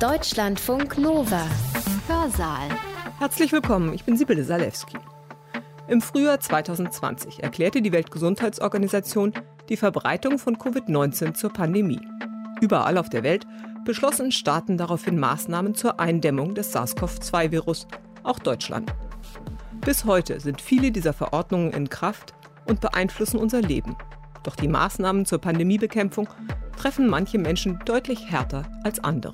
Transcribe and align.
Deutschlandfunk 0.00 0.98
Nova. 0.98 1.46
Hörsaal. 2.08 2.68
Herzlich 3.20 3.52
willkommen, 3.52 3.94
ich 3.94 4.04
bin 4.04 4.16
Sibylle 4.16 4.42
Salewski. 4.42 4.98
Im 5.86 6.00
Frühjahr 6.00 6.40
2020 6.40 7.44
erklärte 7.44 7.80
die 7.80 7.92
Weltgesundheitsorganisation 7.92 9.32
die 9.68 9.76
Verbreitung 9.76 10.38
von 10.38 10.56
Covid-19 10.56 11.34
zur 11.34 11.52
Pandemie. 11.52 12.00
Überall 12.60 12.98
auf 12.98 13.08
der 13.08 13.22
Welt 13.22 13.46
beschlossen 13.84 14.32
Staaten 14.32 14.76
daraufhin 14.76 15.18
Maßnahmen 15.18 15.76
zur 15.76 16.00
Eindämmung 16.00 16.56
des 16.56 16.72
SARS-CoV-2-Virus, 16.74 17.86
auch 18.24 18.40
Deutschland. 18.40 18.92
Bis 19.82 20.04
heute 20.04 20.40
sind 20.40 20.60
viele 20.60 20.90
dieser 20.90 21.12
Verordnungen 21.12 21.70
in 21.70 21.88
Kraft 21.88 22.34
und 22.66 22.80
beeinflussen 22.80 23.38
unser 23.38 23.62
Leben. 23.62 23.96
Doch 24.44 24.54
die 24.54 24.68
Maßnahmen 24.68 25.24
zur 25.24 25.40
Pandemiebekämpfung 25.40 26.28
treffen 26.76 27.08
manche 27.08 27.38
Menschen 27.38 27.80
deutlich 27.84 28.30
härter 28.30 28.64
als 28.84 29.02
andere. 29.02 29.32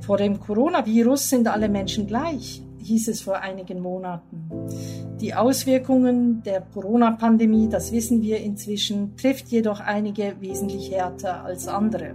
Vor 0.00 0.16
dem 0.16 0.40
Coronavirus 0.40 1.30
sind 1.30 1.48
alle 1.48 1.68
Menschen 1.68 2.06
gleich, 2.06 2.62
hieß 2.82 3.08
es 3.08 3.22
vor 3.22 3.40
einigen 3.40 3.80
Monaten. 3.80 4.50
Die 5.20 5.34
Auswirkungen 5.34 6.42
der 6.42 6.62
Corona-Pandemie, 6.62 7.68
das 7.68 7.92
wissen 7.92 8.22
wir 8.22 8.38
inzwischen, 8.38 9.16
trifft 9.16 9.48
jedoch 9.48 9.80
einige 9.80 10.34
wesentlich 10.40 10.90
härter 10.90 11.44
als 11.44 11.68
andere. 11.68 12.14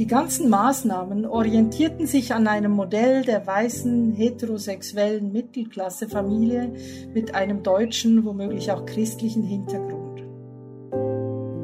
Die 0.00 0.06
ganzen 0.06 0.48
Maßnahmen 0.48 1.26
orientierten 1.26 2.06
sich 2.06 2.32
an 2.32 2.46
einem 2.46 2.72
Modell 2.72 3.22
der 3.22 3.46
weißen 3.46 4.12
heterosexuellen 4.12 5.30
Mittelklassefamilie 5.30 6.72
mit 7.12 7.34
einem 7.34 7.62
deutschen, 7.62 8.24
womöglich 8.24 8.72
auch 8.72 8.86
christlichen 8.86 9.42
Hintergrund. 9.42 10.22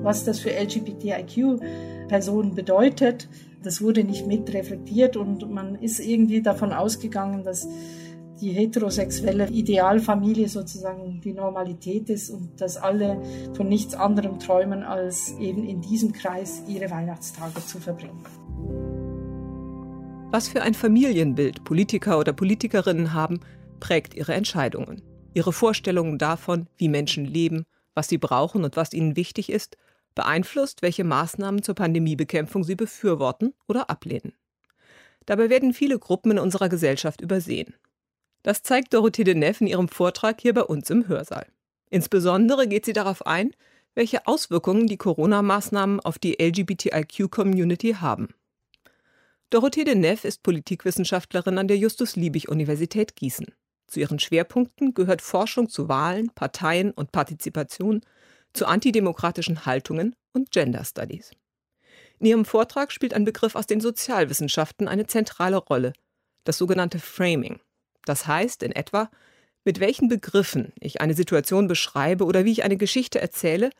Was 0.02 0.26
das 0.26 0.40
für 0.40 0.50
LGBTIQ-Personen 0.50 2.54
bedeutet, 2.54 3.26
das 3.62 3.80
wurde 3.80 4.04
nicht 4.04 4.26
mit 4.26 4.52
reflektiert 4.52 5.16
und 5.16 5.50
man 5.50 5.76
ist 5.76 5.98
irgendwie 5.98 6.42
davon 6.42 6.74
ausgegangen, 6.74 7.42
dass 7.42 7.66
die 8.40 8.52
heterosexuelle 8.52 9.48
Idealfamilie 9.48 10.48
sozusagen 10.48 11.20
die 11.22 11.32
Normalität 11.32 12.10
ist 12.10 12.30
und 12.30 12.60
dass 12.60 12.76
alle 12.76 13.20
von 13.54 13.68
nichts 13.68 13.94
anderem 13.94 14.38
träumen, 14.38 14.82
als 14.82 15.32
eben 15.38 15.66
in 15.66 15.80
diesem 15.80 16.12
Kreis 16.12 16.62
ihre 16.68 16.90
Weihnachtstage 16.90 17.64
zu 17.64 17.78
verbringen. 17.78 18.24
Was 20.30 20.48
für 20.48 20.62
ein 20.62 20.74
Familienbild 20.74 21.64
Politiker 21.64 22.18
oder 22.18 22.32
Politikerinnen 22.32 23.12
haben, 23.12 23.40
prägt 23.80 24.14
ihre 24.14 24.34
Entscheidungen. 24.34 25.02
Ihre 25.34 25.52
Vorstellungen 25.52 26.18
davon, 26.18 26.66
wie 26.76 26.88
Menschen 26.88 27.24
leben, 27.24 27.64
was 27.94 28.08
sie 28.08 28.18
brauchen 28.18 28.64
und 28.64 28.76
was 28.76 28.92
ihnen 28.92 29.16
wichtig 29.16 29.50
ist, 29.50 29.76
beeinflusst, 30.14 30.82
welche 30.82 31.04
Maßnahmen 31.04 31.62
zur 31.62 31.74
Pandemiebekämpfung 31.74 32.64
sie 32.64 32.74
befürworten 32.74 33.54
oder 33.68 33.88
ablehnen. 33.88 34.34
Dabei 35.26 35.50
werden 35.50 35.74
viele 35.74 35.98
Gruppen 35.98 36.32
in 36.32 36.38
unserer 36.38 36.68
Gesellschaft 36.68 37.20
übersehen. 37.20 37.74
Das 38.46 38.62
zeigt 38.62 38.94
Dorothee 38.94 39.24
de 39.24 39.34
Neff 39.34 39.60
in 39.60 39.66
ihrem 39.66 39.88
Vortrag 39.88 40.40
hier 40.40 40.54
bei 40.54 40.62
uns 40.62 40.88
im 40.88 41.08
Hörsaal. 41.08 41.48
Insbesondere 41.90 42.68
geht 42.68 42.84
sie 42.84 42.92
darauf 42.92 43.26
ein, 43.26 43.50
welche 43.96 44.24
Auswirkungen 44.28 44.86
die 44.86 44.98
Corona-Maßnahmen 44.98 45.98
auf 45.98 46.20
die 46.20 46.40
LGBTIQ-Community 46.40 47.94
haben. 47.94 48.28
Dorothee 49.50 49.82
de 49.82 49.96
Neff 49.96 50.24
ist 50.24 50.44
Politikwissenschaftlerin 50.44 51.58
an 51.58 51.66
der 51.66 51.76
Justus-Liebig-Universität 51.76 53.16
Gießen. 53.16 53.48
Zu 53.88 53.98
ihren 53.98 54.20
Schwerpunkten 54.20 54.94
gehört 54.94 55.22
Forschung 55.22 55.68
zu 55.68 55.88
Wahlen, 55.88 56.30
Parteien 56.30 56.92
und 56.92 57.10
Partizipation 57.10 58.02
zu 58.52 58.66
antidemokratischen 58.66 59.66
Haltungen 59.66 60.14
und 60.32 60.52
Gender 60.52 60.84
Studies. 60.84 61.32
In 62.20 62.26
ihrem 62.26 62.44
Vortrag 62.44 62.92
spielt 62.92 63.12
ein 63.12 63.24
Begriff 63.24 63.56
aus 63.56 63.66
den 63.66 63.80
Sozialwissenschaften 63.80 64.86
eine 64.86 65.08
zentrale 65.08 65.56
Rolle, 65.56 65.94
das 66.44 66.58
sogenannte 66.58 67.00
Framing. 67.00 67.58
Das 68.06 68.26
heißt 68.26 68.62
in 68.62 68.72
etwa, 68.72 69.10
mit 69.66 69.80
welchen 69.80 70.08
Begriffen 70.08 70.72
ich 70.80 71.02
eine 71.02 71.12
Situation 71.12 71.66
beschreibe 71.66 72.24
oder 72.24 72.46
wie 72.46 72.52
ich 72.52 72.64
eine 72.64 72.76
Geschichte 72.78 73.20
erzähle, 73.20 73.70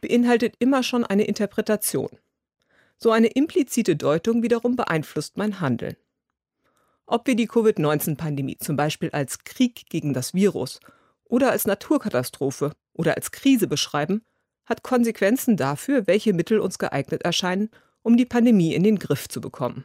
beinhaltet 0.00 0.56
immer 0.58 0.82
schon 0.82 1.04
eine 1.04 1.24
Interpretation. 1.24 2.10
So 2.98 3.12
eine 3.12 3.28
implizite 3.28 3.96
Deutung 3.96 4.42
wiederum 4.42 4.74
beeinflusst 4.76 5.36
mein 5.36 5.60
Handeln. 5.60 5.96
Ob 7.06 7.26
wir 7.26 7.36
die 7.36 7.46
Covid-19-Pandemie 7.46 8.58
zum 8.58 8.76
Beispiel 8.76 9.10
als 9.12 9.44
Krieg 9.44 9.88
gegen 9.88 10.12
das 10.12 10.34
Virus 10.34 10.80
oder 11.24 11.52
als 11.52 11.66
Naturkatastrophe 11.66 12.72
oder 12.92 13.14
als 13.14 13.30
Krise 13.30 13.68
beschreiben, 13.68 14.24
hat 14.66 14.82
Konsequenzen 14.82 15.56
dafür, 15.56 16.06
welche 16.08 16.32
Mittel 16.32 16.58
uns 16.58 16.78
geeignet 16.78 17.22
erscheinen, 17.22 17.70
um 18.02 18.16
die 18.16 18.26
Pandemie 18.26 18.74
in 18.74 18.82
den 18.82 18.98
Griff 18.98 19.28
zu 19.28 19.40
bekommen. 19.40 19.84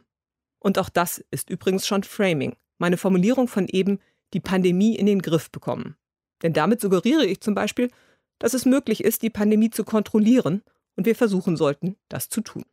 Und 0.58 0.78
auch 0.78 0.88
das 0.88 1.24
ist 1.30 1.48
übrigens 1.48 1.86
schon 1.86 2.02
Framing, 2.02 2.56
meine 2.78 2.96
Formulierung 2.96 3.48
von 3.48 3.68
eben 3.68 3.98
die 4.32 4.40
Pandemie 4.40 4.96
in 4.96 5.06
den 5.06 5.22
Griff 5.22 5.50
bekommen. 5.50 5.96
Denn 6.42 6.52
damit 6.52 6.80
suggeriere 6.80 7.24
ich 7.24 7.40
zum 7.40 7.54
Beispiel, 7.54 7.90
dass 8.38 8.54
es 8.54 8.66
möglich 8.66 9.04
ist, 9.04 9.22
die 9.22 9.30
Pandemie 9.30 9.70
zu 9.70 9.84
kontrollieren 9.84 10.62
und 10.96 11.06
wir 11.06 11.14
versuchen 11.14 11.56
sollten, 11.56 11.96
das 12.08 12.28
zu 12.28 12.40
tun. 12.40 12.64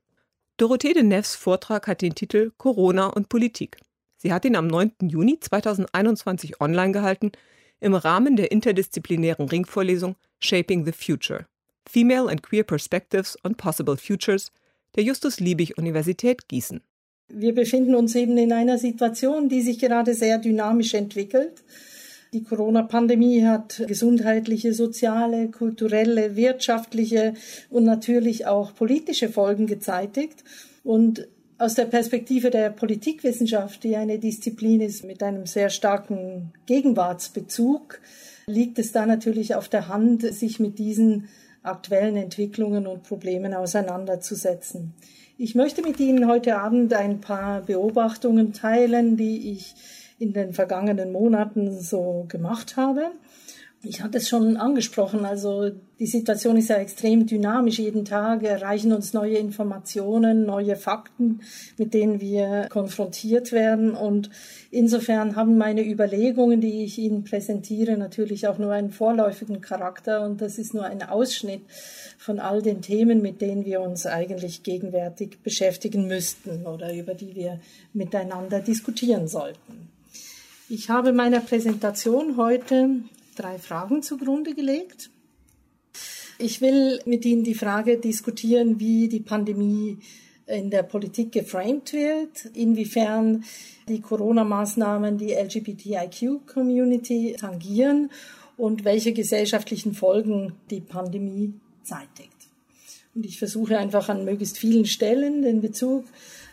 Dorothee 0.58 0.94
de 0.94 1.04
Neffs 1.04 1.36
Vortrag 1.36 1.88
hat 1.88 2.02
den 2.02 2.16
Titel 2.16 2.52
Corona 2.58 3.08
und 3.08 3.30
Politik. 3.30 3.78
Sie 4.18 4.32
hat 4.34 4.46
ihn 4.46 4.56
am 4.56 4.68
9. 4.68 4.94
Juni 5.02 5.40
2021 5.40 6.62
online 6.62 6.92
gehalten 6.92 7.32
im 7.80 7.96
Rahmen 7.96 8.36
der 8.36 8.52
interdisziplinären 8.52 9.50
Ringvorlesung 9.50 10.16
Shaping 10.40 10.86
the 10.86 10.92
Future 10.92 11.48
Female 11.90 12.30
and 12.30 12.44
Queer 12.44 12.64
Perspectives 12.64 13.38
on 13.44 13.56
Possible 13.56 13.98
Futures 13.98 14.52
der 14.96 15.04
Justus-Liebig-Universität 15.04 16.48
Gießen. 16.48 16.82
Wir 17.34 17.56
befinden 17.56 17.96
uns 17.96 18.16
eben 18.16 18.38
in 18.38 18.52
einer 18.52 18.78
Situation, 18.78 19.50
die 19.50 19.62
sich 19.62 19.80
gerade 19.80 20.14
sehr 20.14 20.38
dynamisch 20.38 20.94
entwickelt. 20.94 21.64
Die 22.34 22.44
Corona-Pandemie 22.44 23.44
hat 23.46 23.84
gesundheitliche, 23.88 24.74
soziale, 24.74 25.50
kulturelle, 25.50 26.38
wirtschaftliche 26.38 27.34
und 27.70 27.84
natürlich 27.84 28.46
auch 28.48 28.74
politische 28.74 29.28
Folgen 29.28 29.68
gezeitigt. 29.68 30.44
Und 30.84 31.28
aus 31.58 31.76
der 31.76 31.86
Perspektive 31.86 32.50
der 32.50 32.70
Politikwissenschaft, 32.70 33.84
die 33.84 33.96
eine 33.96 34.18
Disziplin 34.18 34.82
ist 34.82 35.04
mit 35.04 35.22
einem 35.22 35.46
sehr 35.46 35.70
starken 35.70 36.54
Gegenwartsbezug, 36.66 38.00
liegt 38.48 38.80
es 38.80 38.94
da 38.94 39.06
natürlich 39.06 39.54
auf 39.56 39.68
der 39.68 39.88
Hand, 39.88 40.22
sich 40.22 40.60
mit 40.60 40.80
diesen 40.80 41.28
aktuellen 41.64 42.18
Entwicklungen 42.18 42.88
und 42.88 43.04
Problemen 43.04 43.54
auseinanderzusetzen. 43.54 44.94
Ich 45.44 45.56
möchte 45.56 45.82
mit 45.82 46.00
Ihnen 46.00 46.28
heute 46.28 46.60
Abend 46.60 46.94
ein 46.94 47.20
paar 47.20 47.62
Beobachtungen 47.62 48.54
teilen, 48.54 49.18
die 49.18 49.54
ich 49.54 49.74
in 50.20 50.34
den 50.34 50.54
vergangenen 50.54 51.12
Monaten 51.12 51.82
so 51.82 52.26
gemacht 52.28 52.78
habe. 52.78 53.10
Ich 53.84 54.04
hatte 54.04 54.20
es 54.20 54.30
schon 54.30 54.58
angesprochen, 54.58 55.26
also 55.26 55.72
die 56.00 56.06
Situation 56.06 56.56
ist 56.56 56.70
ja 56.70 56.76
extrem 56.76 57.26
dynamisch. 57.26 57.80
Jeden 57.80 58.06
Tag 58.06 58.44
erreichen 58.44 58.94
uns 58.94 59.14
neue 59.14 59.38
Informationen, 59.38 60.46
neue 60.46 60.76
Fakten, 60.76 61.42
mit 61.78 61.96
denen 61.96 62.22
wir 62.22 62.68
konfrontiert 62.70 63.52
werden. 63.52 63.96
Und 63.96 64.30
insofern 64.70 65.36
haben 65.36 65.58
meine 65.58 65.84
Überlegungen, 65.84 66.62
die 66.62 66.84
ich 66.84 67.00
Ihnen 67.00 67.24
präsentiere, 67.24 67.98
natürlich 67.98 68.48
auch 68.48 68.60
nur 68.60 68.72
einen 68.72 68.92
vorläufigen 68.92 69.62
Charakter. 69.62 70.24
Und 70.26 70.42
das 70.42 70.60
ist 70.60 70.76
nur 70.76 70.86
ein 70.86 71.02
Ausschnitt 71.02 71.62
von 72.20 72.40
all 72.40 72.62
den 72.62 72.84
Themen, 72.84 73.20
mit 73.24 73.42
denen 73.42 73.66
wir 73.66 73.82
uns 73.82 74.06
eigentlich 74.06 74.62
gegenwärtig 74.62 75.40
beschäftigen 75.42 76.06
müssten 76.06 76.68
oder 76.68 76.94
über 76.94 77.16
die 77.16 77.34
wir 77.34 77.60
miteinander 77.94 78.60
diskutieren 78.60 79.28
sollten. 79.28 79.90
Ich 80.70 80.90
habe 80.92 81.14
meiner 81.14 81.40
Präsentation 81.40 82.38
heute 82.38 83.02
drei 83.36 83.58
Fragen 83.58 84.04
zugrunde 84.04 84.54
gelegt. 84.54 85.10
Ich 86.38 86.62
will 86.62 87.00
mit 87.06 87.26
Ihnen 87.26 87.44
die 87.44 87.54
Frage 87.54 87.98
diskutieren, 87.98 88.80
wie 88.80 89.08
die 89.08 89.20
Pandemie 89.20 89.98
in 90.48 90.70
der 90.70 90.84
Politik 90.84 91.32
geframed 91.32 91.94
wird, 91.94 92.46
inwiefern 92.54 93.44
die 93.88 94.02
Corona-Maßnahmen 94.02 95.18
die 95.18 95.34
LGBTIQ-Community 95.34 97.38
tangieren 97.40 98.10
und 98.58 98.84
welche 98.84 99.14
gesellschaftlichen 99.14 99.94
Folgen 99.94 100.54
die 100.70 100.82
Pandemie 100.82 101.54
zeitigt. 101.84 102.32
Und 103.14 103.26
ich 103.26 103.40
versuche 103.40 103.78
einfach 103.78 104.10
an 104.10 104.26
möglichst 104.26 104.58
vielen 104.58 104.86
Stellen 104.86 105.42
den 105.42 105.62
Bezug 105.62 106.06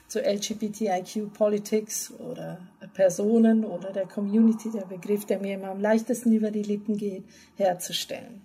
zu 0.09 0.21
LGBTIQ 0.21 1.33
Politics 1.35 2.13
oder 2.19 2.59
Personen 2.95 3.65
oder 3.65 3.93
der 3.93 4.07
Community, 4.07 4.71
der 4.71 4.87
Begriff, 4.87 5.27
der 5.27 5.39
mir 5.39 5.55
immer 5.55 5.69
am 5.69 5.81
leichtesten 5.81 6.33
über 6.33 6.51
die 6.51 6.63
Lippen 6.63 6.97
geht, 6.97 7.25
herzustellen. 7.57 8.41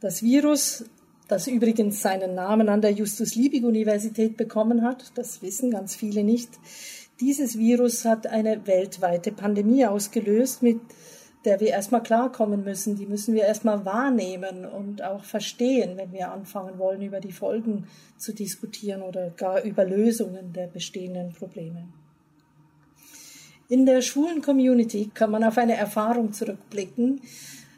Das 0.00 0.22
Virus, 0.22 0.84
das 1.26 1.46
übrigens 1.48 2.02
seinen 2.02 2.34
Namen 2.34 2.68
an 2.68 2.82
der 2.82 2.92
Justus-Liebig-Universität 2.92 4.36
bekommen 4.36 4.82
hat, 4.82 5.10
das 5.16 5.42
wissen 5.42 5.70
ganz 5.70 5.96
viele 5.96 6.22
nicht, 6.22 6.50
dieses 7.20 7.58
Virus 7.58 8.04
hat 8.04 8.28
eine 8.28 8.66
weltweite 8.66 9.32
Pandemie 9.32 9.84
ausgelöst 9.86 10.62
mit 10.62 10.78
der 11.44 11.60
wir 11.60 11.68
erstmal 11.68 12.02
klarkommen 12.02 12.64
müssen. 12.64 12.96
Die 12.96 13.06
müssen 13.06 13.34
wir 13.34 13.44
erstmal 13.44 13.84
wahrnehmen 13.84 14.64
und 14.64 15.02
auch 15.02 15.24
verstehen, 15.24 15.96
wenn 15.96 16.12
wir 16.12 16.32
anfangen 16.32 16.78
wollen, 16.78 17.02
über 17.02 17.20
die 17.20 17.32
Folgen 17.32 17.86
zu 18.16 18.32
diskutieren 18.34 19.02
oder 19.02 19.30
gar 19.30 19.62
über 19.62 19.84
Lösungen 19.84 20.52
der 20.52 20.66
bestehenden 20.66 21.32
Probleme. 21.32 21.88
In 23.68 23.84
der 23.84 24.00
schwulen 24.00 24.40
Community 24.40 25.10
kann 25.12 25.30
man 25.30 25.44
auf 25.44 25.58
eine 25.58 25.76
Erfahrung 25.76 26.32
zurückblicken, 26.32 27.20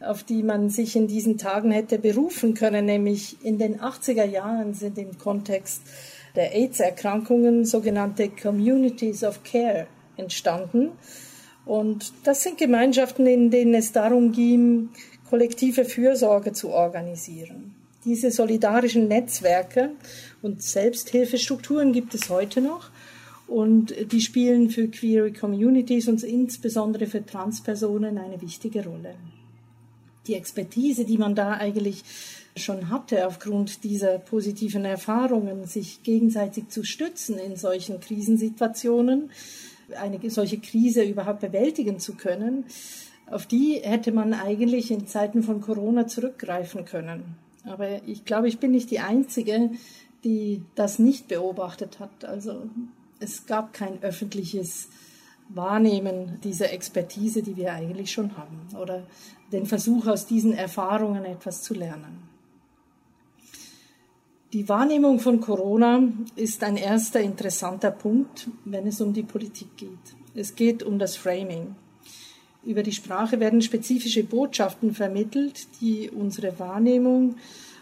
auf 0.00 0.22
die 0.22 0.42
man 0.42 0.70
sich 0.70 0.96
in 0.96 1.08
diesen 1.08 1.36
Tagen 1.36 1.72
hätte 1.72 1.98
berufen 1.98 2.54
können, 2.54 2.86
nämlich 2.86 3.44
in 3.44 3.58
den 3.58 3.80
80er 3.80 4.24
Jahren 4.24 4.72
sind 4.72 4.98
im 4.98 5.18
Kontext 5.18 5.82
der 6.36 6.54
AIDS-Erkrankungen 6.54 7.64
sogenannte 7.64 8.28
Communities 8.28 9.24
of 9.24 9.42
Care 9.42 9.88
entstanden. 10.16 10.92
Und 11.64 12.12
das 12.24 12.42
sind 12.42 12.58
Gemeinschaften, 12.58 13.26
in 13.26 13.50
denen 13.50 13.74
es 13.74 13.92
darum 13.92 14.32
ging, 14.32 14.88
kollektive 15.28 15.84
Fürsorge 15.84 16.52
zu 16.52 16.70
organisieren. 16.70 17.74
Diese 18.04 18.30
solidarischen 18.30 19.08
Netzwerke 19.08 19.90
und 20.42 20.62
Selbsthilfestrukturen 20.62 21.92
gibt 21.92 22.14
es 22.14 22.30
heute 22.30 22.60
noch 22.60 22.90
und 23.46 23.94
die 24.12 24.20
spielen 24.20 24.70
für 24.70 24.88
queere 24.88 25.32
Communities 25.32 26.08
und 26.08 26.22
insbesondere 26.22 27.06
für 27.06 27.24
Transpersonen 27.24 28.16
eine 28.16 28.40
wichtige 28.40 28.84
Rolle. 28.84 29.16
Die 30.26 30.34
Expertise, 30.34 31.04
die 31.04 31.18
man 31.18 31.34
da 31.34 31.52
eigentlich 31.52 32.04
schon 32.56 32.90
hatte, 32.90 33.26
aufgrund 33.26 33.84
dieser 33.84 34.18
positiven 34.18 34.84
Erfahrungen, 34.84 35.66
sich 35.66 36.02
gegenseitig 36.02 36.68
zu 36.68 36.84
stützen 36.84 37.38
in 37.38 37.56
solchen 37.56 38.00
Krisensituationen, 38.00 39.30
eine 39.94 40.30
solche 40.30 40.58
Krise 40.58 41.02
überhaupt 41.02 41.40
bewältigen 41.40 41.98
zu 41.98 42.14
können, 42.14 42.64
auf 43.30 43.46
die 43.46 43.80
hätte 43.82 44.12
man 44.12 44.34
eigentlich 44.34 44.90
in 44.90 45.06
Zeiten 45.06 45.42
von 45.42 45.60
Corona 45.60 46.06
zurückgreifen 46.06 46.84
können. 46.84 47.36
Aber 47.64 48.02
ich 48.06 48.24
glaube, 48.24 48.48
ich 48.48 48.58
bin 48.58 48.72
nicht 48.72 48.90
die 48.90 49.00
Einzige, 49.00 49.70
die 50.24 50.62
das 50.74 50.98
nicht 50.98 51.28
beobachtet 51.28 52.00
hat. 52.00 52.24
Also 52.24 52.62
es 53.20 53.46
gab 53.46 53.72
kein 53.72 54.02
öffentliches 54.02 54.88
Wahrnehmen 55.48 56.38
dieser 56.42 56.72
Expertise, 56.72 57.42
die 57.42 57.56
wir 57.56 57.72
eigentlich 57.72 58.12
schon 58.12 58.36
haben, 58.36 58.68
oder 58.80 59.04
den 59.52 59.66
Versuch 59.66 60.06
aus 60.06 60.26
diesen 60.26 60.52
Erfahrungen 60.52 61.24
etwas 61.24 61.62
zu 61.62 61.74
lernen. 61.74 62.29
Die 64.52 64.68
Wahrnehmung 64.68 65.20
von 65.20 65.40
Corona 65.40 66.02
ist 66.34 66.64
ein 66.64 66.76
erster 66.76 67.20
interessanter 67.20 67.92
Punkt, 67.92 68.48
wenn 68.64 68.84
es 68.88 69.00
um 69.00 69.12
die 69.12 69.22
Politik 69.22 69.76
geht. 69.76 69.92
Es 70.34 70.56
geht 70.56 70.82
um 70.82 70.98
das 70.98 71.14
Framing. 71.16 71.76
Über 72.64 72.82
die 72.82 72.90
Sprache 72.90 73.38
werden 73.38 73.62
spezifische 73.62 74.24
Botschaften 74.24 74.92
vermittelt, 74.92 75.68
die 75.80 76.10
unsere 76.10 76.58
Wahrnehmung 76.58 77.36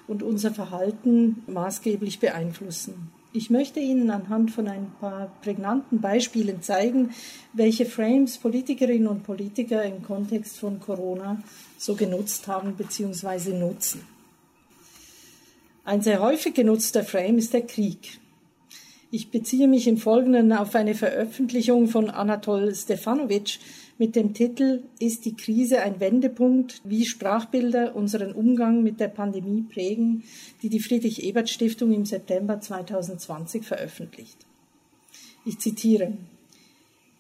und 0.09 0.23
unser 0.23 0.53
Verhalten 0.53 1.43
maßgeblich 1.47 2.21
beeinflussen. 2.21 3.13
Ich 3.33 3.49
möchte 3.49 3.81
Ihnen 3.81 4.11
anhand 4.11 4.51
von 4.51 4.69
ein 4.69 4.93
paar 5.01 5.33
prägnanten 5.41 6.03
Beispielen 6.03 6.61
zeigen, 6.61 7.13
welche 7.55 7.87
Frames 7.87 8.37
Politikerinnen 8.37 9.09
und 9.09 9.23
Politiker 9.23 9.85
im 9.85 10.03
Kontext 10.03 10.59
von 10.59 10.81
Corona 10.81 11.43
so 11.79 11.95
genutzt 11.95 12.47
haben 12.47 12.75
bzw. 12.75 13.55
nutzen. 13.59 14.18
Ein 15.89 16.03
sehr 16.03 16.21
häufig 16.21 16.53
genutzter 16.53 17.03
Frame 17.03 17.39
ist 17.39 17.55
der 17.55 17.63
Krieg. 17.63 18.21
Ich 19.11 19.31
beziehe 19.31 19.67
mich 19.67 19.89
im 19.89 19.97
Folgenden 19.97 20.53
auf 20.53 20.75
eine 20.75 20.95
Veröffentlichung 20.95 21.89
von 21.89 22.11
Anatol 22.11 22.75
Stefanovic, 22.75 23.59
mit 23.97 24.15
dem 24.15 24.35
Titel 24.35 24.83
Ist 25.01 25.25
die 25.25 25.35
Krise 25.35 25.81
ein 25.81 25.99
Wendepunkt? 25.99 26.83
Wie 26.85 27.07
Sprachbilder 27.07 27.97
unseren 27.97 28.33
Umgang 28.33 28.83
mit 28.83 29.01
der 29.01 29.09
Pandemie 29.09 29.63
prägen, 29.63 30.25
die 30.61 30.69
die 30.69 30.81
Friedrich-Ebert-Stiftung 30.81 31.91
im 31.93 32.05
September 32.05 32.61
2020 32.61 33.65
veröffentlicht. 33.65 34.37
Ich 35.47 35.59
zitiere. 35.59 36.13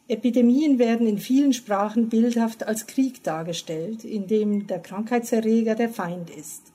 Epidemien 0.08 0.78
werden 0.78 1.06
in 1.06 1.16
vielen 1.16 1.54
Sprachen 1.54 2.10
bildhaft 2.10 2.66
als 2.66 2.86
Krieg 2.86 3.22
dargestellt, 3.22 4.04
in 4.04 4.26
dem 4.26 4.66
der 4.66 4.80
Krankheitserreger 4.80 5.74
der 5.74 5.88
Feind 5.88 6.28
ist. 6.28 6.70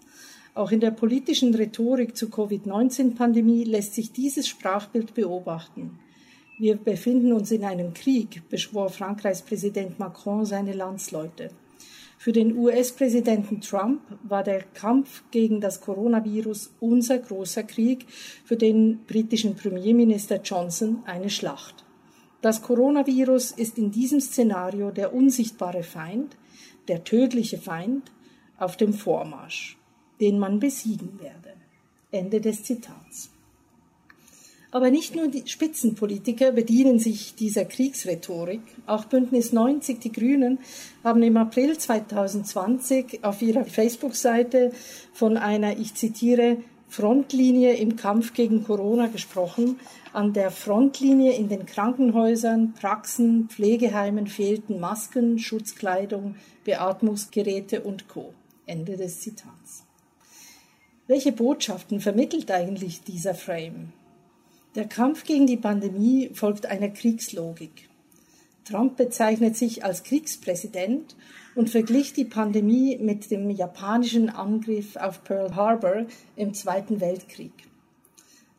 Auch 0.55 0.71
in 0.71 0.79
der 0.79 0.91
politischen 0.91 1.55
Rhetorik 1.55 2.15
zur 2.15 2.29
Covid-19-Pandemie 2.29 3.63
lässt 3.63 3.95
sich 3.95 4.11
dieses 4.11 4.47
Sprachbild 4.47 5.15
beobachten. 5.15 6.00
Wir 6.59 6.75
befinden 6.75 7.33
uns 7.33 7.50
in 7.50 7.63
einem 7.63 7.95
Krieg, 7.95 8.47
beschwor 8.50 8.89
Frankreichs 8.89 9.41
Präsident 9.41 9.97
Macron 9.97 10.45
seine 10.45 10.73
Landsleute. 10.73 11.50
Für 12.19 12.31
den 12.31 12.55
US-Präsidenten 12.55 13.61
Trump 13.61 14.01
war 14.23 14.44
der 14.44 14.61
Kampf 14.61 15.23
gegen 15.31 15.59
das 15.59 15.81
Coronavirus 15.81 16.71
unser 16.79 17.17
großer 17.17 17.63
Krieg, 17.63 18.06
für 18.45 18.56
den 18.56 18.99
britischen 19.07 19.56
Premierminister 19.56 20.39
Johnson 20.41 21.01
eine 21.06 21.31
Schlacht. 21.31 21.83
Das 22.41 22.61
Coronavirus 22.61 23.51
ist 23.51 23.77
in 23.79 23.91
diesem 23.91 24.21
Szenario 24.21 24.91
der 24.91 25.13
unsichtbare 25.13 25.81
Feind, 25.83 26.38
der 26.88 27.03
tödliche 27.03 27.57
Feind 27.57 28.11
auf 28.57 28.77
dem 28.77 28.94
Vormarsch, 28.94 29.77
den 30.23 30.39
man 30.39 30.61
besiegen 30.61 31.19
werde. 31.19 31.51
Ende 32.11 32.39
des 32.39 32.63
Zitats. 32.63 33.29
Aber 34.71 34.89
nicht 34.89 35.15
nur 35.15 35.27
die 35.27 35.43
Spitzenpolitiker 35.45 36.53
bedienen 36.53 36.97
sich 36.97 37.35
dieser 37.35 37.65
Kriegsrhetorik. 37.65 38.61
Auch 38.87 39.03
Bündnis 39.03 39.51
90, 39.51 39.99
die 39.99 40.13
Grünen, 40.13 40.59
haben 41.03 41.21
im 41.23 41.35
April 41.35 41.77
2020 41.77 43.19
auf 43.25 43.41
ihrer 43.41 43.65
Facebook-Seite 43.65 44.71
von 45.11 45.35
einer, 45.35 45.77
ich 45.77 45.93
zitiere, 45.93 46.57
Frontlinie 46.87 47.73
im 47.73 47.97
Kampf 47.97 48.33
gegen 48.33 48.63
Corona 48.63 49.07
gesprochen. 49.07 49.79
An 50.13 50.31
der 50.31 50.51
Frontlinie 50.51 51.33
in 51.33 51.49
den 51.49 51.65
Krankenhäusern, 51.65 52.73
Praxen, 52.79 53.49
Pflegeheimen 53.49 54.27
fehlten 54.27 54.79
Masken, 54.79 55.37
Schutzkleidung, 55.37 56.35
Beatmungsgeräte 56.63 57.81
und 57.81 58.07
Co. 58.07 58.33
Ende 58.65 58.95
des 58.95 59.19
Zitats. 59.19 59.82
Welche 61.05 61.33
Botschaften 61.33 62.00
vermittelt 62.00 62.50
eigentlich 62.50 63.01
dieser 63.01 63.33
Frame? 63.33 63.91
Der 64.75 64.88
Kampf 64.88 65.25
gegen 65.25 65.47
die 65.47 65.57
Pandemie 65.57 66.29
folgt 66.33 66.65
einer 66.65 66.88
Kriegslogik. 66.88 67.89
Trump 68.63 68.95
bezeichnet 68.95 69.57
sich 69.57 69.83
als 69.83 70.03
Kriegspräsident 70.03 71.17
und 71.55 71.69
verglich 71.69 72.13
die 72.13 72.23
Pandemie 72.23 72.97
mit 73.01 73.29
dem 73.31 73.50
japanischen 73.50 74.29
Angriff 74.29 74.95
auf 74.95 75.25
Pearl 75.25 75.53
Harbor 75.53 76.05
im 76.38 76.53
Zweiten 76.53 77.01
Weltkrieg. 77.01 77.51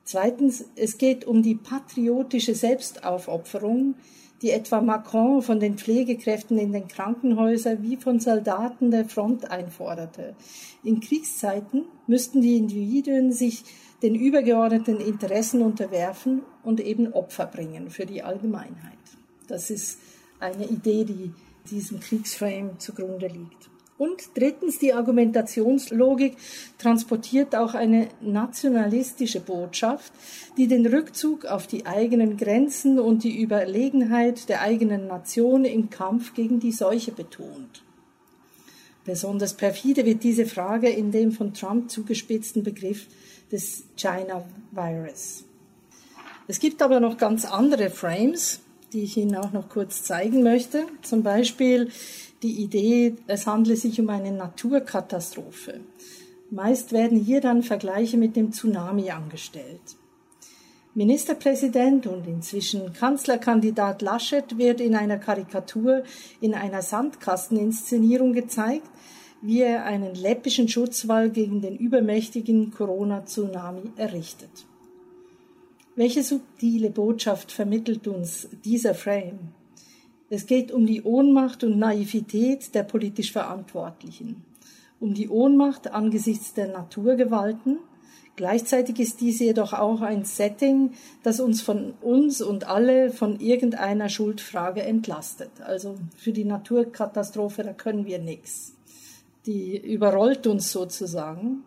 Zweitens, 0.04 0.64
es 0.76 0.98
geht 0.98 1.24
um 1.24 1.42
die 1.42 1.54
patriotische 1.54 2.54
Selbstaufopferung, 2.54 3.94
die 4.42 4.50
etwa 4.50 4.82
Macron 4.82 5.40
von 5.40 5.58
den 5.58 5.78
Pflegekräften 5.78 6.58
in 6.58 6.72
den 6.72 6.88
Krankenhäusern 6.88 7.82
wie 7.82 7.96
von 7.96 8.20
Soldaten 8.20 8.90
der 8.90 9.06
Front 9.06 9.50
einforderte. 9.50 10.36
In 10.82 11.00
Kriegszeiten 11.00 11.84
müssten 12.06 12.42
die 12.42 12.58
Individuen 12.58 13.32
sich 13.32 13.64
den 14.02 14.14
übergeordneten 14.14 15.00
Interessen 15.00 15.62
unterwerfen 15.62 16.42
und 16.62 16.80
eben 16.80 17.14
Opfer 17.14 17.46
bringen 17.46 17.88
für 17.88 18.04
die 18.04 18.22
Allgemeinheit. 18.22 18.98
Das 19.48 19.70
ist 19.70 19.98
eine 20.40 20.66
Idee, 20.66 21.04
die 21.04 21.32
diesem 21.70 22.00
Kriegsframe 22.00 22.78
zugrunde 22.78 23.28
liegt. 23.28 23.70
Und 23.96 24.22
drittens, 24.34 24.80
die 24.80 24.92
Argumentationslogik 24.92 26.36
transportiert 26.78 27.54
auch 27.54 27.74
eine 27.74 28.08
nationalistische 28.20 29.40
Botschaft, 29.40 30.12
die 30.56 30.66
den 30.66 30.84
Rückzug 30.84 31.44
auf 31.44 31.68
die 31.68 31.86
eigenen 31.86 32.36
Grenzen 32.36 32.98
und 32.98 33.22
die 33.22 33.40
Überlegenheit 33.40 34.48
der 34.48 34.62
eigenen 34.62 35.06
Nation 35.06 35.64
im 35.64 35.90
Kampf 35.90 36.34
gegen 36.34 36.58
die 36.58 36.72
Seuche 36.72 37.12
betont. 37.12 37.84
Besonders 39.04 39.54
perfide 39.54 40.04
wird 40.04 40.24
diese 40.24 40.46
Frage 40.46 40.88
in 40.88 41.12
dem 41.12 41.30
von 41.30 41.54
Trump 41.54 41.90
zugespitzten 41.90 42.62
Begriff 42.62 43.06
des 43.52 43.84
China 43.96 44.44
Virus. 44.72 45.44
Es 46.48 46.58
gibt 46.58 46.82
aber 46.82 47.00
noch 47.00 47.16
ganz 47.16 47.44
andere 47.44 47.90
Frames, 47.90 48.60
die 48.92 49.02
ich 49.02 49.16
Ihnen 49.16 49.36
auch 49.36 49.52
noch 49.52 49.68
kurz 49.68 50.02
zeigen 50.02 50.42
möchte. 50.42 50.86
Zum 51.02 51.22
Beispiel 51.22 51.90
die 52.44 52.62
Idee, 52.62 53.16
es 53.26 53.46
handle 53.46 53.74
sich 53.74 53.98
um 54.00 54.10
eine 54.10 54.30
Naturkatastrophe. 54.30 55.80
Meist 56.50 56.92
werden 56.92 57.18
hier 57.18 57.40
dann 57.40 57.62
Vergleiche 57.62 58.18
mit 58.18 58.36
dem 58.36 58.52
Tsunami 58.52 59.10
angestellt. 59.10 59.96
Ministerpräsident 60.94 62.06
und 62.06 62.26
inzwischen 62.28 62.92
Kanzlerkandidat 62.92 64.02
Laschet 64.02 64.58
wird 64.58 64.80
in 64.80 64.94
einer 64.94 65.16
Karikatur 65.18 66.04
in 66.40 66.54
einer 66.54 66.82
Sandkasteninszenierung 66.82 68.34
gezeigt, 68.34 68.88
wie 69.40 69.62
er 69.62 69.84
einen 69.84 70.14
läppischen 70.14 70.68
Schutzwall 70.68 71.30
gegen 71.30 71.62
den 71.62 71.76
übermächtigen 71.76 72.70
Corona-Tsunami 72.70 73.90
errichtet. 73.96 74.66
Welche 75.96 76.22
subtile 76.22 76.90
Botschaft 76.90 77.50
vermittelt 77.50 78.06
uns 78.06 78.48
dieser 78.64 78.94
Frame? 78.94 79.38
Es 80.30 80.46
geht 80.46 80.72
um 80.72 80.86
die 80.86 81.02
Ohnmacht 81.02 81.64
und 81.64 81.78
Naivität 81.78 82.74
der 82.74 82.82
politisch 82.82 83.32
Verantwortlichen, 83.32 84.42
um 85.00 85.14
die 85.14 85.28
Ohnmacht 85.28 85.92
angesichts 85.92 86.54
der 86.54 86.68
Naturgewalten. 86.68 87.78
Gleichzeitig 88.36 88.98
ist 88.98 89.20
dies 89.20 89.38
jedoch 89.38 89.74
auch 89.74 90.00
ein 90.00 90.24
Setting, 90.24 90.92
das 91.22 91.38
uns 91.38 91.62
von 91.62 91.94
uns 92.00 92.40
und 92.42 92.66
alle 92.66 93.10
von 93.12 93.38
irgendeiner 93.38 94.08
Schuldfrage 94.08 94.82
entlastet. 94.82 95.50
Also 95.64 95.96
für 96.16 96.32
die 96.32 96.44
Naturkatastrophe, 96.44 97.62
da 97.62 97.72
können 97.72 98.06
wir 98.06 98.18
nichts. 98.18 98.74
Die 99.46 99.76
überrollt 99.76 100.46
uns 100.46 100.72
sozusagen. 100.72 101.62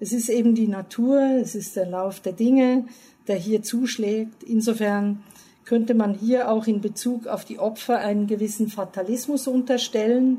Es 0.00 0.12
ist 0.12 0.28
eben 0.28 0.54
die 0.54 0.68
Natur, 0.68 1.20
es 1.42 1.54
ist 1.54 1.76
der 1.76 1.86
Lauf 1.86 2.20
der 2.20 2.32
Dinge, 2.32 2.86
der 3.26 3.36
hier 3.36 3.62
zuschlägt. 3.62 4.44
Insofern 4.44 5.22
könnte 5.68 5.92
man 5.92 6.14
hier 6.14 6.50
auch 6.50 6.66
in 6.66 6.80
Bezug 6.80 7.26
auf 7.26 7.44
die 7.44 7.58
Opfer 7.58 7.98
einen 7.98 8.26
gewissen 8.26 8.68
Fatalismus 8.68 9.46
unterstellen. 9.46 10.38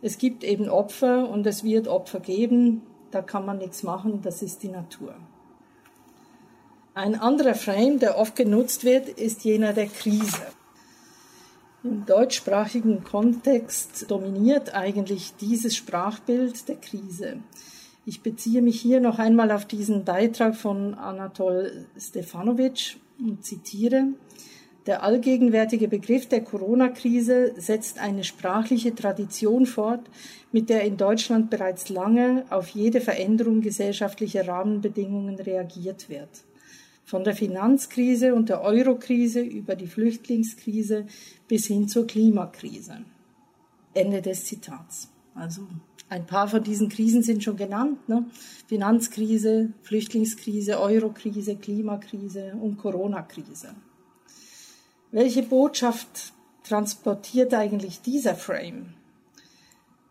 Es 0.00 0.16
gibt 0.16 0.42
eben 0.42 0.70
Opfer 0.70 1.28
und 1.28 1.46
es 1.46 1.62
wird 1.62 1.86
Opfer 1.86 2.18
geben. 2.18 2.80
Da 3.10 3.20
kann 3.20 3.44
man 3.44 3.58
nichts 3.58 3.82
machen, 3.82 4.20
das 4.22 4.40
ist 4.40 4.62
die 4.62 4.68
Natur. 4.68 5.14
Ein 6.94 7.14
anderer 7.14 7.54
Frame, 7.54 7.98
der 7.98 8.16
oft 8.16 8.34
genutzt 8.36 8.84
wird, 8.84 9.10
ist 9.10 9.44
jener 9.44 9.74
der 9.74 9.86
Krise. 9.86 10.46
Im 11.84 12.06
deutschsprachigen 12.06 13.04
Kontext 13.04 14.10
dominiert 14.10 14.74
eigentlich 14.74 15.34
dieses 15.38 15.76
Sprachbild 15.76 16.68
der 16.68 16.76
Krise. 16.76 17.36
Ich 18.06 18.22
beziehe 18.22 18.62
mich 18.62 18.80
hier 18.80 19.00
noch 19.00 19.18
einmal 19.18 19.50
auf 19.50 19.66
diesen 19.66 20.04
Beitrag 20.04 20.56
von 20.56 20.94
Anatol 20.94 21.86
Stefanovic 21.98 22.96
und 23.18 23.44
zitiere. 23.44 24.08
Der 24.86 25.02
allgegenwärtige 25.02 25.88
Begriff 25.88 26.26
der 26.26 26.42
Corona-Krise 26.42 27.52
setzt 27.58 27.98
eine 27.98 28.24
sprachliche 28.24 28.94
Tradition 28.94 29.66
fort, 29.66 30.08
mit 30.52 30.70
der 30.70 30.84
in 30.84 30.96
Deutschland 30.96 31.50
bereits 31.50 31.90
lange 31.90 32.46
auf 32.48 32.68
jede 32.68 33.00
Veränderung 33.02 33.60
gesellschaftlicher 33.60 34.48
Rahmenbedingungen 34.48 35.36
reagiert 35.36 36.08
wird. 36.08 36.30
Von 37.04 37.24
der 37.24 37.34
Finanzkrise 37.34 38.34
und 38.34 38.48
der 38.48 38.62
Eurokrise 38.62 39.40
über 39.40 39.74
die 39.74 39.86
Flüchtlingskrise 39.86 41.06
bis 41.46 41.66
hin 41.66 41.86
zur 41.86 42.06
Klimakrise. 42.06 43.04
Ende 43.92 44.22
des 44.22 44.44
Zitats. 44.44 45.10
Also 45.34 45.62
ein 46.08 46.26
paar 46.26 46.48
von 46.48 46.62
diesen 46.62 46.88
Krisen 46.88 47.22
sind 47.22 47.44
schon 47.44 47.56
genannt. 47.56 48.08
Ne? 48.08 48.24
Finanzkrise, 48.66 49.72
Flüchtlingskrise, 49.82 50.80
Eurokrise, 50.80 51.56
Klimakrise 51.56 52.54
und 52.60 52.78
Corona-Krise. 52.78 53.74
Welche 55.12 55.42
Botschaft 55.42 56.32
transportiert 56.62 57.52
eigentlich 57.52 58.00
dieser 58.00 58.36
Frame? 58.36 58.94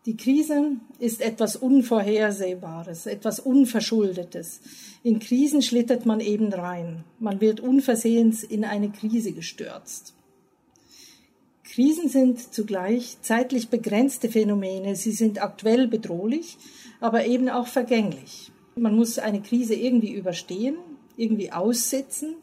Die 0.04 0.16
Krise 0.16 0.72
ist 0.98 1.22
etwas 1.22 1.56
Unvorhersehbares, 1.56 3.06
etwas 3.06 3.40
Unverschuldetes. 3.40 4.60
In 5.02 5.18
Krisen 5.18 5.62
schlittert 5.62 6.04
man 6.04 6.20
eben 6.20 6.52
rein. 6.52 7.04
Man 7.18 7.40
wird 7.40 7.60
unversehens 7.60 8.42
in 8.42 8.64
eine 8.64 8.90
Krise 8.90 9.32
gestürzt. 9.32 10.12
Krisen 11.64 12.08
sind 12.10 12.52
zugleich 12.52 13.16
zeitlich 13.22 13.68
begrenzte 13.68 14.28
Phänomene. 14.28 14.96
Sie 14.96 15.12
sind 15.12 15.42
aktuell 15.42 15.86
bedrohlich, 15.86 16.58
aber 17.00 17.24
eben 17.24 17.48
auch 17.48 17.68
vergänglich. 17.68 18.52
Man 18.76 18.96
muss 18.96 19.18
eine 19.18 19.40
Krise 19.40 19.74
irgendwie 19.74 20.12
überstehen, 20.12 20.76
irgendwie 21.16 21.52
aussitzen. 21.52 22.34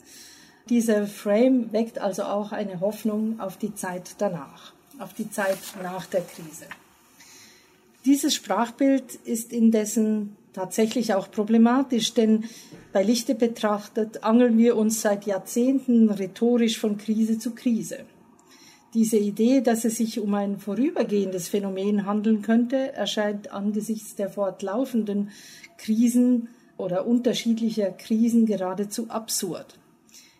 Dieser 0.69 1.07
Frame 1.07 1.71
weckt 1.71 1.99
also 1.99 2.23
auch 2.23 2.51
eine 2.51 2.81
Hoffnung 2.81 3.39
auf 3.39 3.57
die 3.57 3.73
Zeit 3.73 4.15
danach, 4.17 4.73
auf 4.99 5.13
die 5.13 5.29
Zeit 5.29 5.57
nach 5.81 6.05
der 6.07 6.21
Krise. 6.21 6.65
Dieses 8.05 8.35
Sprachbild 8.35 9.15
ist 9.23 9.53
indessen 9.53 10.35
tatsächlich 10.51 11.13
auch 11.13 11.31
problematisch, 11.31 12.13
denn 12.13 12.45
bei 12.91 13.03
Lichte 13.03 13.35
betrachtet 13.35 14.23
angeln 14.23 14.57
wir 14.57 14.75
uns 14.75 15.01
seit 15.01 15.25
Jahrzehnten 15.25 16.09
rhetorisch 16.09 16.79
von 16.79 16.97
Krise 16.97 17.39
zu 17.39 17.51
Krise. 17.51 17.99
Diese 18.93 19.17
Idee, 19.17 19.61
dass 19.61 19.85
es 19.85 19.97
sich 19.97 20.19
um 20.19 20.33
ein 20.33 20.57
vorübergehendes 20.57 21.49
Phänomen 21.49 22.05
handeln 22.05 22.41
könnte, 22.41 22.93
erscheint 22.93 23.51
angesichts 23.51 24.15
der 24.15 24.29
fortlaufenden 24.29 25.29
Krisen 25.77 26.49
oder 26.77 27.05
unterschiedlicher 27.05 27.91
Krisen 27.91 28.45
geradezu 28.45 29.09
absurd. 29.09 29.77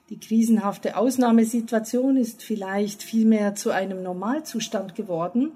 Die 0.10 0.20
krisenhafte 0.20 0.96
Ausnahmesituation 0.96 2.16
ist 2.16 2.42
vielleicht 2.42 3.04
vielmehr 3.04 3.56
zu 3.56 3.72
einem 3.72 4.04
Normalzustand 4.04 4.96
geworden, 4.96 5.52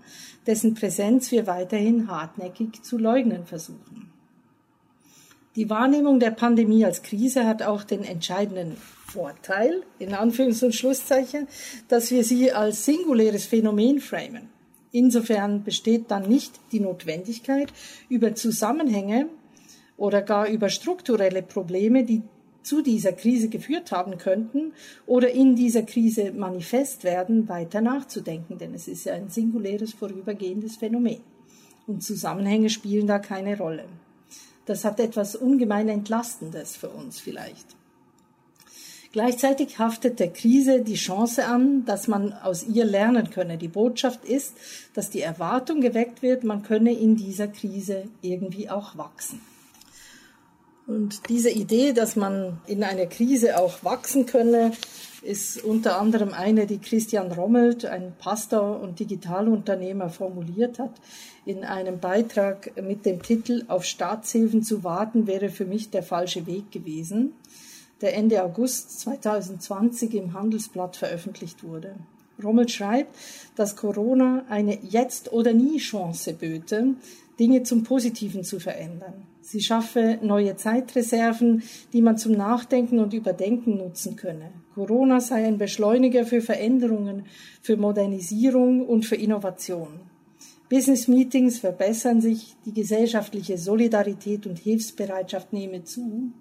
dessen 0.45 0.73
Präsenz 0.73 1.31
wir 1.31 1.47
weiterhin 1.47 2.09
hartnäckig 2.09 2.83
zu 2.83 2.97
leugnen 2.97 3.45
versuchen. 3.45 4.11
Die 5.55 5.69
Wahrnehmung 5.69 6.19
der 6.19 6.31
Pandemie 6.31 6.85
als 6.85 7.01
Krise 7.01 7.45
hat 7.45 7.61
auch 7.61 7.83
den 7.83 8.03
entscheidenden 8.03 8.77
Vorteil, 9.05 9.83
in 9.99 10.13
Anführungs- 10.13 10.63
und 10.63 10.75
Schlusszeichen, 10.75 11.47
dass 11.87 12.11
wir 12.11 12.23
sie 12.23 12.51
als 12.51 12.85
singuläres 12.85 13.45
Phänomen 13.45 13.99
framen. 13.99 14.49
Insofern 14.93 15.63
besteht 15.63 16.11
dann 16.11 16.27
nicht 16.27 16.59
die 16.71 16.79
Notwendigkeit, 16.81 17.71
über 18.09 18.35
Zusammenhänge 18.35 19.27
oder 19.97 20.21
gar 20.21 20.47
über 20.47 20.69
strukturelle 20.69 21.41
Probleme, 21.41 22.03
die 22.03 22.21
zu 22.63 22.81
dieser 22.81 23.13
Krise 23.13 23.49
geführt 23.49 23.91
haben 23.91 24.17
könnten 24.17 24.73
oder 25.05 25.31
in 25.31 25.55
dieser 25.55 25.83
Krise 25.83 26.31
manifest 26.31 27.03
werden, 27.03 27.49
weiter 27.49 27.81
nachzudenken, 27.81 28.57
denn 28.57 28.73
es 28.73 28.87
ist 28.87 29.05
ja 29.05 29.13
ein 29.13 29.29
singuläres 29.29 29.93
vorübergehendes 29.93 30.77
Phänomen. 30.77 31.21
Und 31.87 32.03
Zusammenhänge 32.03 32.69
spielen 32.69 33.07
da 33.07 33.19
keine 33.19 33.57
Rolle. 33.57 33.85
Das 34.65 34.85
hat 34.85 34.99
etwas 34.99 35.35
ungemein 35.35 35.89
Entlastendes 35.89 36.77
für 36.77 36.89
uns 36.89 37.19
vielleicht. 37.19 37.75
Gleichzeitig 39.11 39.77
haftet 39.77 40.21
der 40.21 40.31
Krise 40.31 40.83
die 40.83 40.95
Chance 40.95 41.45
an, 41.45 41.83
dass 41.83 42.07
man 42.07 42.31
aus 42.31 42.63
ihr 42.63 42.85
lernen 42.85 43.29
könne. 43.29 43.57
Die 43.57 43.67
Botschaft 43.67 44.23
ist, 44.23 44.53
dass 44.93 45.09
die 45.09 45.19
Erwartung 45.19 45.81
geweckt 45.81 46.21
wird, 46.21 46.45
man 46.45 46.63
könne 46.63 46.93
in 46.93 47.17
dieser 47.17 47.49
Krise 47.49 48.05
irgendwie 48.21 48.69
auch 48.69 48.97
wachsen. 48.97 49.41
Und 50.87 51.29
diese 51.29 51.49
Idee, 51.49 51.93
dass 51.93 52.15
man 52.15 52.59
in 52.67 52.83
einer 52.83 53.05
Krise 53.05 53.59
auch 53.59 53.83
wachsen 53.83 54.25
könne, 54.25 54.71
ist 55.21 55.63
unter 55.63 55.99
anderem 55.99 56.33
eine, 56.33 56.65
die 56.65 56.79
Christian 56.79 57.31
Rommelt, 57.31 57.85
ein 57.85 58.13
Pastor 58.17 58.81
und 58.81 58.99
Digitalunternehmer, 58.99 60.09
formuliert 60.09 60.79
hat. 60.79 60.93
In 61.45 61.63
einem 61.63 61.99
Beitrag 61.99 62.71
mit 62.81 63.05
dem 63.05 63.21
Titel 63.21 63.65
Auf 63.67 63.85
Staatshilfen 63.85 64.63
zu 64.63 64.83
warten 64.83 65.27
wäre 65.27 65.49
für 65.49 65.65
mich 65.65 65.91
der 65.91 66.03
falsche 66.03 66.47
Weg 66.47 66.71
gewesen 66.71 67.33
der 68.01 68.15
Ende 68.15 68.43
August 68.43 68.99
2020 69.01 70.15
im 70.15 70.33
Handelsblatt 70.33 70.95
veröffentlicht 70.95 71.63
wurde. 71.63 71.95
Rommel 72.43 72.67
schreibt, 72.67 73.15
dass 73.55 73.75
Corona 73.75 74.43
eine 74.49 74.79
Jetzt- 74.83 75.31
oder 75.31 75.53
Nie-Chance 75.53 76.33
böte, 76.33 76.95
Dinge 77.39 77.63
zum 77.63 77.83
Positiven 77.83 78.43
zu 78.43 78.59
verändern. 78.59 79.27
Sie 79.51 79.59
schaffe 79.59 80.17
neue 80.21 80.55
Zeitreserven, 80.55 81.61
die 81.91 82.01
man 82.01 82.17
zum 82.17 82.31
Nachdenken 82.31 82.99
und 82.99 83.13
Überdenken 83.13 83.75
nutzen 83.79 84.15
könne. 84.15 84.53
Corona 84.75 85.19
sei 85.19 85.45
ein 85.45 85.57
Beschleuniger 85.57 86.25
für 86.25 86.39
Veränderungen, 86.39 87.25
für 87.61 87.75
Modernisierung 87.75 88.87
und 88.87 89.05
für 89.05 89.17
Innovation. 89.17 89.99
Business 90.69 91.09
Meetings 91.09 91.59
verbessern 91.59 92.21
sich, 92.21 92.55
die 92.65 92.73
gesellschaftliche 92.73 93.57
Solidarität 93.57 94.47
und 94.47 94.57
Hilfsbereitschaft 94.57 95.51
nehme 95.51 95.83
zu. 95.83 96.31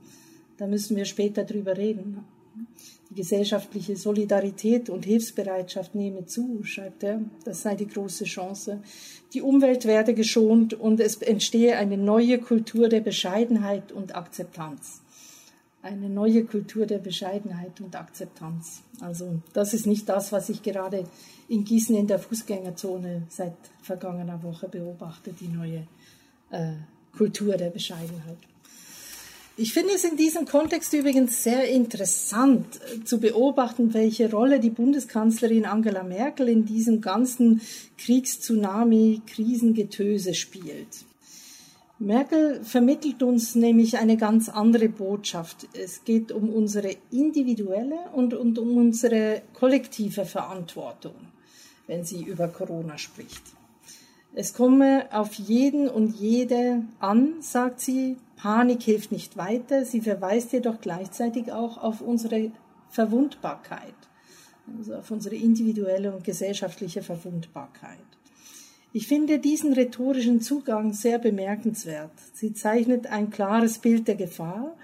Da 0.56 0.68
müssen 0.68 0.96
wir 0.96 1.04
später 1.04 1.42
drüber 1.42 1.76
reden. 1.76 2.18
Die 3.10 3.16
gesellschaftliche 3.16 3.96
Solidarität 3.96 4.88
und 4.88 5.04
Hilfsbereitschaft 5.04 5.96
nehme 5.96 6.26
zu, 6.26 6.62
schreibt 6.62 7.02
er. 7.02 7.20
Das 7.44 7.62
sei 7.62 7.74
die 7.74 7.88
große 7.88 8.24
Chance. 8.24 8.80
Die 9.34 9.42
Umwelt 9.42 9.84
werde 9.84 10.14
geschont 10.14 10.74
und 10.74 11.00
es 11.00 11.16
entstehe 11.16 11.76
eine 11.76 11.98
neue 11.98 12.38
Kultur 12.38 12.88
der 12.88 13.00
Bescheidenheit 13.00 13.90
und 13.90 14.14
Akzeptanz. 14.14 15.02
Eine 15.82 16.08
neue 16.08 16.44
Kultur 16.44 16.86
der 16.86 16.98
Bescheidenheit 16.98 17.80
und 17.80 17.96
Akzeptanz. 17.96 18.82
Also 19.00 19.40
das 19.54 19.74
ist 19.74 19.88
nicht 19.88 20.08
das, 20.08 20.30
was 20.30 20.48
ich 20.48 20.62
gerade 20.62 21.04
in 21.48 21.64
Gießen 21.64 21.96
in 21.96 22.06
der 22.06 22.20
Fußgängerzone 22.20 23.22
seit 23.28 23.56
vergangener 23.82 24.40
Woche 24.44 24.68
beobachte, 24.68 25.32
die 25.32 25.48
neue 25.48 25.88
äh, 26.50 26.74
Kultur 27.16 27.56
der 27.56 27.70
Bescheidenheit. 27.70 28.38
Ich 29.62 29.74
finde 29.74 29.92
es 29.92 30.04
in 30.04 30.16
diesem 30.16 30.46
Kontext 30.46 30.90
übrigens 30.94 31.42
sehr 31.44 31.68
interessant 31.68 32.80
äh, 32.80 33.04
zu 33.04 33.20
beobachten, 33.20 33.92
welche 33.92 34.30
Rolle 34.30 34.58
die 34.58 34.70
Bundeskanzlerin 34.70 35.66
Angela 35.66 36.02
Merkel 36.02 36.48
in 36.48 36.64
diesem 36.64 37.02
ganzen 37.02 37.60
Kriegstsunami, 37.98 39.20
Krisengetöse 39.26 40.32
spielt. 40.32 41.04
Merkel 41.98 42.64
vermittelt 42.64 43.22
uns 43.22 43.54
nämlich 43.54 43.98
eine 43.98 44.16
ganz 44.16 44.48
andere 44.48 44.88
Botschaft. 44.88 45.68
Es 45.74 46.04
geht 46.06 46.32
um 46.32 46.48
unsere 46.48 46.96
individuelle 47.10 47.98
und, 48.14 48.32
und 48.32 48.58
um 48.58 48.78
unsere 48.78 49.42
kollektive 49.52 50.24
Verantwortung. 50.24 51.16
wenn 51.86 52.04
sie 52.04 52.22
über 52.22 52.48
Corona 52.48 52.96
spricht. 52.96 53.42
Es 54.32 54.54
komme 54.54 55.06
auf 55.10 55.34
jeden 55.34 55.88
und 55.88 56.14
jede 56.16 56.84
an, 57.00 57.34
sagt 57.40 57.80
sie. 57.80 58.16
Panik 58.40 58.82
hilft 58.82 59.12
nicht 59.12 59.36
weiter. 59.36 59.84
Sie 59.84 60.00
verweist 60.00 60.52
jedoch 60.52 60.80
gleichzeitig 60.80 61.52
auch 61.52 61.76
auf 61.76 62.00
unsere 62.00 62.52
Verwundbarkeit, 62.88 63.94
also 64.78 64.94
auf 64.94 65.10
unsere 65.10 65.36
individuelle 65.36 66.10
und 66.14 66.24
gesellschaftliche 66.24 67.02
Verwundbarkeit. 67.02 67.98
Ich 68.94 69.06
finde 69.06 69.38
diesen 69.38 69.74
rhetorischen 69.74 70.40
Zugang 70.40 70.94
sehr 70.94 71.18
bemerkenswert. 71.18 72.12
Sie 72.32 72.54
zeichnet 72.54 73.06
ein 73.08 73.28
klares 73.28 73.78
Bild 73.78 74.08
der 74.08 74.16
Gefahr, 74.16 74.74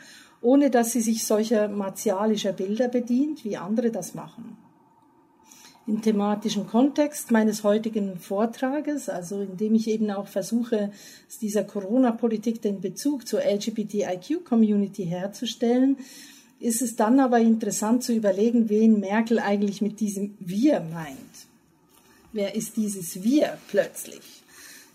ohne 0.42 0.70
dass 0.70 0.92
sie 0.92 1.00
sich 1.00 1.24
solcher 1.24 1.66
martialischer 1.68 2.52
Bilder 2.52 2.88
bedient, 2.88 3.42
wie 3.44 3.56
andere 3.56 3.90
das 3.90 4.14
machen. 4.14 4.58
Im 5.88 6.02
thematischen 6.02 6.66
Kontext 6.66 7.30
meines 7.30 7.62
heutigen 7.62 8.18
Vortrages, 8.18 9.08
also 9.08 9.40
indem 9.40 9.76
ich 9.76 9.86
eben 9.86 10.10
auch 10.10 10.26
versuche, 10.26 10.90
dieser 11.40 11.62
Corona-Politik 11.62 12.60
den 12.60 12.80
Bezug 12.80 13.28
zur 13.28 13.40
LGBTIQ-Community 13.42 15.04
herzustellen, 15.04 15.98
ist 16.58 16.82
es 16.82 16.96
dann 16.96 17.20
aber 17.20 17.38
interessant 17.38 18.02
zu 18.02 18.12
überlegen, 18.12 18.68
wen 18.68 18.98
Merkel 18.98 19.38
eigentlich 19.38 19.80
mit 19.80 20.00
diesem 20.00 20.34
Wir 20.40 20.80
meint. 20.80 21.16
Wer 22.32 22.56
ist 22.56 22.76
dieses 22.76 23.22
Wir 23.22 23.56
plötzlich? 23.68 24.42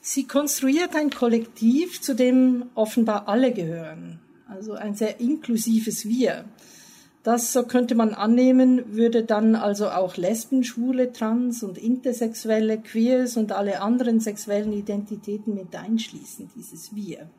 Sie 0.02 0.26
konstruiert 0.26 0.96
ein 0.96 1.10
Kollektiv, 1.10 2.02
zu 2.02 2.16
dem 2.16 2.66
offenbar 2.76 3.30
alle 3.30 3.54
gehören, 3.54 4.20
also 4.48 4.74
ein 4.74 4.96
sehr 4.96 5.20
inklusives 5.20 6.06
Wir. 6.06 6.44
Das, 7.24 7.54
so 7.54 7.64
könnte 7.64 7.94
man 7.94 8.16
annehmen, 8.16 8.96
würde 8.96 9.24
dann 9.24 9.56
also 9.56 9.90
auch 9.90 10.18
Lesben, 10.18 10.64
Schwule, 10.64 11.12
Trans 11.12 11.62
und 11.62 11.78
Intersexuelle, 11.78 12.80
Queers 12.80 13.38
und 13.38 13.52
alle 13.52 13.82
anderen 13.82 14.20
sexuellen 14.20 14.74
Identitäten 14.74 15.54
mit 15.54 15.76
einschließen, 15.76 16.50
dieses 16.56 16.96
Wir. 16.96 17.30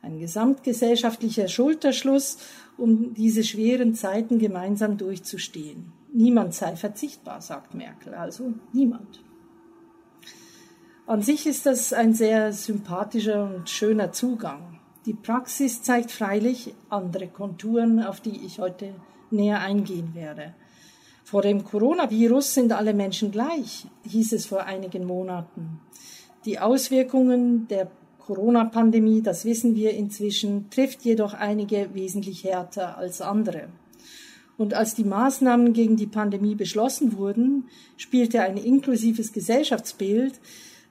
Ein 0.00 0.20
gesamtgesellschaftlicher 0.20 1.48
Schulterschluss, 1.48 2.38
um 2.76 3.14
diese 3.14 3.42
schweren 3.42 3.94
Zeiten 3.94 4.38
gemeinsam 4.38 4.96
durchzustehen. 4.96 5.92
Niemand 6.12 6.54
sei 6.54 6.76
verzichtbar, 6.76 7.40
sagt 7.40 7.74
Merkel, 7.74 8.14
also 8.14 8.52
niemand. 8.72 9.24
An 11.06 11.22
sich 11.22 11.46
ist 11.46 11.66
das 11.66 11.92
ein 11.92 12.14
sehr 12.14 12.52
sympathischer 12.52 13.44
und 13.44 13.68
schöner 13.68 14.12
Zugang. 14.12 14.78
Die 15.04 15.14
Praxis 15.14 15.82
zeigt 15.82 16.12
freilich 16.12 16.74
andere 16.88 17.26
Konturen, 17.26 18.00
auf 18.04 18.20
die 18.20 18.44
ich 18.46 18.60
heute 18.60 18.94
näher 19.32 19.60
eingehen 19.60 20.14
werde. 20.14 20.54
Vor 21.24 21.42
dem 21.42 21.64
Coronavirus 21.64 22.54
sind 22.54 22.72
alle 22.72 22.94
Menschen 22.94 23.32
gleich, 23.32 23.86
hieß 24.04 24.32
es 24.32 24.46
vor 24.46 24.64
einigen 24.64 25.04
Monaten. 25.04 25.80
Die 26.44 26.60
Auswirkungen 26.60 27.66
der 27.66 27.90
Corona-Pandemie, 28.20 29.22
das 29.22 29.44
wissen 29.44 29.74
wir 29.74 29.92
inzwischen, 29.92 30.70
trifft 30.70 31.02
jedoch 31.02 31.34
einige 31.34 31.92
wesentlich 31.94 32.44
härter 32.44 32.96
als 32.96 33.20
andere. 33.20 33.68
Und 34.56 34.74
als 34.74 34.94
die 34.94 35.04
Maßnahmen 35.04 35.72
gegen 35.72 35.96
die 35.96 36.06
Pandemie 36.06 36.54
beschlossen 36.54 37.16
wurden, 37.16 37.64
spielte 37.96 38.42
ein 38.42 38.56
inklusives 38.56 39.32
Gesellschaftsbild, 39.32 40.38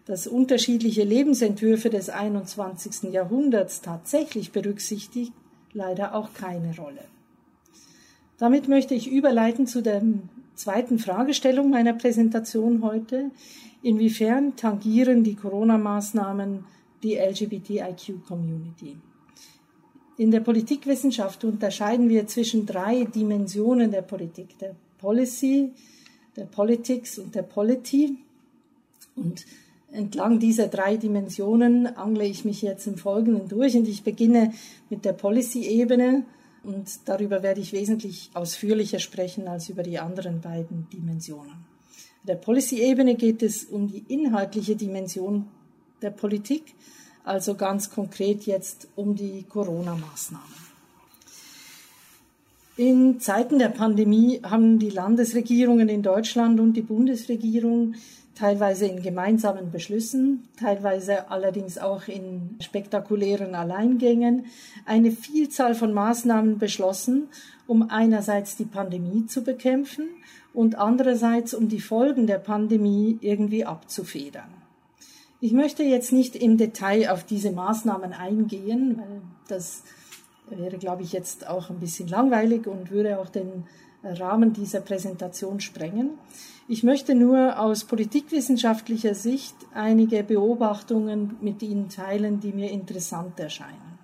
das 0.06 0.28
unterschiedliche 0.28 1.04
Lebensentwürfe 1.04 1.90
des 1.90 2.10
21. 2.10 3.12
Jahrhunderts 3.12 3.82
tatsächlich 3.82 4.52
berücksichtigt, 4.52 5.32
leider 5.74 6.16
auch 6.16 6.34
keine 6.34 6.76
Rolle. 6.76 7.04
Damit 8.38 8.68
möchte 8.68 8.96
ich 8.96 9.12
überleiten 9.12 9.68
zu 9.68 9.82
der 9.82 10.02
zweiten 10.56 10.98
Fragestellung 11.00 11.70
meiner 11.70 11.94
Präsentation 11.94 12.82
heute. 12.82 13.30
Inwiefern 13.84 14.56
tangieren 14.56 15.24
die 15.24 15.36
Corona-Maßnahmen 15.36 16.66
die 17.04 17.16
LGBTIQ-Community? 17.18 18.98
In 20.18 20.32
der 20.32 20.42
Politikwissenschaft 20.42 21.44
unterscheiden 21.44 22.10
wir 22.10 22.28
zwischen 22.28 22.66
drei 22.66 23.06
Dimensionen 23.06 23.92
der 23.92 24.04
Politik, 24.04 24.58
der 24.60 24.76
Policy, 25.00 25.72
der 26.36 26.46
Politics 26.46 27.18
und 27.18 27.34
der 27.34 27.44
Polity. 27.44 28.18
Und 29.16 29.46
entlang 29.92 30.40
dieser 30.40 30.68
drei 30.68 30.98
Dimensionen 30.98 31.88
angle 31.98 32.26
ich 32.26 32.46
mich 32.46 32.62
jetzt 32.62 32.88
im 32.88 32.98
Folgenden 32.98 33.48
durch 33.48 33.76
und 33.76 33.88
ich 33.88 34.04
beginne 34.04 34.54
mit 34.90 35.06
der 35.06 35.14
Policy-Ebene 35.14 36.24
und 36.64 37.00
darüber 37.06 37.44
werde 37.44 37.62
ich 37.62 37.74
wesentlich 37.74 38.30
ausführlicher 38.34 39.00
sprechen 39.00 39.48
als 39.48 39.70
über 39.70 39.84
die 39.84 40.00
anderen 40.00 40.42
beiden 40.42 40.88
Dimensionen. 40.92 41.66
Der 42.24 42.36
Policy-Ebene 42.36 43.16
geht 43.16 43.42
es 43.42 43.66
um 43.66 43.88
die 43.88 44.04
inhaltliche 44.08 44.76
Dimension 44.76 45.48
der 46.02 46.12
Politik 46.12 46.76
also 47.24 47.56
ganz 47.56 47.90
konkret 47.90 48.44
jetzt 48.44 48.88
um 48.96 49.16
die 49.16 49.46
Corona-Maßnahmen. 49.48 50.72
In 52.78 53.20
Zeiten 53.20 53.60
der 53.60 53.70
Pandemie 53.70 54.42
haben 54.44 54.80
die 54.80 54.90
Landesregierungen 54.90 55.90
in 55.90 56.02
Deutschland 56.02 56.60
und 56.60 56.74
die 56.74 56.82
Bundesregierung 56.82 57.96
teilweise 58.36 58.86
in 58.86 59.02
gemeinsamen 59.02 59.72
Beschlüssen, 59.72 60.48
teilweise 60.60 61.30
allerdings 61.30 61.78
auch 61.78 62.08
in 62.08 62.58
spektakulären 62.62 63.56
Alleingängen, 63.56 64.46
eine 64.86 65.12
Vielzahl 65.12 65.76
von 65.76 65.94
Maßnahmen 65.94 66.58
beschlossen, 66.58 67.28
um 67.68 67.90
einerseits 67.90 68.56
die 68.56 68.66
Pandemie 68.66 69.26
zu 69.28 69.44
bekämpfen 69.44 70.08
und 70.54 70.78
andererseits 70.78 71.54
um 71.54 71.70
die 71.70 71.80
Folgen 71.80 72.28
der 72.28 72.40
Pandemie 72.40 73.18
irgendwie 73.22 73.66
abzufedern. 73.66 74.50
Ich 75.40 75.54
möchte 75.54 75.84
jetzt 75.84 76.12
nicht 76.12 76.36
im 76.36 76.58
Detail 76.58 77.10
auf 77.10 77.24
diese 77.24 77.52
Maßnahmen 77.52 78.14
eingehen, 78.14 78.98
weil 78.98 79.22
das 79.48 79.84
wäre, 80.50 80.78
glaube 80.78 81.04
ich, 81.04 81.14
jetzt 81.14 81.48
auch 81.48 81.70
ein 81.70 81.80
bisschen 81.80 82.08
langweilig 82.08 82.68
und 82.68 82.92
würde 82.92 83.20
auch 83.20 83.30
den 83.30 83.66
Rahmen 84.04 84.54
dieser 84.54 84.82
Präsentation 84.82 85.60
sprengen. 85.60 86.12
Ich 86.68 86.84
möchte 86.84 87.16
nur 87.16 87.60
aus 87.60 87.84
politikwissenschaftlicher 87.84 89.16
Sicht 89.16 89.56
einige 89.74 90.24
Beobachtungen 90.24 91.38
mit 91.42 91.62
Ihnen 91.62 91.90
teilen, 91.90 92.40
die 92.40 92.54
mir 92.54 92.72
interessant 92.72 93.40
erscheinen. 93.40 94.00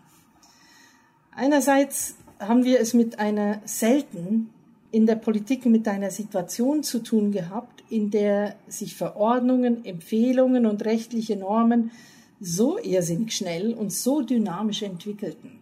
Einerseits 1.32 2.16
haben 2.40 2.64
wir 2.64 2.80
es 2.80 2.94
mit 2.94 3.20
einer 3.20 3.62
selten 3.66 4.50
in 4.92 5.06
der 5.06 5.16
Politik 5.16 5.66
mit 5.66 5.88
einer 5.88 6.12
Situation 6.12 6.84
zu 6.84 7.00
tun 7.00 7.32
gehabt, 7.32 7.84
in 7.90 8.10
der 8.10 8.56
sich 8.68 8.96
Verordnungen, 8.96 9.86
Empfehlungen 9.86 10.66
und 10.66 10.86
rechtliche 10.86 11.36
Normen 11.36 11.92
so 12.40 12.80
irrsinnig 12.80 13.36
schnell 13.36 13.74
und 13.74 13.92
so 13.92 14.22
dynamisch 14.22 14.84
entwickelten. 14.84 15.60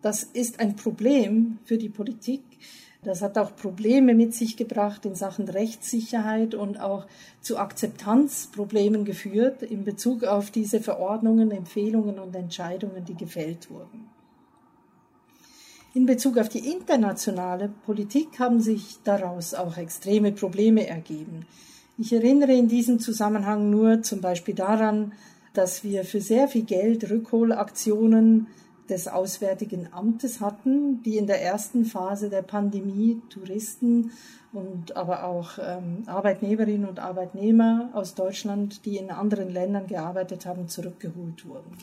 Das 0.00 0.22
ist 0.22 0.60
ein 0.60 0.76
Problem 0.76 1.58
für 1.64 1.78
die 1.78 1.88
Politik. 1.88 2.42
Das 3.04 3.20
hat 3.20 3.36
auch 3.36 3.56
Probleme 3.56 4.14
mit 4.14 4.32
sich 4.32 4.56
gebracht 4.56 5.04
in 5.04 5.16
Sachen 5.16 5.48
Rechtssicherheit 5.48 6.54
und 6.54 6.80
auch 6.80 7.06
zu 7.40 7.58
Akzeptanzproblemen 7.58 9.04
geführt 9.04 9.62
in 9.64 9.84
Bezug 9.84 10.22
auf 10.22 10.52
diese 10.52 10.80
Verordnungen, 10.80 11.50
Empfehlungen 11.50 12.20
und 12.20 12.36
Entscheidungen, 12.36 13.04
die 13.04 13.16
gefällt 13.16 13.70
wurden. 13.70 14.08
In 15.94 16.06
Bezug 16.06 16.38
auf 16.38 16.48
die 16.48 16.70
internationale 16.70 17.70
Politik 17.84 18.38
haben 18.38 18.60
sich 18.60 18.98
daraus 19.02 19.52
auch 19.52 19.76
extreme 19.76 20.30
Probleme 20.30 20.86
ergeben. 20.86 21.44
Ich 21.98 22.12
erinnere 22.12 22.54
in 22.54 22.68
diesem 22.68 23.00
Zusammenhang 23.00 23.68
nur 23.68 24.02
zum 24.02 24.20
Beispiel 24.20 24.54
daran, 24.54 25.12
dass 25.54 25.84
wir 25.84 26.04
für 26.04 26.20
sehr 26.20 26.48
viel 26.48 26.62
Geld 26.62 27.10
Rückholaktionen 27.10 28.46
des 28.88 29.08
Auswärtigen 29.08 29.88
Amtes 29.92 30.40
hatten, 30.40 31.02
die 31.02 31.16
in 31.16 31.26
der 31.26 31.42
ersten 31.42 31.84
Phase 31.84 32.28
der 32.28 32.42
Pandemie 32.42 33.20
Touristen 33.30 34.12
und 34.52 34.96
aber 34.96 35.24
auch 35.24 35.52
ähm, 35.58 36.02
Arbeitnehmerinnen 36.06 36.88
und 36.88 36.98
Arbeitnehmer 36.98 37.90
aus 37.94 38.14
Deutschland, 38.14 38.84
die 38.84 38.96
in 38.96 39.10
anderen 39.10 39.50
Ländern 39.50 39.86
gearbeitet 39.86 40.46
haben, 40.46 40.68
zurückgeholt 40.68 41.46
wurden. 41.46 41.78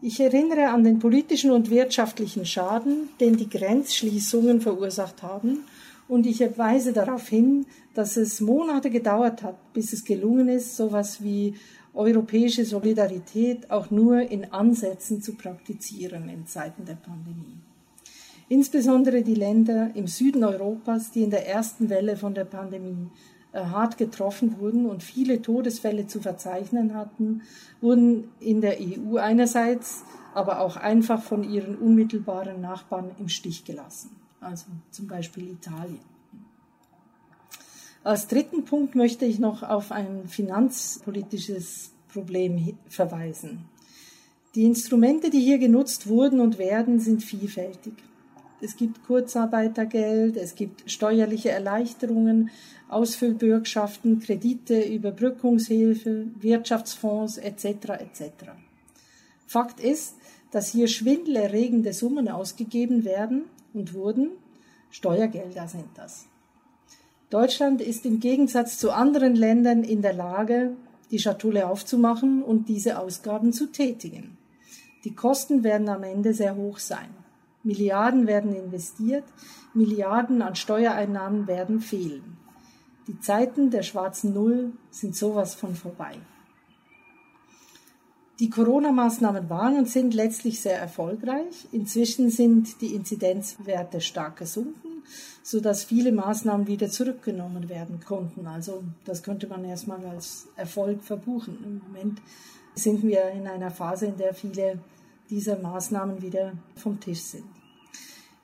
Ich 0.00 0.20
erinnere 0.20 0.68
an 0.68 0.84
den 0.84 0.98
politischen 0.98 1.50
und 1.50 1.70
wirtschaftlichen 1.70 2.46
Schaden, 2.46 3.08
den 3.20 3.36
die 3.36 3.48
Grenzschließungen 3.48 4.60
verursacht 4.60 5.22
haben, 5.22 5.64
und 6.08 6.26
ich 6.26 6.40
weise 6.56 6.92
darauf 6.92 7.28
hin, 7.28 7.66
dass 7.94 8.16
es 8.16 8.40
Monate 8.40 8.90
gedauert 8.90 9.42
hat, 9.42 9.72
bis 9.72 9.92
es 9.92 10.04
gelungen 10.04 10.48
ist, 10.48 10.76
sowas 10.76 11.22
wie 11.22 11.54
europäische 11.96 12.64
Solidarität 12.64 13.70
auch 13.70 13.90
nur 13.90 14.20
in 14.20 14.52
Ansätzen 14.52 15.22
zu 15.22 15.34
praktizieren 15.34 16.28
in 16.28 16.46
Zeiten 16.46 16.84
der 16.84 16.94
Pandemie. 16.94 17.56
Insbesondere 18.48 19.22
die 19.22 19.34
Länder 19.34 19.90
im 19.94 20.06
Süden 20.06 20.44
Europas, 20.44 21.10
die 21.10 21.22
in 21.22 21.30
der 21.30 21.48
ersten 21.48 21.90
Welle 21.90 22.16
von 22.16 22.34
der 22.34 22.44
Pandemie 22.44 23.08
äh, 23.52 23.64
hart 23.64 23.98
getroffen 23.98 24.60
wurden 24.60 24.86
und 24.86 25.02
viele 25.02 25.42
Todesfälle 25.42 26.06
zu 26.06 26.20
verzeichnen 26.20 26.94
hatten, 26.94 27.42
wurden 27.80 28.28
in 28.38 28.60
der 28.60 28.76
EU 28.80 29.16
einerseits, 29.16 30.04
aber 30.34 30.60
auch 30.60 30.76
einfach 30.76 31.22
von 31.22 31.42
ihren 31.42 31.76
unmittelbaren 31.76 32.60
Nachbarn 32.60 33.10
im 33.18 33.28
Stich 33.28 33.64
gelassen, 33.64 34.10
also 34.40 34.66
zum 34.90 35.08
Beispiel 35.08 35.48
Italien. 35.48 36.15
Als 38.06 38.28
dritten 38.28 38.64
Punkt 38.64 38.94
möchte 38.94 39.24
ich 39.24 39.40
noch 39.40 39.64
auf 39.64 39.90
ein 39.90 40.28
finanzpolitisches 40.28 41.90
Problem 42.06 42.78
verweisen. 42.88 43.64
Die 44.54 44.62
Instrumente, 44.62 45.28
die 45.28 45.40
hier 45.40 45.58
genutzt 45.58 46.06
wurden 46.06 46.38
und 46.38 46.56
werden, 46.56 47.00
sind 47.00 47.24
vielfältig. 47.24 47.94
Es 48.60 48.76
gibt 48.76 49.04
Kurzarbeitergeld, 49.04 50.36
es 50.36 50.54
gibt 50.54 50.88
steuerliche 50.88 51.50
Erleichterungen, 51.50 52.50
Ausfüllbürgschaften, 52.88 54.20
Kredite, 54.20 54.82
Überbrückungshilfe, 54.82 56.26
Wirtschaftsfonds 56.38 57.38
etc. 57.38 57.64
etc. 57.64 58.30
Fakt 59.48 59.80
ist, 59.80 60.14
dass 60.52 60.70
hier 60.70 60.86
schwindelerregende 60.86 61.92
Summen 61.92 62.28
ausgegeben 62.28 63.04
werden 63.04 63.46
und 63.74 63.94
wurden. 63.94 64.28
Steuergelder 64.92 65.66
sind 65.66 65.88
das. 65.96 66.26
Deutschland 67.30 67.80
ist 67.80 68.06
im 68.06 68.20
Gegensatz 68.20 68.78
zu 68.78 68.92
anderen 68.92 69.34
Ländern 69.34 69.82
in 69.82 70.00
der 70.00 70.12
Lage, 70.12 70.76
die 71.10 71.18
Schatulle 71.18 71.68
aufzumachen 71.68 72.42
und 72.42 72.68
diese 72.68 72.98
Ausgaben 72.98 73.52
zu 73.52 73.66
tätigen. 73.66 74.38
Die 75.04 75.14
Kosten 75.14 75.64
werden 75.64 75.88
am 75.88 76.04
Ende 76.04 76.34
sehr 76.34 76.56
hoch 76.56 76.78
sein. 76.78 77.08
Milliarden 77.64 78.28
werden 78.28 78.54
investiert, 78.54 79.24
Milliarden 79.74 80.40
an 80.40 80.54
Steuereinnahmen 80.54 81.48
werden 81.48 81.80
fehlen. 81.80 82.38
Die 83.08 83.18
Zeiten 83.18 83.70
der 83.70 83.82
schwarzen 83.82 84.32
Null 84.32 84.72
sind 84.90 85.16
sowas 85.16 85.54
von 85.56 85.74
vorbei. 85.74 86.18
Die 88.38 88.50
Corona-Maßnahmen 88.50 89.48
waren 89.48 89.78
und 89.78 89.88
sind 89.88 90.12
letztlich 90.12 90.60
sehr 90.60 90.78
erfolgreich. 90.78 91.66
Inzwischen 91.72 92.28
sind 92.28 92.82
die 92.82 92.94
Inzidenzwerte 92.94 94.02
stark 94.02 94.36
gesunken, 94.36 95.02
sodass 95.42 95.84
viele 95.84 96.12
Maßnahmen 96.12 96.66
wieder 96.66 96.90
zurückgenommen 96.90 97.70
werden 97.70 98.00
konnten. 98.06 98.46
Also 98.46 98.84
das 99.06 99.22
könnte 99.22 99.46
man 99.46 99.64
erstmal 99.64 100.04
als 100.04 100.48
Erfolg 100.54 101.02
verbuchen. 101.02 101.56
Im 101.64 101.78
Moment 101.78 102.20
sind 102.74 103.02
wir 103.02 103.30
in 103.30 103.46
einer 103.46 103.70
Phase, 103.70 104.06
in 104.06 104.18
der 104.18 104.34
viele 104.34 104.80
dieser 105.30 105.58
Maßnahmen 105.58 106.20
wieder 106.20 106.52
vom 106.76 107.00
Tisch 107.00 107.22
sind. 107.22 107.44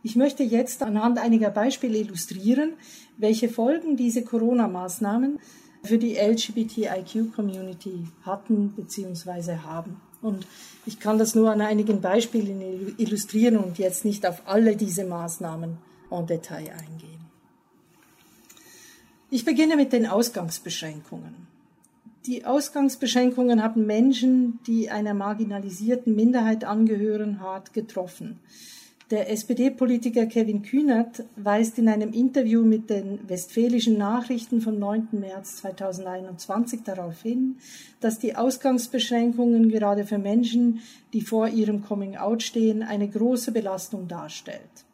Ich 0.03 0.17
möchte 0.17 0.43
jetzt 0.43 0.83
anhand 0.83 1.19
einiger 1.19 1.51
Beispiele 1.51 1.99
illustrieren, 1.99 2.73
welche 3.19 3.51
Folgen 3.51 3.97
diese 3.97 4.25
Corona-Maßnahmen 4.25 5.39
für 5.85 5.99
die 5.99 6.17
LGBTIQ-Community 6.17 8.07
hatten 8.25 8.71
bzw. 8.71 9.57
haben. 9.59 10.01
Und 10.21 10.47
ich 10.87 11.01
kann 11.01 11.19
das 11.19 11.35
nur 11.35 11.51
an 11.51 11.61
einigen 11.61 12.01
Beispielen 12.01 12.95
illustrieren 12.97 13.57
und 13.57 13.79
jetzt 13.79 14.05
nicht 14.05 14.25
auf 14.27 14.43
alle 14.47 14.77
diese 14.77 15.05
Maßnahmen 15.05 15.79
en 16.11 16.27
Detail 16.27 16.71
eingehen. 16.71 17.21
Ich 19.31 19.45
beginne 19.45 19.77
mit 19.77 19.93
den 19.93 20.07
Ausgangsbeschränkungen. 20.07 21.49
Die 22.27 22.45
Ausgangsbeschränkungen 22.45 23.63
haben 23.63 23.85
Menschen, 23.87 24.61
die 24.67 24.91
einer 24.91 25.15
marginalisierten 25.15 26.15
Minderheit 26.15 26.65
angehören, 26.65 27.41
hart 27.41 27.73
getroffen. 27.73 28.39
Der 29.13 29.31
SPD-Politiker 29.31 30.25
Kevin 30.25 30.63
Kühnert 30.63 31.25
weist 31.37 31.77
in 31.77 31.91
einem 31.91 32.15
Interview 32.15 32.65
mit 32.65 32.89
den 32.89 33.29
Westfälischen 33.29 33.99
Nachrichten 33.99 34.63
vom 34.63 34.79
9. 34.79 35.09
März 35.13 35.57
2021 35.57 36.83
darauf 36.83 37.21
hin, 37.21 37.59
dass 38.01 38.19
die 38.19 38.37
Ausgangsbeschränkungen 38.37 39.69
gerade 39.69 40.07
für 40.07 40.17
Menschen, 40.17 40.81
die 41.13 41.21
vor 41.21 41.49
ihrem 41.49 41.85
Coming-out 41.85 42.43
stehen, 42.43 42.83
eine 42.83 43.07
große 43.07 43.53
Belastung 43.53 44.09
darstellt. 44.09 44.87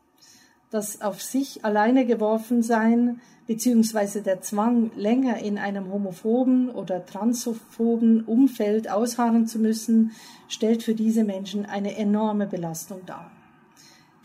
Das 0.72 1.00
auf 1.00 1.22
sich 1.22 1.64
alleine 1.64 2.04
geworfen 2.04 2.64
sein 2.64 3.20
bzw. 3.46 4.22
der 4.22 4.40
Zwang, 4.40 4.90
länger 4.96 5.38
in 5.38 5.58
einem 5.58 5.92
homophoben 5.92 6.70
oder 6.70 7.06
transphoben 7.06 8.24
Umfeld 8.24 8.90
ausharren 8.90 9.46
zu 9.46 9.60
müssen, 9.60 10.10
stellt 10.48 10.82
für 10.82 10.96
diese 10.96 11.22
Menschen 11.22 11.66
eine 11.66 11.96
enorme 11.96 12.48
Belastung 12.48 13.02
dar. 13.06 13.30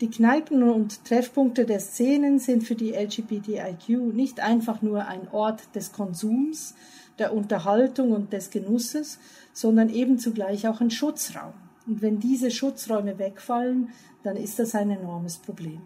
Die 0.00 0.10
Kneipen 0.10 0.64
und 0.64 1.04
Treffpunkte 1.04 1.64
der 1.64 1.78
Szenen 1.78 2.40
sind 2.40 2.64
für 2.64 2.74
die 2.74 2.92
LGBTIQ 2.92 4.12
nicht 4.12 4.40
einfach 4.40 4.82
nur 4.82 5.06
ein 5.06 5.28
Ort 5.30 5.74
des 5.76 5.92
Konsums, 5.92 6.74
der 7.20 7.32
Unterhaltung 7.32 8.10
und 8.10 8.32
des 8.32 8.50
Genusses, 8.50 9.20
sondern 9.52 9.88
eben 9.88 10.18
zugleich 10.18 10.66
auch 10.66 10.80
ein 10.80 10.90
Schutzraum. 10.90 11.54
Und 11.86 12.02
wenn 12.02 12.18
diese 12.18 12.50
Schutzräume 12.50 13.20
wegfallen, 13.20 13.90
dann 14.24 14.36
ist 14.36 14.58
das 14.58 14.74
ein 14.74 14.90
enormes 14.90 15.38
Problem. 15.38 15.80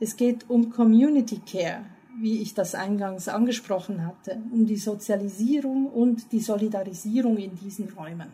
Es 0.00 0.16
geht 0.16 0.50
um 0.50 0.68
Community 0.68 1.40
Care, 1.50 1.86
wie 2.20 2.42
ich 2.42 2.52
das 2.52 2.74
eingangs 2.74 3.28
angesprochen 3.28 4.04
hatte, 4.04 4.42
um 4.52 4.66
die 4.66 4.76
Sozialisierung 4.76 5.86
und 5.86 6.30
die 6.32 6.40
Solidarisierung 6.40 7.38
in 7.38 7.56
diesen 7.56 7.88
Räumen, 7.88 8.28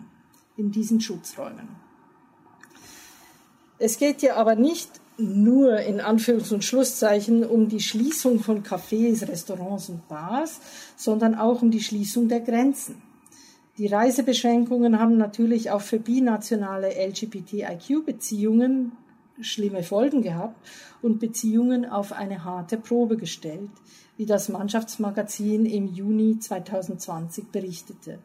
in 0.57 0.73
diesen 0.73 1.01
Schutzräumen. 1.01 1.90
Es 3.83 3.97
geht 3.97 4.21
ja 4.21 4.37
aber 4.37 4.57
nicht 4.57 4.91
nur 5.17 5.79
in 5.81 6.03
Anführungs- 6.03 6.53
und 6.53 6.63
Schlusszeichen 6.65 7.45
um 7.45 7.71
die 7.71 7.81
Schließung 7.81 8.41
von 8.41 8.63
Cafés, 8.63 9.27
Restaurants 9.27 9.89
und 9.89 10.07
Bars, 10.07 10.61
sondern 10.97 11.35
auch 11.35 11.63
um 11.63 11.71
die 11.71 11.83
Schließung 11.83 12.29
der 12.29 12.41
Grenzen. 12.41 13.01
Die 13.79 13.87
Reisebeschränkungen 13.87 14.99
haben 14.99 15.17
natürlich 15.17 15.71
auch 15.71 15.81
für 15.81 15.99
binationale 15.99 16.91
LGBTIQ-Beziehungen 16.95 18.93
schlimme 19.41 19.83
Folgen 19.83 20.21
gehabt 20.21 20.57
und 21.01 21.19
Beziehungen 21.19 21.87
auf 21.87 22.13
eine 22.13 22.45
harte 22.45 22.77
Probe 22.77 23.17
gestellt, 23.17 23.71
wie 24.19 24.27
das 24.27 24.51
Mannschaftsmagazin 24.51 25.65
im 25.65 25.87
Juni 25.95 26.39
2020 26.39 27.47
berichtete. 27.47 28.19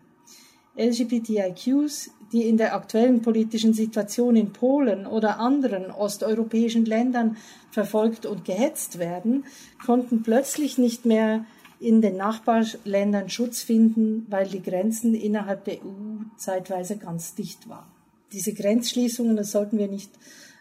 LGBTIQs, 0.77 2.11
die 2.31 2.47
in 2.47 2.57
der 2.57 2.75
aktuellen 2.75 3.21
politischen 3.21 3.73
Situation 3.73 4.35
in 4.35 4.51
Polen 4.51 5.07
oder 5.07 5.39
anderen 5.39 5.91
osteuropäischen 5.91 6.85
Ländern 6.85 7.37
verfolgt 7.71 8.25
und 8.25 8.45
gehetzt 8.45 8.99
werden, 8.99 9.45
konnten 9.85 10.23
plötzlich 10.23 10.77
nicht 10.77 11.05
mehr 11.05 11.45
in 11.79 12.01
den 12.01 12.17
Nachbarländern 12.17 13.29
Schutz 13.29 13.61
finden, 13.61 14.25
weil 14.29 14.47
die 14.47 14.61
Grenzen 14.61 15.13
innerhalb 15.13 15.65
der 15.65 15.75
EU 15.75 16.23
zeitweise 16.37 16.97
ganz 16.97 17.35
dicht 17.35 17.69
waren. 17.69 17.87
Diese 18.31 18.53
Grenzschließungen, 18.53 19.35
das 19.35 19.51
sollten 19.51 19.77
wir 19.77 19.87
nicht 19.87 20.11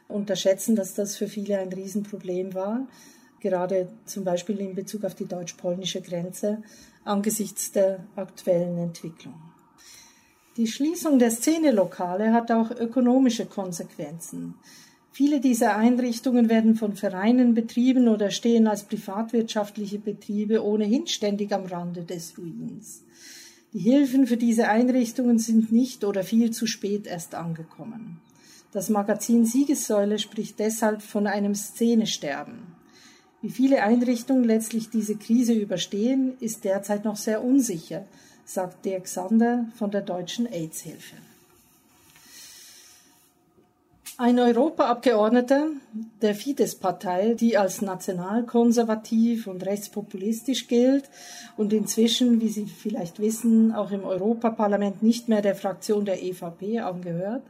unterschätzen, 0.08 0.76
dass 0.76 0.94
das 0.94 1.16
für 1.16 1.28
viele 1.28 1.58
ein 1.58 1.72
Riesenproblem 1.72 2.54
war, 2.54 2.86
gerade 3.40 3.88
zum 4.04 4.24
Beispiel 4.24 4.60
in 4.60 4.74
Bezug 4.74 5.04
auf 5.04 5.14
die 5.14 5.26
deutsch-polnische 5.26 6.02
Grenze 6.02 6.62
angesichts 7.04 7.72
der 7.72 8.04
aktuellen 8.16 8.78
Entwicklung. 8.78 9.34
Die 10.56 10.68
Schließung 10.68 11.18
der 11.18 11.32
Szenelokale 11.32 12.32
hat 12.32 12.52
auch 12.52 12.70
ökonomische 12.70 13.44
Konsequenzen. 13.44 14.54
Viele 15.10 15.40
dieser 15.40 15.76
Einrichtungen 15.76 16.48
werden 16.48 16.76
von 16.76 16.94
Vereinen 16.94 17.54
betrieben 17.54 18.06
oder 18.06 18.30
stehen 18.30 18.68
als 18.68 18.84
privatwirtschaftliche 18.84 19.98
Betriebe 19.98 20.64
ohnehin 20.64 21.08
ständig 21.08 21.52
am 21.52 21.66
Rande 21.66 22.02
des 22.02 22.38
Ruins. 22.38 23.02
Die 23.72 23.80
Hilfen 23.80 24.28
für 24.28 24.36
diese 24.36 24.68
Einrichtungen 24.68 25.40
sind 25.40 25.72
nicht 25.72 26.04
oder 26.04 26.22
viel 26.22 26.52
zu 26.52 26.68
spät 26.68 27.08
erst 27.08 27.34
angekommen. 27.34 28.20
Das 28.70 28.90
Magazin 28.90 29.44
Siegessäule 29.44 30.20
spricht 30.20 30.60
deshalb 30.60 31.02
von 31.02 31.26
einem 31.26 31.56
Szenesterben. 31.56 32.74
Wie 33.42 33.50
viele 33.50 33.82
Einrichtungen 33.82 34.44
letztlich 34.44 34.88
diese 34.88 35.16
Krise 35.16 35.52
überstehen, 35.52 36.34
ist 36.38 36.64
derzeit 36.64 37.04
noch 37.04 37.16
sehr 37.16 37.42
unsicher 37.42 38.04
sagt 38.44 38.84
Dirk 38.84 39.08
Sander 39.08 39.66
von 39.76 39.90
der 39.90 40.02
Deutschen 40.02 40.46
AIDS-Hilfe. 40.46 41.16
Ein 44.16 44.38
Europaabgeordneter 44.38 45.70
der 46.22 46.36
Fidesz-Partei, 46.36 47.34
die 47.34 47.58
als 47.58 47.82
nationalkonservativ 47.82 49.48
und 49.48 49.66
rechtspopulistisch 49.66 50.68
gilt 50.68 51.10
und 51.56 51.72
inzwischen, 51.72 52.40
wie 52.40 52.48
Sie 52.48 52.66
vielleicht 52.66 53.18
wissen, 53.18 53.74
auch 53.74 53.90
im 53.90 54.04
Europaparlament 54.04 55.02
nicht 55.02 55.28
mehr 55.28 55.42
der 55.42 55.56
Fraktion 55.56 56.04
der 56.04 56.22
EVP 56.22 56.78
angehört, 56.78 57.42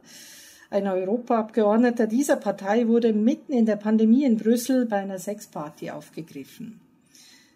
ein 0.71 0.87
Europaabgeordneter 0.87 2.07
dieser 2.07 2.37
Partei 2.37 2.87
wurde 2.87 3.13
mitten 3.13 3.53
in 3.53 3.67
der 3.67 3.75
Pandemie 3.75 4.25
in 4.25 4.37
Brüssel 4.37 4.87
bei 4.87 4.97
einer 4.97 5.19
Sexparty 5.19 5.91
aufgegriffen 5.91 6.81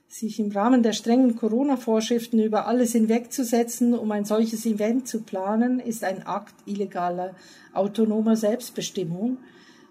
sich 0.09 0.39
im 0.39 0.51
Rahmen 0.51 0.81
der 0.81 0.93
strengen 0.93 1.35
Corona-Vorschriften 1.35 2.39
über 2.39 2.65
alles 2.65 2.93
hinwegzusetzen, 2.93 3.93
um 3.93 4.11
ein 4.11 4.25
solches 4.25 4.65
Event 4.65 5.07
zu 5.07 5.21
planen, 5.21 5.79
ist 5.79 6.03
ein 6.03 6.25
Akt 6.25 6.55
illegaler 6.65 7.35
autonomer 7.73 8.35
Selbstbestimmung, 8.35 9.37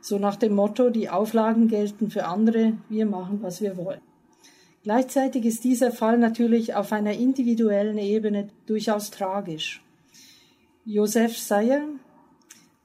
so 0.00 0.18
nach 0.18 0.36
dem 0.36 0.54
Motto, 0.54 0.90
die 0.90 1.08
Auflagen 1.08 1.68
gelten 1.68 2.10
für 2.10 2.26
andere, 2.26 2.74
wir 2.88 3.06
machen, 3.06 3.38
was 3.42 3.60
wir 3.60 3.76
wollen. 3.76 4.00
Gleichzeitig 4.82 5.44
ist 5.44 5.62
dieser 5.64 5.92
Fall 5.92 6.18
natürlich 6.18 6.74
auf 6.74 6.92
einer 6.92 7.12
individuellen 7.12 7.98
Ebene 7.98 8.48
durchaus 8.66 9.10
tragisch. 9.10 9.82
Josef 10.84 11.38
Sayer, 11.38 11.82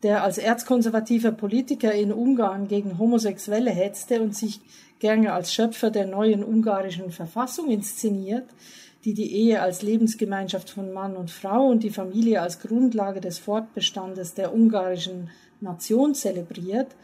der 0.04 0.24
als 0.24 0.38
erzkonservativer 0.38 1.32
Politiker 1.32 1.94
in 1.94 2.12
Ungarn 2.12 2.68
gegen 2.68 3.00
Homosexuelle 3.00 3.72
hetzte 3.72 4.22
und 4.22 4.36
sich 4.36 4.60
gerne 5.00 5.34
als 5.34 5.54
Schöpfer 5.54 5.92
der 5.92 6.06
neuen 6.06 6.44
ungarischen 6.44 7.12
Verfassung 7.12 7.72
inszeniert, 7.72 8.46
die 9.06 9.14
die 9.14 9.34
Ehe 9.34 9.62
als 9.62 9.82
Lebensgemeinschaft 9.82 10.70
von 10.70 10.94
Mann 10.94 11.16
und 11.16 11.32
Frau 11.32 11.68
und 11.68 11.84
die 11.84 11.90
Familie 11.90 12.42
als 12.42 12.60
Grundlage 12.60 13.22
des 13.22 13.40
Fortbestandes 13.40 14.34
der 14.34 14.54
ungarischen 14.54 15.30
Nation 15.62 16.16
zelebriert, 16.16 16.96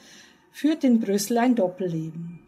führt 0.51 0.83
in 0.83 0.99
Brüssel 0.99 1.38
ein 1.38 1.55
Doppelleben. 1.55 2.39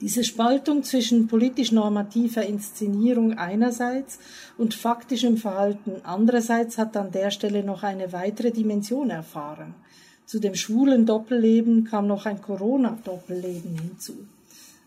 Diese 0.00 0.22
Spaltung 0.22 0.84
zwischen 0.84 1.26
politisch 1.26 1.72
normativer 1.72 2.44
Inszenierung 2.44 3.36
einerseits 3.36 4.20
und 4.56 4.74
faktischem 4.74 5.36
Verhalten 5.36 5.96
andererseits 6.04 6.78
hat 6.78 6.96
an 6.96 7.10
der 7.10 7.32
Stelle 7.32 7.64
noch 7.64 7.82
eine 7.82 8.12
weitere 8.12 8.52
Dimension 8.52 9.10
erfahren. 9.10 9.74
Zu 10.24 10.38
dem 10.38 10.54
schwulen 10.54 11.04
Doppelleben 11.04 11.84
kam 11.84 12.06
noch 12.06 12.26
ein 12.26 12.40
Corona-Doppelleben 12.40 13.76
hinzu. 13.76 14.14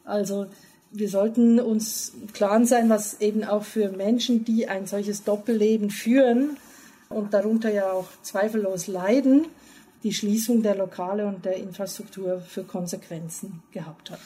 Also 0.06 0.46
wir 0.92 1.10
sollten 1.10 1.60
uns 1.60 2.14
klar 2.32 2.64
sein, 2.66 2.90
was 2.90 3.20
eben 3.20 3.44
auch 3.44 3.64
für 3.64 3.90
Menschen, 3.90 4.46
die 4.46 4.70
ein 4.70 4.86
solches 4.86 5.24
Doppelleben 5.26 5.90
führen 5.90 6.58
und 7.10 7.34
darunter 7.34 7.72
ja 7.72 7.92
auch 7.92 8.08
zweifellos 8.22 8.88
leiden, 8.88 9.46
die 10.04 10.14
Schließung 10.14 10.64
der 10.64 10.76
Lokale 10.76 11.28
und 11.28 11.44
der 11.44 11.58
Infrastruktur 11.58 12.40
für 12.40 12.64
Konsequenzen 12.64 13.62
gehabt 13.72 14.12
hat. 14.12 14.20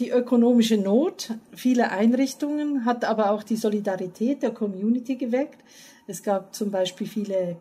Die 0.00 0.10
ökonomische 0.10 0.76
Not 0.76 1.34
vieler 1.54 1.92
Einrichtungen 1.92 2.84
hat 2.84 3.04
aber 3.04 3.30
auch 3.30 3.44
die 3.44 3.54
Solidarität 3.54 4.42
der 4.42 4.50
Community 4.50 5.14
geweckt. 5.14 5.60
Es 6.08 6.24
gab 6.24 6.52
zum 6.52 6.72
Beispiel 6.72 7.06
viele 7.06 7.58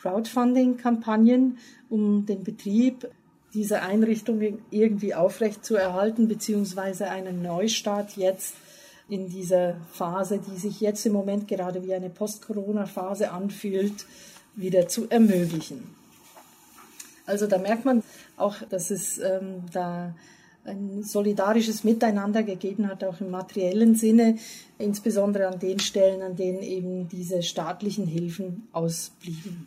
Crowdfunding-Kampagnen, 0.00 1.58
um 1.90 2.24
den 2.24 2.44
Betrieb 2.44 3.10
dieser 3.52 3.82
Einrichtungen 3.82 4.62
irgendwie 4.70 5.14
aufrecht 5.14 5.62
zu 5.62 5.76
erhalten, 5.76 6.28
beziehungsweise 6.28 7.10
einen 7.10 7.42
Neustart 7.42 8.16
jetzt 8.16 8.54
in 9.10 9.28
dieser 9.28 9.76
Phase, 9.92 10.38
die 10.38 10.58
sich 10.58 10.80
jetzt 10.80 11.04
im 11.04 11.12
Moment 11.12 11.46
gerade 11.46 11.84
wie 11.84 11.92
eine 11.92 12.08
Post-Corona-Phase 12.08 13.32
anfühlt, 13.32 14.06
wieder 14.54 14.88
zu 14.88 15.10
ermöglichen. 15.10 15.94
Also 17.26 17.46
da 17.46 17.58
merkt 17.58 17.84
man 17.84 18.02
auch, 18.38 18.56
dass 18.70 18.90
es 18.90 19.18
ähm, 19.18 19.64
da 19.74 20.14
ein 20.64 21.02
solidarisches 21.02 21.84
Miteinander 21.84 22.42
gegeben 22.42 22.88
hat, 22.88 23.02
auch 23.04 23.20
im 23.20 23.30
materiellen 23.30 23.94
Sinne, 23.94 24.36
insbesondere 24.78 25.48
an 25.48 25.58
den 25.58 25.78
Stellen, 25.78 26.22
an 26.22 26.36
denen 26.36 26.62
eben 26.62 27.08
diese 27.08 27.42
staatlichen 27.42 28.06
Hilfen 28.06 28.68
ausblieben. 28.72 29.66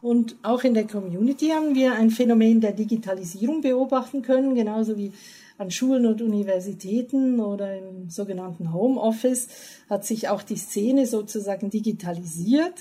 Und 0.00 0.36
auch 0.42 0.64
in 0.64 0.74
der 0.74 0.86
Community 0.86 1.48
haben 1.48 1.74
wir 1.74 1.94
ein 1.94 2.10
Phänomen 2.10 2.60
der 2.60 2.72
Digitalisierung 2.72 3.62
beobachten 3.62 4.22
können, 4.22 4.54
genauso 4.54 4.98
wie 4.98 5.12
an 5.56 5.70
Schulen 5.70 6.06
und 6.06 6.20
Universitäten 6.20 7.40
oder 7.40 7.78
im 7.78 8.10
sogenannten 8.10 8.72
Homeoffice 8.72 9.48
hat 9.88 10.04
sich 10.04 10.28
auch 10.28 10.42
die 10.42 10.56
Szene 10.56 11.06
sozusagen 11.06 11.70
digitalisiert 11.70 12.74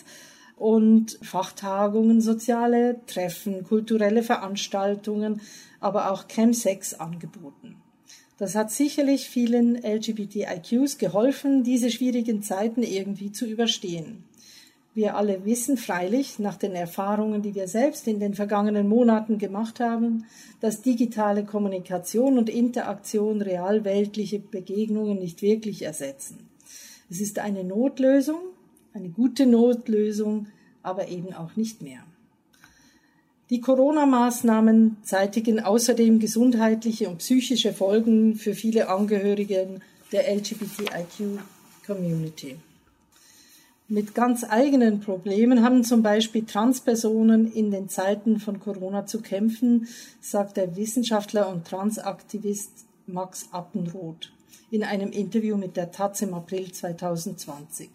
und 0.57 1.19
Fachtagungen, 1.21 2.21
soziale 2.21 2.99
Treffen, 3.07 3.63
kulturelle 3.63 4.23
Veranstaltungen, 4.23 5.41
aber 5.79 6.11
auch 6.11 6.27
Chemsex 6.27 6.93
angeboten. 6.93 7.75
Das 8.37 8.55
hat 8.55 8.71
sicherlich 8.71 9.29
vielen 9.29 9.75
LGBTIQs 9.75 10.97
geholfen, 10.97 11.63
diese 11.63 11.91
schwierigen 11.91 12.41
Zeiten 12.41 12.83
irgendwie 12.83 13.31
zu 13.31 13.45
überstehen. 13.45 14.23
Wir 14.95 15.15
alle 15.15 15.43
wissen 15.43 15.75
freilich 15.75 16.37
nach 16.37 16.55
den 16.55 16.73
Erfahrungen, 16.73 17.41
die 17.41 17.55
wir 17.55 17.67
selbst 17.67 18.07
in 18.07 18.19
den 18.19 18.35
vergangenen 18.35 18.87
Monaten 18.87 19.39
gemacht 19.39 19.79
haben, 19.79 20.25
dass 20.59 20.83
digitale 20.83 21.45
Kommunikation 21.45 22.37
und 22.37 22.49
Interaktion 22.49 23.41
realweltliche 23.41 24.39
Begegnungen 24.39 25.17
nicht 25.17 25.41
wirklich 25.41 25.81
ersetzen. 25.81 26.49
Es 27.09 27.21
ist 27.21 27.39
eine 27.39 27.63
Notlösung, 27.63 28.41
eine 28.93 29.09
gute 29.09 29.45
Notlösung, 29.45 30.47
aber 30.81 31.09
eben 31.09 31.33
auch 31.33 31.55
nicht 31.55 31.81
mehr. 31.81 32.03
Die 33.49 33.61
Corona-Maßnahmen 33.61 34.97
zeitigen 35.03 35.59
außerdem 35.59 36.19
gesundheitliche 36.19 37.09
und 37.09 37.17
psychische 37.19 37.73
Folgen 37.73 38.35
für 38.35 38.53
viele 38.53 38.89
Angehörige 38.89 39.81
der 40.11 40.33
LGBTIQ-Community. 40.33 42.57
Mit 43.89 44.15
ganz 44.15 44.43
eigenen 44.43 45.01
Problemen 45.01 45.61
haben 45.61 45.83
zum 45.83 46.01
Beispiel 46.01 46.45
Transpersonen 46.45 47.51
in 47.51 47.69
den 47.69 47.89
Zeiten 47.89 48.39
von 48.39 48.59
Corona 48.59 49.05
zu 49.05 49.21
kämpfen, 49.21 49.87
sagt 50.21 50.57
der 50.57 50.75
Wissenschaftler 50.77 51.49
und 51.49 51.67
Transaktivist 51.67 52.71
Max 53.05 53.49
Appenroth 53.51 54.31
in 54.71 54.83
einem 54.83 55.11
Interview 55.11 55.57
mit 55.57 55.77
der 55.77 55.91
Taz 55.91 56.23
im 56.23 56.33
April 56.33 56.71
2020. 56.71 57.91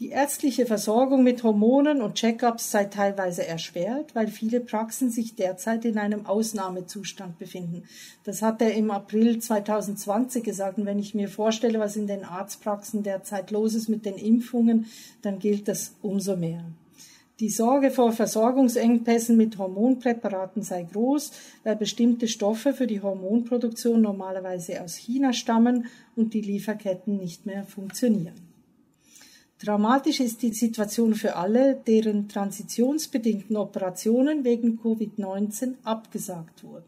Die 0.00 0.10
ärztliche 0.10 0.64
Versorgung 0.64 1.24
mit 1.24 1.42
Hormonen 1.42 2.02
und 2.02 2.14
Check-ups 2.14 2.70
sei 2.70 2.84
teilweise 2.84 3.44
erschwert, 3.44 4.14
weil 4.14 4.28
viele 4.28 4.60
Praxen 4.60 5.10
sich 5.10 5.34
derzeit 5.34 5.84
in 5.84 5.98
einem 5.98 6.24
Ausnahmezustand 6.24 7.36
befinden. 7.40 7.82
Das 8.22 8.40
hat 8.40 8.62
er 8.62 8.74
im 8.74 8.92
April 8.92 9.40
2020 9.40 10.44
gesagt. 10.44 10.78
Und 10.78 10.86
wenn 10.86 11.00
ich 11.00 11.16
mir 11.16 11.28
vorstelle, 11.28 11.80
was 11.80 11.96
in 11.96 12.06
den 12.06 12.24
Arztpraxen 12.24 13.02
derzeit 13.02 13.50
los 13.50 13.74
ist 13.74 13.88
mit 13.88 14.06
den 14.06 14.14
Impfungen, 14.14 14.86
dann 15.22 15.40
gilt 15.40 15.66
das 15.66 15.96
umso 16.00 16.36
mehr. 16.36 16.64
Die 17.40 17.50
Sorge 17.50 17.90
vor 17.90 18.12
Versorgungsengpässen 18.12 19.36
mit 19.36 19.58
Hormonpräparaten 19.58 20.62
sei 20.62 20.84
groß, 20.84 21.32
weil 21.64 21.74
bestimmte 21.74 22.28
Stoffe 22.28 22.72
für 22.72 22.86
die 22.86 23.00
Hormonproduktion 23.00 24.00
normalerweise 24.00 24.80
aus 24.80 24.94
China 24.94 25.32
stammen 25.32 25.86
und 26.14 26.34
die 26.34 26.40
Lieferketten 26.40 27.16
nicht 27.16 27.46
mehr 27.46 27.64
funktionieren. 27.64 28.47
Dramatisch 29.60 30.20
ist 30.20 30.42
die 30.42 30.52
Situation 30.52 31.14
für 31.14 31.34
alle, 31.34 31.74
deren 31.74 32.28
transitionsbedingten 32.28 33.56
Operationen 33.56 34.44
wegen 34.44 34.78
Covid-19 34.78 35.74
abgesagt 35.82 36.62
wurden, 36.62 36.86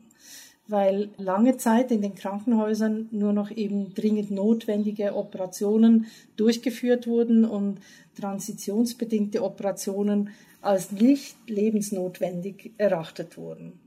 weil 0.68 1.08
lange 1.16 1.56
Zeit 1.56 1.90
in 1.90 2.00
den 2.00 2.14
Krankenhäusern 2.14 3.08
nur 3.10 3.32
noch 3.32 3.50
eben 3.50 3.92
dringend 3.94 4.30
notwendige 4.30 5.16
Operationen 5.16 6.06
durchgeführt 6.36 7.08
wurden 7.08 7.44
und 7.44 7.80
transitionsbedingte 8.14 9.42
Operationen 9.42 10.30
als 10.60 10.92
nicht 10.92 11.36
lebensnotwendig 11.48 12.70
erachtet 12.78 13.36
wurden. 13.36 13.80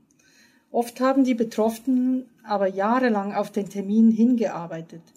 Oft 0.70 1.00
haben 1.00 1.24
die 1.24 1.34
Betroffenen 1.34 2.26
aber 2.42 2.66
jahrelang 2.66 3.32
auf 3.32 3.50
den 3.50 3.70
Termin 3.70 4.10
hingearbeitet– 4.10 5.00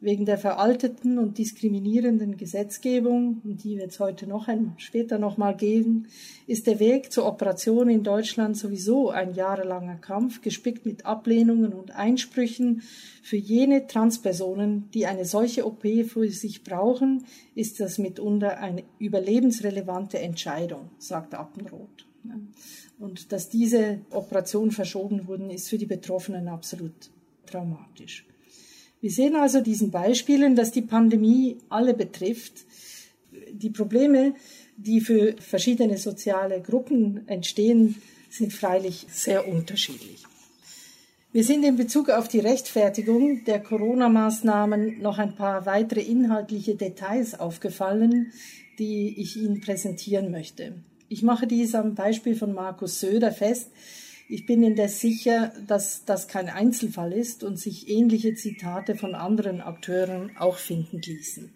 wegen 0.00 0.24
der 0.24 0.38
veralteten 0.38 1.18
und 1.18 1.36
diskriminierenden 1.36 2.36
Gesetzgebung, 2.36 3.42
um 3.44 3.56
die 3.56 3.76
wir 3.76 3.82
jetzt 3.82 4.00
heute 4.00 4.26
noch 4.26 4.48
ein, 4.48 4.72
später 4.78 5.18
noch 5.18 5.36
mal 5.36 5.54
gehen, 5.54 6.08
ist 6.46 6.66
der 6.66 6.78
Weg 6.78 7.12
zur 7.12 7.26
Operation 7.26 7.90
in 7.90 8.02
Deutschland 8.02 8.56
sowieso 8.56 9.10
ein 9.10 9.34
jahrelanger 9.34 9.96
Kampf, 9.96 10.40
gespickt 10.40 10.86
mit 10.86 11.04
Ablehnungen 11.04 11.74
und 11.74 11.90
Einsprüchen. 11.90 12.82
Für 13.22 13.36
jene 13.36 13.86
Transpersonen, 13.86 14.88
die 14.94 15.06
eine 15.06 15.26
solche 15.26 15.66
OP 15.66 15.82
für 16.06 16.28
sich 16.30 16.64
brauchen, 16.64 17.24
ist 17.54 17.78
das 17.80 17.98
mitunter 17.98 18.58
eine 18.58 18.84
überlebensrelevante 18.98 20.18
Entscheidung, 20.18 20.90
sagt 20.98 21.34
Appenroth. 21.34 22.06
Und 22.98 23.32
dass 23.32 23.48
diese 23.48 24.00
Operation 24.10 24.70
verschoben 24.70 25.26
wurden, 25.26 25.50
ist 25.50 25.68
für 25.68 25.78
die 25.78 25.86
Betroffenen 25.86 26.48
absolut 26.48 27.10
dramatisch. 27.46 28.26
Wir 29.00 29.10
sehen 29.10 29.36
also 29.36 29.60
diesen 29.60 29.90
Beispielen, 29.90 30.56
dass 30.56 30.72
die 30.72 30.82
Pandemie 30.82 31.58
alle 31.68 31.94
betrifft. 31.94 32.64
Die 33.52 33.70
Probleme, 33.70 34.34
die 34.76 35.00
für 35.00 35.36
verschiedene 35.38 35.96
soziale 35.96 36.60
Gruppen 36.60 37.26
entstehen, 37.26 38.00
sind 38.28 38.52
freilich 38.52 39.06
sehr 39.10 39.48
unterschiedlich. 39.48 40.24
Wir 41.32 41.44
sind 41.44 41.64
in 41.64 41.76
Bezug 41.76 42.10
auf 42.10 42.26
die 42.26 42.40
Rechtfertigung 42.40 43.44
der 43.44 43.60
Corona-Maßnahmen 43.60 45.00
noch 45.00 45.18
ein 45.18 45.36
paar 45.36 45.64
weitere 45.64 46.00
inhaltliche 46.00 46.74
Details 46.74 47.38
aufgefallen, 47.38 48.32
die 48.78 49.20
ich 49.20 49.36
Ihnen 49.36 49.60
präsentieren 49.60 50.30
möchte. 50.30 50.74
Ich 51.08 51.22
mache 51.22 51.46
dies 51.46 51.74
am 51.74 51.94
Beispiel 51.94 52.34
von 52.34 52.52
Markus 52.52 53.00
Söder 53.00 53.32
fest, 53.32 53.70
ich 54.30 54.46
bin 54.46 54.62
indes 54.62 55.00
sicher, 55.00 55.52
dass 55.66 56.04
das 56.04 56.28
kein 56.28 56.48
Einzelfall 56.48 57.12
ist 57.12 57.42
und 57.42 57.58
sich 57.58 57.88
ähnliche 57.88 58.34
Zitate 58.34 58.94
von 58.94 59.16
anderen 59.16 59.60
Akteuren 59.60 60.36
auch 60.38 60.56
finden 60.56 61.00
ließen. 61.02 61.52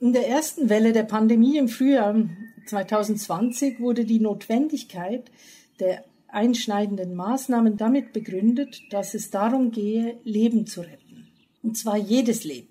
In 0.00 0.12
der 0.12 0.26
ersten 0.26 0.68
Welle 0.68 0.92
der 0.92 1.04
Pandemie 1.04 1.56
im 1.56 1.68
Frühjahr 1.68 2.28
2020 2.66 3.78
wurde 3.78 4.04
die 4.04 4.18
Notwendigkeit 4.18 5.30
der 5.78 6.04
einschneidenden 6.26 7.14
Maßnahmen 7.14 7.76
damit 7.76 8.12
begründet, 8.12 8.82
dass 8.90 9.14
es 9.14 9.30
darum 9.30 9.70
gehe, 9.70 10.18
Leben 10.24 10.66
zu 10.66 10.80
retten. 10.80 11.28
Und 11.62 11.78
zwar 11.78 11.96
jedes 11.96 12.42
Leben. 12.42 12.68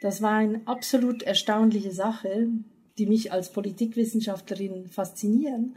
Das 0.00 0.22
war 0.22 0.36
eine 0.36 0.62
absolut 0.66 1.22
erstaunliche 1.22 1.92
Sache, 1.92 2.48
die 2.96 3.06
mich 3.06 3.30
als 3.30 3.52
Politikwissenschaftlerin 3.52 4.88
faszinieren. 4.88 5.76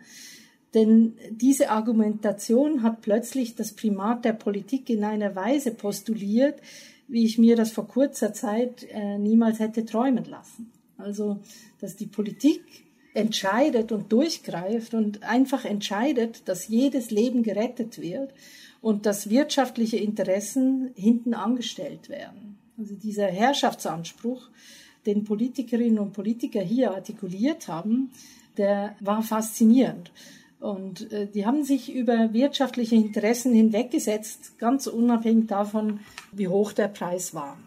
Denn 0.76 1.14
diese 1.32 1.70
Argumentation 1.70 2.84
hat 2.84 3.02
plötzlich 3.02 3.56
das 3.56 3.72
Primat 3.72 4.26
der 4.26 4.34
Politik 4.34 4.90
in 4.90 5.06
einer 5.06 5.34
Weise 5.34 5.72
postuliert, 5.72 6.60
wie 7.08 7.24
ich 7.24 7.38
mir 7.38 7.56
das 7.56 7.72
vor 7.72 7.88
kurzer 7.88 8.34
Zeit 8.34 8.86
äh, 8.92 9.18
niemals 9.18 9.60
hätte 9.60 9.86
träumen 9.86 10.26
lassen. 10.26 10.72
Also, 10.98 11.40
dass 11.80 11.96
die 11.96 12.08
Politik 12.08 12.62
entscheidet 13.14 13.94
und 13.94 14.12
durchgreift 14.12 14.94
und 14.94 15.24
einfach 15.24 15.64
entscheidet, 15.64 16.48
dass 16.50 16.68
jedes 16.68 17.10
Leben 17.10 17.42
gerettet 17.42 18.02
wird 18.02 18.34
und 18.82 19.06
dass 19.06 19.30
wirtschaftliche 19.30 19.98
Interessen 19.98 20.92
hinten 20.96 21.34
angestellt 21.34 22.10
werden. 22.10 22.58
Also 22.78 22.96
dieser 22.96 23.28
Herrschaftsanspruch, 23.28 24.50
den 25.06 25.24
Politikerinnen 25.24 26.00
und 26.00 26.12
Politiker 26.12 26.62
hier 26.62 26.92
artikuliert 26.92 27.70
haben, 27.70 28.12
der 28.58 28.96
war 29.00 29.24
faszinierend. 29.24 30.12
Und 30.66 31.12
äh, 31.12 31.28
die 31.28 31.46
haben 31.46 31.64
sich 31.64 31.94
über 31.94 32.34
wirtschaftliche 32.34 32.96
Interessen 32.96 33.54
hinweggesetzt, 33.54 34.58
ganz 34.58 34.88
unabhängig 34.88 35.46
davon, 35.46 36.00
wie 36.32 36.48
hoch 36.48 36.74
der 36.74 36.88
Preis 36.88 37.36
war. 37.36 37.60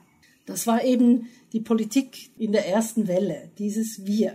Das 0.46 0.66
war 0.66 0.82
eben 0.82 1.28
die 1.52 1.60
Politik 1.60 2.30
in 2.40 2.50
der 2.50 2.66
ersten 2.66 3.06
Welle, 3.06 3.50
dieses 3.56 4.04
Wir 4.04 4.34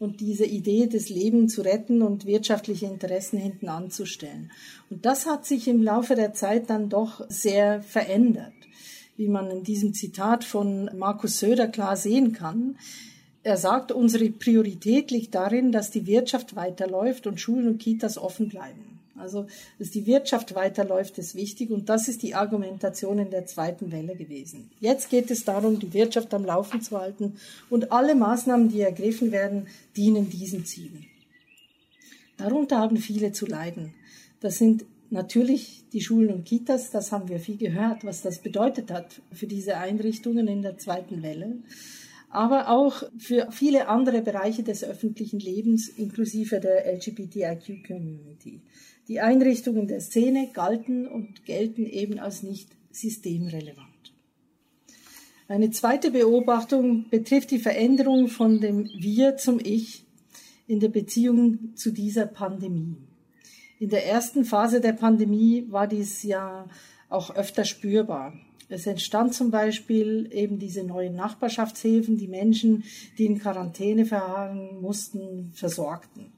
und 0.00 0.20
diese 0.20 0.46
Idee 0.46 0.88
des 0.88 1.10
Lebens 1.10 1.54
zu 1.54 1.62
retten 1.62 2.02
und 2.02 2.26
wirtschaftliche 2.26 2.86
Interessen 2.86 3.38
hinten 3.38 3.68
anzustellen. 3.68 4.50
Und 4.90 5.06
das 5.06 5.26
hat 5.26 5.46
sich 5.46 5.68
im 5.68 5.80
Laufe 5.80 6.16
der 6.16 6.34
Zeit 6.34 6.70
dann 6.70 6.88
doch 6.88 7.24
sehr 7.28 7.84
verändert, 7.84 8.54
wie 9.16 9.28
man 9.28 9.48
in 9.48 9.62
diesem 9.62 9.94
Zitat 9.94 10.42
von 10.42 10.90
Markus 10.98 11.38
Söder 11.38 11.68
klar 11.68 11.96
sehen 11.96 12.32
kann. 12.32 12.78
Er 13.42 13.56
sagt, 13.56 13.90
unsere 13.90 14.28
Priorität 14.30 15.10
liegt 15.10 15.34
darin, 15.34 15.72
dass 15.72 15.90
die 15.90 16.06
Wirtschaft 16.06 16.56
weiterläuft 16.56 17.26
und 17.26 17.40
Schulen 17.40 17.68
und 17.68 17.78
Kitas 17.78 18.18
offen 18.18 18.48
bleiben. 18.48 19.00
Also, 19.16 19.46
dass 19.78 19.90
die 19.90 20.06
Wirtschaft 20.06 20.54
weiterläuft, 20.54 21.18
ist 21.18 21.34
wichtig 21.34 21.70
und 21.70 21.88
das 21.88 22.08
ist 22.08 22.22
die 22.22 22.34
Argumentation 22.34 23.18
in 23.18 23.30
der 23.30 23.46
zweiten 23.46 23.92
Welle 23.92 24.14
gewesen. 24.16 24.70
Jetzt 24.80 25.10
geht 25.10 25.30
es 25.30 25.44
darum, 25.44 25.78
die 25.78 25.92
Wirtschaft 25.92 26.32
am 26.32 26.44
Laufen 26.44 26.80
zu 26.80 26.98
halten 26.98 27.36
und 27.68 27.92
alle 27.92 28.14
Maßnahmen, 28.14 28.70
die 28.70 28.80
ergriffen 28.80 29.30
werden, 29.30 29.66
dienen 29.96 30.30
diesen 30.30 30.64
Zielen. 30.64 31.06
Darunter 32.38 32.78
haben 32.78 32.96
viele 32.96 33.32
zu 33.32 33.44
leiden. 33.44 33.92
Das 34.40 34.56
sind 34.56 34.86
natürlich 35.10 35.84
die 35.92 36.00
Schulen 36.00 36.32
und 36.32 36.44
Kitas, 36.44 36.90
das 36.90 37.12
haben 37.12 37.28
wir 37.28 37.40
viel 37.40 37.58
gehört, 37.58 38.04
was 38.04 38.22
das 38.22 38.38
bedeutet 38.38 38.90
hat 38.90 39.20
für 39.32 39.46
diese 39.46 39.76
Einrichtungen 39.76 40.48
in 40.48 40.62
der 40.62 40.78
zweiten 40.78 41.22
Welle 41.22 41.58
aber 42.30 42.70
auch 42.70 43.02
für 43.18 43.48
viele 43.50 43.88
andere 43.88 44.22
Bereiche 44.22 44.62
des 44.62 44.84
öffentlichen 44.84 45.40
Lebens, 45.40 45.88
inklusive 45.88 46.60
der 46.60 46.86
LGBTIQ-Community. 46.94 48.62
Die 49.08 49.20
Einrichtungen 49.20 49.88
der 49.88 50.00
Szene 50.00 50.50
galten 50.52 51.08
und 51.08 51.44
gelten 51.44 51.84
eben 51.84 52.20
als 52.20 52.44
nicht 52.44 52.68
systemrelevant. 52.92 53.88
Eine 55.48 55.70
zweite 55.70 56.12
Beobachtung 56.12 57.10
betrifft 57.10 57.50
die 57.50 57.58
Veränderung 57.58 58.28
von 58.28 58.60
dem 58.60 58.88
Wir 58.96 59.36
zum 59.36 59.58
Ich 59.58 60.04
in 60.68 60.78
der 60.78 60.90
Beziehung 60.90 61.74
zu 61.74 61.90
dieser 61.90 62.26
Pandemie. 62.26 62.96
In 63.80 63.88
der 63.88 64.06
ersten 64.06 64.44
Phase 64.44 64.80
der 64.80 64.92
Pandemie 64.92 65.66
war 65.68 65.88
dies 65.88 66.22
ja 66.22 66.68
auch 67.08 67.34
öfter 67.34 67.64
spürbar. 67.64 68.34
Es 68.70 68.86
entstand 68.86 69.34
zum 69.34 69.50
Beispiel 69.50 70.30
eben 70.32 70.60
diese 70.60 70.84
neuen 70.84 71.16
Nachbarschaftshilfen, 71.16 72.16
die 72.16 72.28
Menschen, 72.28 72.84
die 73.18 73.26
in 73.26 73.40
Quarantäne 73.40 74.06
verharren 74.06 74.80
mussten, 74.80 75.50
versorgten. 75.52 76.32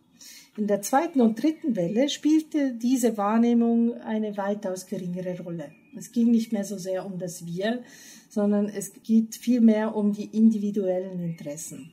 In 0.56 0.66
der 0.66 0.80
zweiten 0.80 1.20
und 1.20 1.42
dritten 1.42 1.76
Welle 1.76 2.08
spielte 2.08 2.74
diese 2.74 3.16
Wahrnehmung 3.18 3.94
eine 4.00 4.36
weitaus 4.36 4.86
geringere 4.86 5.40
Rolle. 5.42 5.72
Es 5.96 6.10
ging 6.10 6.30
nicht 6.30 6.52
mehr 6.52 6.64
so 6.64 6.78
sehr 6.78 7.04
um 7.04 7.18
das 7.18 7.46
Wir, 7.46 7.82
sondern 8.30 8.66
es 8.66 8.92
geht 9.02 9.36
vielmehr 9.36 9.94
um 9.94 10.12
die 10.12 10.26
individuellen 10.26 11.20
Interessen. 11.20 11.90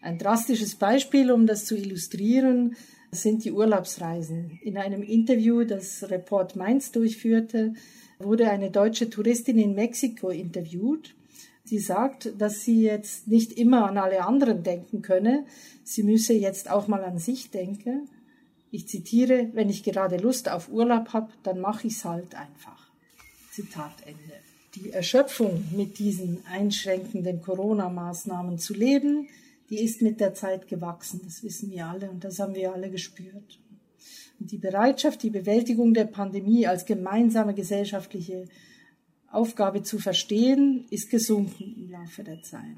Ein 0.00 0.18
drastisches 0.18 0.76
Beispiel, 0.76 1.30
um 1.30 1.46
das 1.46 1.66
zu 1.66 1.76
illustrieren, 1.76 2.76
sind 3.10 3.44
die 3.44 3.52
Urlaubsreisen. 3.52 4.58
In 4.62 4.78
einem 4.78 5.02
Interview, 5.02 5.64
das 5.64 6.10
Report 6.10 6.56
Mainz 6.56 6.92
durchführte, 6.92 7.74
wurde 8.18 8.50
eine 8.50 8.70
deutsche 8.70 9.10
Touristin 9.10 9.58
in 9.58 9.74
Mexiko 9.74 10.30
interviewt 10.30 11.14
Sie 11.68 11.78
sagt, 11.80 12.32
dass 12.38 12.62
sie 12.62 12.80
jetzt 12.80 13.28
nicht 13.28 13.52
immer 13.52 13.86
an 13.86 13.98
alle 13.98 14.24
anderen 14.24 14.62
denken 14.62 15.02
könne. 15.02 15.44
Sie 15.84 16.02
müsse 16.02 16.32
jetzt 16.32 16.70
auch 16.70 16.88
mal 16.88 17.04
an 17.04 17.18
sich 17.18 17.50
denken. 17.50 18.08
Ich 18.70 18.88
zitiere, 18.88 19.50
wenn 19.52 19.68
ich 19.68 19.82
gerade 19.82 20.16
Lust 20.16 20.48
auf 20.48 20.70
Urlaub 20.70 21.12
habe, 21.12 21.30
dann 21.42 21.60
mache 21.60 21.88
ich 21.88 21.92
es 21.92 22.06
halt 22.06 22.34
einfach. 22.34 22.90
Zitat 23.52 23.92
Ende. 24.06 24.34
Die 24.76 24.92
Erschöpfung 24.92 25.62
mit 25.76 25.98
diesen 25.98 26.38
einschränkenden 26.46 27.42
Corona-Maßnahmen 27.42 28.58
zu 28.58 28.72
leben, 28.72 29.28
die 29.68 29.80
ist 29.80 30.00
mit 30.00 30.20
der 30.20 30.32
Zeit 30.32 30.68
gewachsen. 30.68 31.20
Das 31.22 31.42
wissen 31.42 31.70
wir 31.70 31.86
alle 31.86 32.08
und 32.08 32.24
das 32.24 32.38
haben 32.38 32.54
wir 32.54 32.72
alle 32.72 32.88
gespürt. 32.90 33.58
Die 34.38 34.58
Bereitschaft, 34.58 35.22
die 35.22 35.30
Bewältigung 35.30 35.94
der 35.94 36.04
Pandemie 36.04 36.66
als 36.66 36.86
gemeinsame 36.86 37.54
gesellschaftliche 37.54 38.44
Aufgabe 39.30 39.82
zu 39.82 39.98
verstehen, 39.98 40.86
ist 40.90 41.10
gesunken 41.10 41.74
im 41.76 41.90
Laufe 41.90 42.22
der 42.24 42.42
Zeit. 42.42 42.76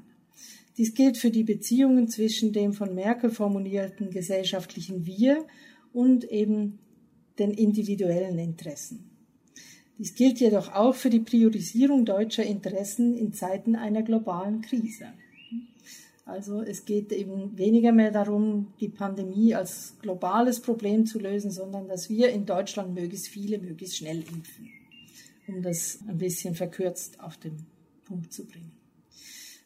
Dies 0.77 0.93
gilt 0.93 1.17
für 1.17 1.31
die 1.31 1.43
Beziehungen 1.43 2.07
zwischen 2.07 2.53
dem 2.53 2.73
von 2.73 2.95
Merkel 2.95 3.29
formulierten 3.29 4.09
gesellschaftlichen 4.09 5.05
Wir 5.05 5.45
und 5.93 6.23
eben 6.25 6.79
den 7.37 7.51
individuellen 7.51 8.39
Interessen. 8.39 9.11
Dies 9.97 10.15
gilt 10.15 10.39
jedoch 10.39 10.73
auch 10.73 10.95
für 10.95 11.09
die 11.09 11.19
Priorisierung 11.19 12.05
deutscher 12.05 12.43
Interessen 12.43 13.15
in 13.15 13.33
Zeiten 13.33 13.75
einer 13.75 14.01
globalen 14.01 14.61
Krise. 14.61 15.13
Also 16.25 16.61
es 16.61 16.85
geht 16.85 17.11
eben 17.11 17.57
weniger 17.57 17.91
mehr 17.91 18.11
darum, 18.11 18.73
die 18.79 18.89
Pandemie 18.89 19.55
als 19.55 19.95
globales 20.01 20.61
Problem 20.61 21.05
zu 21.05 21.19
lösen, 21.19 21.51
sondern 21.51 21.87
dass 21.87 22.09
wir 22.09 22.29
in 22.29 22.45
Deutschland 22.45 22.93
möglichst 22.93 23.27
viele, 23.27 23.57
möglichst 23.57 23.97
schnell 23.97 24.19
impfen 24.19 24.69
um 25.47 25.61
das 25.61 25.99
ein 26.07 26.17
bisschen 26.17 26.55
verkürzt 26.55 27.19
auf 27.19 27.37
den 27.37 27.65
Punkt 28.05 28.33
zu 28.33 28.45
bringen. 28.45 28.71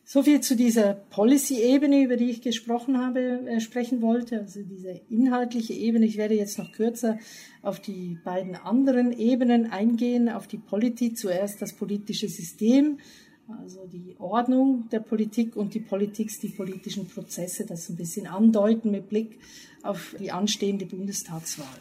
So 0.07 0.21
viel 0.21 0.39
zu 0.39 0.55
dieser 0.55 0.93
Policy-Ebene, 0.93 2.03
über 2.03 2.15
die 2.15 2.29
ich 2.29 2.41
gesprochen 2.41 2.99
habe, 2.99 3.41
äh, 3.47 3.59
sprechen 3.59 4.03
wollte, 4.03 4.39
also 4.39 4.61
diese 4.61 5.01
inhaltliche 5.09 5.73
Ebene. 5.73 6.05
Ich 6.05 6.17
werde 6.17 6.35
jetzt 6.35 6.59
noch 6.59 6.71
kürzer 6.71 7.17
auf 7.63 7.79
die 7.79 8.19
beiden 8.23 8.55
anderen 8.55 9.11
Ebenen 9.11 9.71
eingehen, 9.71 10.29
auf 10.29 10.47
die 10.47 10.59
Politik, 10.59 11.17
zuerst 11.17 11.59
das 11.59 11.73
politische 11.73 12.29
System, 12.29 12.99
also 13.47 13.85
die 13.85 14.15
Ordnung 14.17 14.89
der 14.91 14.99
Politik 14.99 15.55
und 15.55 15.73
die 15.73 15.79
Politik, 15.79 16.31
die 16.41 16.49
politischen 16.49 17.07
Prozesse, 17.07 17.65
das 17.65 17.89
ein 17.89 17.95
bisschen 17.95 18.27
andeuten 18.27 18.91
mit 18.91 19.09
Blick 19.09 19.39
auf 19.83 20.15
die 20.19 20.31
anstehende 20.31 20.85
Bundestagswahl. 20.85 21.79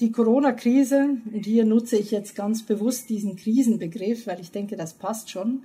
Die 0.00 0.12
Corona-Krise, 0.12 1.18
und 1.32 1.46
hier 1.46 1.64
nutze 1.64 1.96
ich 1.96 2.10
jetzt 2.10 2.34
ganz 2.34 2.64
bewusst 2.64 3.08
diesen 3.08 3.36
Krisenbegriff, 3.36 4.26
weil 4.26 4.40
ich 4.40 4.50
denke, 4.50 4.76
das 4.76 4.94
passt 4.94 5.30
schon, 5.30 5.62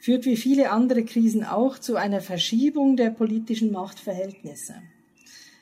führt 0.00 0.24
wie 0.24 0.36
viele 0.36 0.70
andere 0.70 1.04
Krisen 1.04 1.44
auch 1.44 1.78
zu 1.78 1.96
einer 1.96 2.20
Verschiebung 2.20 2.96
der 2.96 3.10
politischen 3.10 3.70
Machtverhältnisse. 3.70 4.74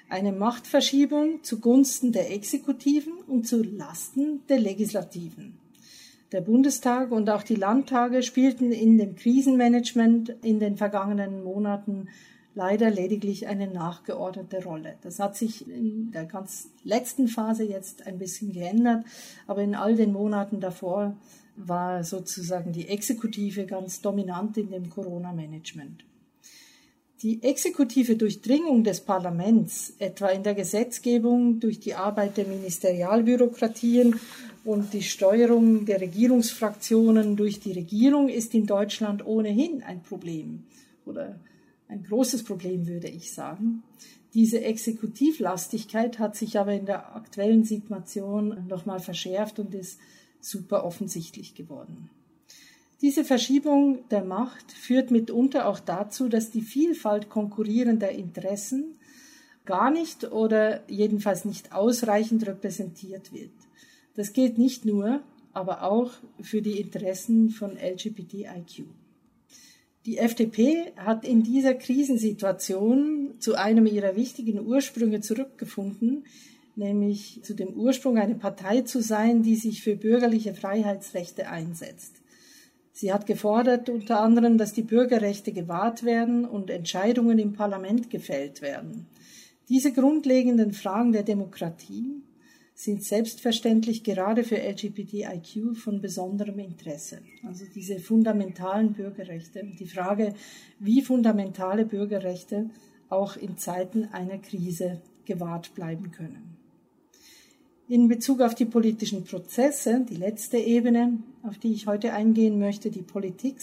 Eine 0.08 0.32
Machtverschiebung 0.32 1.42
zugunsten 1.42 2.12
der 2.12 2.32
Exekutiven 2.32 3.14
und 3.26 3.46
zu 3.48 3.62
Lasten 3.62 4.40
der 4.48 4.60
Legislativen. 4.60 5.58
Der 6.32 6.40
Bundestag 6.40 7.12
und 7.12 7.30
auch 7.30 7.44
die 7.44 7.54
Landtage 7.54 8.22
spielten 8.22 8.72
in 8.72 8.98
dem 8.98 9.14
Krisenmanagement 9.14 10.30
in 10.42 10.58
den 10.58 10.76
vergangenen 10.76 11.44
Monaten 11.44 12.08
leider 12.56 12.90
lediglich 12.90 13.46
eine 13.46 13.68
nachgeordnete 13.68 14.64
Rolle. 14.64 14.96
Das 15.02 15.20
hat 15.20 15.36
sich 15.36 15.68
in 15.68 16.10
der 16.10 16.24
ganz 16.24 16.70
letzten 16.82 17.28
Phase 17.28 17.62
jetzt 17.62 18.06
ein 18.06 18.18
bisschen 18.18 18.52
geändert, 18.52 19.04
aber 19.46 19.62
in 19.62 19.76
all 19.76 19.94
den 19.94 20.12
Monaten 20.12 20.58
davor 20.58 21.16
war 21.54 22.02
sozusagen 22.02 22.72
die 22.72 22.88
Exekutive 22.88 23.66
ganz 23.66 24.00
dominant 24.00 24.56
in 24.56 24.70
dem 24.70 24.90
Corona-Management. 24.90 26.04
Die 27.22 27.42
exekutive 27.42 28.16
Durchdringung 28.16 28.84
des 28.84 29.00
Parlaments, 29.00 29.94
etwa 29.98 30.28
in 30.28 30.42
der 30.42 30.54
Gesetzgebung 30.54 31.60
durch 31.60 31.80
die 31.80 31.94
Arbeit 31.94 32.36
der 32.36 32.46
Ministerialbürokratien 32.46 34.20
und 34.66 34.92
die 34.92 35.02
Steuerung 35.02 35.86
der 35.86 36.00
Regierungsfraktionen 36.00 37.36
durch 37.36 37.60
die 37.60 37.70
Regierung, 37.70 38.28
ist 38.28 38.52
in 38.52 38.66
Deutschland 38.66 39.24
ohnehin 39.24 39.84
ein 39.84 40.02
Problem 40.02 40.64
oder 41.04 41.38
ein 41.88 42.02
großes 42.02 42.42
Problem, 42.42 42.88
würde 42.88 43.06
ich 43.06 43.32
sagen. 43.32 43.84
Diese 44.34 44.60
Exekutivlastigkeit 44.62 46.18
hat 46.18 46.34
sich 46.34 46.58
aber 46.58 46.72
in 46.72 46.84
der 46.84 47.14
aktuellen 47.14 47.62
Situation 47.62 48.66
nochmal 48.66 48.98
verschärft 48.98 49.60
und 49.60 49.72
ist 49.72 50.00
super 50.40 50.84
offensichtlich 50.84 51.54
geworden. 51.54 52.10
Diese 53.02 53.24
Verschiebung 53.24 54.08
der 54.10 54.24
Macht 54.24 54.72
führt 54.72 55.12
mitunter 55.12 55.68
auch 55.68 55.78
dazu, 55.78 56.28
dass 56.28 56.50
die 56.50 56.62
Vielfalt 56.62 57.30
konkurrierender 57.30 58.10
Interessen 58.10 58.96
gar 59.64 59.92
nicht 59.92 60.32
oder 60.32 60.82
jedenfalls 60.90 61.44
nicht 61.44 61.72
ausreichend 61.72 62.46
repräsentiert 62.48 63.32
wird. 63.32 63.52
Das 64.16 64.32
gilt 64.32 64.58
nicht 64.58 64.84
nur, 64.84 65.20
aber 65.52 65.82
auch 65.82 66.10
für 66.40 66.62
die 66.62 66.80
Interessen 66.80 67.50
von 67.50 67.76
LGBTIQ. 67.76 68.84
Die 70.06 70.18
FDP 70.18 70.92
hat 70.96 71.24
in 71.24 71.42
dieser 71.42 71.74
Krisensituation 71.74 73.34
zu 73.38 73.54
einem 73.56 73.86
ihrer 73.86 74.16
wichtigen 74.16 74.64
Ursprünge 74.64 75.20
zurückgefunden, 75.20 76.24
nämlich 76.76 77.40
zu 77.42 77.54
dem 77.54 77.74
Ursprung, 77.74 78.16
eine 78.16 78.36
Partei 78.36 78.82
zu 78.82 79.02
sein, 79.02 79.42
die 79.42 79.56
sich 79.56 79.82
für 79.82 79.96
bürgerliche 79.96 80.54
Freiheitsrechte 80.54 81.48
einsetzt. 81.48 82.22
Sie 82.92 83.12
hat 83.12 83.26
gefordert 83.26 83.90
unter 83.90 84.20
anderem, 84.20 84.56
dass 84.56 84.72
die 84.72 84.82
Bürgerrechte 84.82 85.52
gewahrt 85.52 86.04
werden 86.04 86.44
und 86.44 86.70
Entscheidungen 86.70 87.38
im 87.38 87.52
Parlament 87.52 88.08
gefällt 88.08 88.62
werden. 88.62 89.06
Diese 89.68 89.92
grundlegenden 89.92 90.72
Fragen 90.72 91.12
der 91.12 91.24
Demokratie 91.24 92.22
sind 92.76 93.02
selbstverständlich 93.02 94.04
gerade 94.04 94.44
für 94.44 94.58
LGBTIQ 94.58 95.74
von 95.76 96.02
besonderem 96.02 96.58
Interesse. 96.58 97.22
Also 97.42 97.64
diese 97.74 97.98
fundamentalen 97.98 98.92
Bürgerrechte. 98.92 99.64
Die 99.78 99.86
Frage, 99.86 100.34
wie 100.78 101.00
fundamentale 101.00 101.86
Bürgerrechte 101.86 102.68
auch 103.08 103.36
in 103.36 103.56
Zeiten 103.56 104.10
einer 104.12 104.36
Krise 104.36 105.00
gewahrt 105.24 105.74
bleiben 105.74 106.12
können. 106.12 106.58
In 107.88 108.08
Bezug 108.08 108.42
auf 108.42 108.54
die 108.54 108.66
politischen 108.66 109.24
Prozesse, 109.24 110.04
die 110.10 110.16
letzte 110.16 110.58
Ebene, 110.58 111.18
auf 111.44 111.56
die 111.56 111.72
ich 111.72 111.86
heute 111.86 112.12
eingehen 112.12 112.58
möchte, 112.58 112.90
die 112.90 113.02
Politik, 113.02 113.56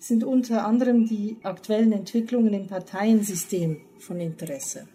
sind 0.00 0.24
unter 0.24 0.66
anderem 0.66 1.06
die 1.06 1.36
aktuellen 1.44 1.92
Entwicklungen 1.92 2.54
im 2.54 2.66
Parteiensystem 2.66 3.76
von 3.98 4.18
Interesse. 4.18 4.88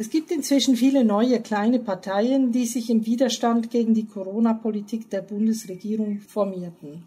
Es 0.00 0.10
gibt 0.10 0.30
inzwischen 0.30 0.76
viele 0.76 1.04
neue 1.04 1.40
kleine 1.40 1.80
Parteien, 1.80 2.52
die 2.52 2.66
sich 2.66 2.88
im 2.88 3.04
Widerstand 3.04 3.68
gegen 3.68 3.94
die 3.94 4.06
Corona-Politik 4.06 5.10
der 5.10 5.22
Bundesregierung 5.22 6.20
formierten. 6.20 7.02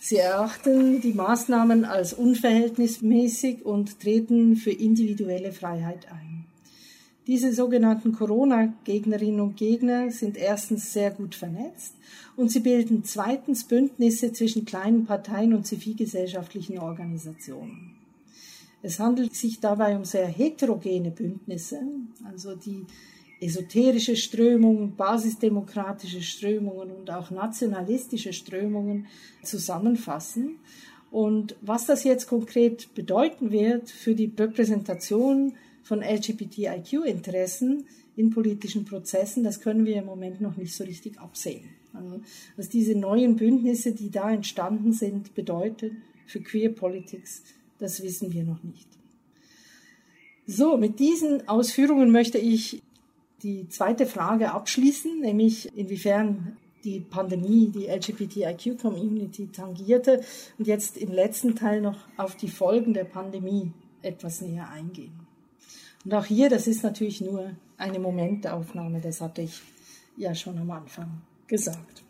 Sie 0.00 0.16
erachten 0.16 1.00
die 1.00 1.12
Maßnahmen 1.12 1.84
als 1.84 2.12
unverhältnismäßig 2.12 3.64
und 3.64 4.00
treten 4.00 4.56
für 4.56 4.72
individuelle 4.72 5.52
Freiheit 5.52 6.10
ein. 6.10 6.46
Diese 7.28 7.52
sogenannten 7.52 8.12
Corona-Gegnerinnen 8.12 9.40
und 9.40 9.56
Gegner 9.56 10.10
sind 10.10 10.36
erstens 10.36 10.92
sehr 10.92 11.12
gut 11.12 11.36
vernetzt 11.36 11.94
und 12.34 12.50
sie 12.50 12.58
bilden 12.58 13.04
zweitens 13.04 13.62
Bündnisse 13.68 14.32
zwischen 14.32 14.64
kleinen 14.64 15.04
Parteien 15.04 15.54
und 15.54 15.64
zivilgesellschaftlichen 15.64 16.80
Organisationen. 16.80 17.99
Es 18.82 18.98
handelt 18.98 19.34
sich 19.34 19.60
dabei 19.60 19.96
um 19.96 20.04
sehr 20.04 20.26
heterogene 20.26 21.10
Bündnisse, 21.10 21.82
also 22.24 22.54
die 22.54 22.86
esoterische 23.40 24.16
Strömungen, 24.16 24.96
basisdemokratische 24.96 26.22
Strömungen 26.22 26.90
und 26.90 27.10
auch 27.10 27.30
nationalistische 27.30 28.32
Strömungen 28.32 29.06
zusammenfassen. 29.42 30.56
Und 31.10 31.56
was 31.60 31.86
das 31.86 32.04
jetzt 32.04 32.28
konkret 32.28 32.94
bedeuten 32.94 33.50
wird 33.50 33.90
für 33.90 34.14
die 34.14 34.32
Repräsentation 34.36 35.54
von 35.82 36.02
LGBTIQ-Interessen 36.02 37.86
in 38.16 38.30
politischen 38.30 38.84
Prozessen, 38.84 39.42
das 39.42 39.60
können 39.60 39.86
wir 39.86 39.96
im 39.96 40.06
Moment 40.06 40.40
noch 40.40 40.56
nicht 40.56 40.74
so 40.74 40.84
richtig 40.84 41.18
absehen. 41.18 41.64
Also, 41.92 42.20
was 42.56 42.68
diese 42.68 42.94
neuen 42.94 43.36
Bündnisse, 43.36 43.92
die 43.92 44.10
da 44.10 44.30
entstanden 44.30 44.92
sind, 44.92 45.34
bedeuten 45.34 46.02
für 46.26 46.40
Queer 46.40 46.70
Politics, 46.70 47.42
das 47.80 48.02
wissen 48.02 48.32
wir 48.32 48.44
noch 48.44 48.62
nicht. 48.62 48.88
So, 50.46 50.76
mit 50.76 50.98
diesen 50.98 51.48
Ausführungen 51.48 52.10
möchte 52.10 52.38
ich 52.38 52.82
die 53.42 53.68
zweite 53.68 54.06
Frage 54.06 54.52
abschließen, 54.52 55.20
nämlich 55.20 55.76
inwiefern 55.76 56.56
die 56.84 57.00
Pandemie 57.00 57.68
die 57.68 57.86
LGBTIQ-Community 57.86 59.48
tangierte 59.52 60.22
und 60.58 60.66
jetzt 60.66 60.96
im 60.96 61.12
letzten 61.12 61.54
Teil 61.54 61.80
noch 61.80 61.98
auf 62.16 62.36
die 62.36 62.48
Folgen 62.48 62.94
der 62.94 63.04
Pandemie 63.04 63.72
etwas 64.02 64.40
näher 64.40 64.68
eingehen. 64.70 65.12
Und 66.04 66.14
auch 66.14 66.24
hier, 66.24 66.48
das 66.48 66.66
ist 66.66 66.82
natürlich 66.82 67.20
nur 67.20 67.50
eine 67.76 67.98
Momentaufnahme, 67.98 69.00
das 69.00 69.20
hatte 69.20 69.42
ich 69.42 69.60
ja 70.16 70.34
schon 70.34 70.58
am 70.58 70.70
Anfang 70.70 71.22
gesagt. 71.46 72.02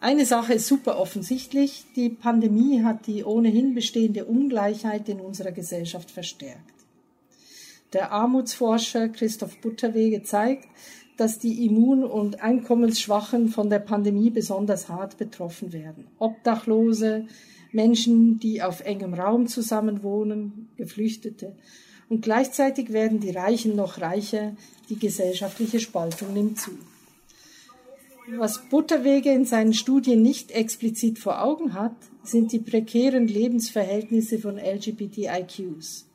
Eine 0.00 0.26
Sache 0.26 0.54
ist 0.54 0.68
super 0.68 0.96
offensichtlich, 0.98 1.84
die 1.96 2.08
Pandemie 2.08 2.84
hat 2.84 3.08
die 3.08 3.24
ohnehin 3.24 3.74
bestehende 3.74 4.26
Ungleichheit 4.26 5.08
in 5.08 5.18
unserer 5.18 5.50
Gesellschaft 5.50 6.12
verstärkt. 6.12 6.74
Der 7.92 8.12
Armutsforscher 8.12 9.08
Christoph 9.08 9.60
Butterwege 9.60 10.22
zeigt, 10.22 10.68
dass 11.16 11.40
die 11.40 11.66
Immun- 11.66 12.04
und 12.04 12.40
Einkommensschwachen 12.40 13.48
von 13.48 13.70
der 13.70 13.80
Pandemie 13.80 14.30
besonders 14.30 14.88
hart 14.88 15.18
betroffen 15.18 15.72
werden. 15.72 16.06
Obdachlose, 16.20 17.26
Menschen, 17.72 18.38
die 18.38 18.62
auf 18.62 18.82
engem 18.82 19.14
Raum 19.14 19.48
zusammenwohnen, 19.48 20.68
Geflüchtete 20.76 21.56
und 22.08 22.22
gleichzeitig 22.22 22.92
werden 22.92 23.18
die 23.18 23.30
Reichen 23.30 23.74
noch 23.74 24.00
reicher, 24.00 24.54
die 24.88 24.98
gesellschaftliche 24.98 25.80
Spaltung 25.80 26.34
nimmt 26.34 26.60
zu. 26.60 26.70
Was 28.36 28.68
Butterwege 28.68 29.32
in 29.32 29.46
seinen 29.46 29.72
Studien 29.72 30.20
nicht 30.20 30.50
explizit 30.50 31.18
vor 31.18 31.42
Augen 31.42 31.72
hat, 31.72 31.96
sind 32.22 32.52
die 32.52 32.58
prekären 32.58 33.26
Lebensverhältnisse 33.26 34.38
von 34.38 34.58
LGBTIQs. 34.58 36.06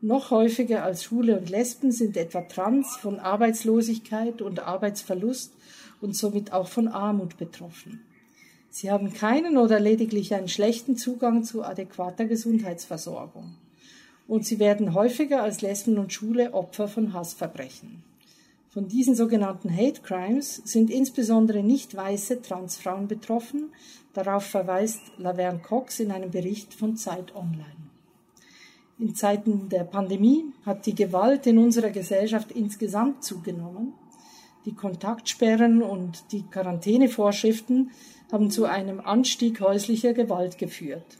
Noch 0.00 0.32
häufiger 0.32 0.82
als 0.82 1.04
Schwule 1.04 1.38
und 1.38 1.48
Lesben 1.48 1.92
sind 1.92 2.16
etwa 2.16 2.40
Trans 2.42 2.96
von 2.96 3.20
Arbeitslosigkeit 3.20 4.42
und 4.42 4.58
Arbeitsverlust 4.58 5.52
und 6.00 6.16
somit 6.16 6.52
auch 6.52 6.66
von 6.66 6.88
Armut 6.88 7.38
betroffen. 7.38 8.00
Sie 8.68 8.90
haben 8.90 9.12
keinen 9.12 9.56
oder 9.56 9.78
lediglich 9.78 10.34
einen 10.34 10.48
schlechten 10.48 10.96
Zugang 10.96 11.44
zu 11.44 11.62
adäquater 11.62 12.24
Gesundheitsversorgung 12.24 13.54
und 14.26 14.44
sie 14.44 14.58
werden 14.58 14.94
häufiger 14.94 15.44
als 15.44 15.62
Lesben 15.62 15.96
und 15.98 16.12
Schule 16.12 16.54
Opfer 16.54 16.88
von 16.88 17.12
Hassverbrechen. 17.12 18.02
Von 18.76 18.88
diesen 18.88 19.14
sogenannten 19.14 19.74
Hate 19.74 20.02
Crimes 20.02 20.56
sind 20.66 20.90
insbesondere 20.90 21.62
nicht 21.62 21.96
weiße 21.96 22.42
Transfrauen 22.42 23.08
betroffen. 23.08 23.72
Darauf 24.12 24.44
verweist 24.44 25.00
Laverne 25.16 25.60
Cox 25.60 25.98
in 25.98 26.10
einem 26.10 26.30
Bericht 26.30 26.74
von 26.74 26.94
Zeit 26.94 27.34
Online. 27.34 27.88
In 28.98 29.14
Zeiten 29.14 29.70
der 29.70 29.84
Pandemie 29.84 30.44
hat 30.66 30.84
die 30.84 30.94
Gewalt 30.94 31.46
in 31.46 31.56
unserer 31.56 31.88
Gesellschaft 31.88 32.52
insgesamt 32.52 33.24
zugenommen. 33.24 33.94
Die 34.66 34.74
Kontaktsperren 34.74 35.82
und 35.82 36.30
die 36.32 36.42
Quarantänevorschriften 36.42 37.92
haben 38.30 38.50
zu 38.50 38.66
einem 38.66 39.00
Anstieg 39.00 39.62
häuslicher 39.62 40.12
Gewalt 40.12 40.58
geführt. 40.58 41.16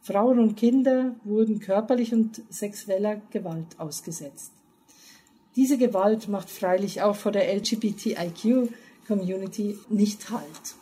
Frauen 0.00 0.38
und 0.38 0.56
Kinder 0.56 1.16
wurden 1.24 1.58
körperlich 1.58 2.14
und 2.14 2.40
sexueller 2.50 3.20
Gewalt 3.32 3.80
ausgesetzt. 3.80 4.52
Diese 5.56 5.78
Gewalt 5.78 6.28
macht 6.28 6.48
freilich 6.48 7.02
auch 7.02 7.16
vor 7.16 7.32
der 7.32 7.52
LGBTIQ-Community 7.54 9.78
nicht 9.88 10.30
Halt. 10.30 10.76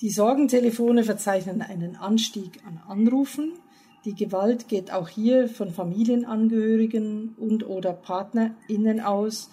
Die 0.00 0.08
Sorgentelefone 0.10 1.04
verzeichnen 1.04 1.60
einen 1.60 1.96
Anstieg 1.96 2.62
an 2.66 2.80
Anrufen. 2.88 3.52
Die 4.06 4.14
Gewalt 4.14 4.68
geht 4.68 4.90
auch 4.90 5.10
hier 5.10 5.46
von 5.46 5.74
Familienangehörigen 5.74 7.34
und 7.38 7.66
oder 7.66 7.92
PartnerInnen 7.92 9.00
aus. 9.00 9.50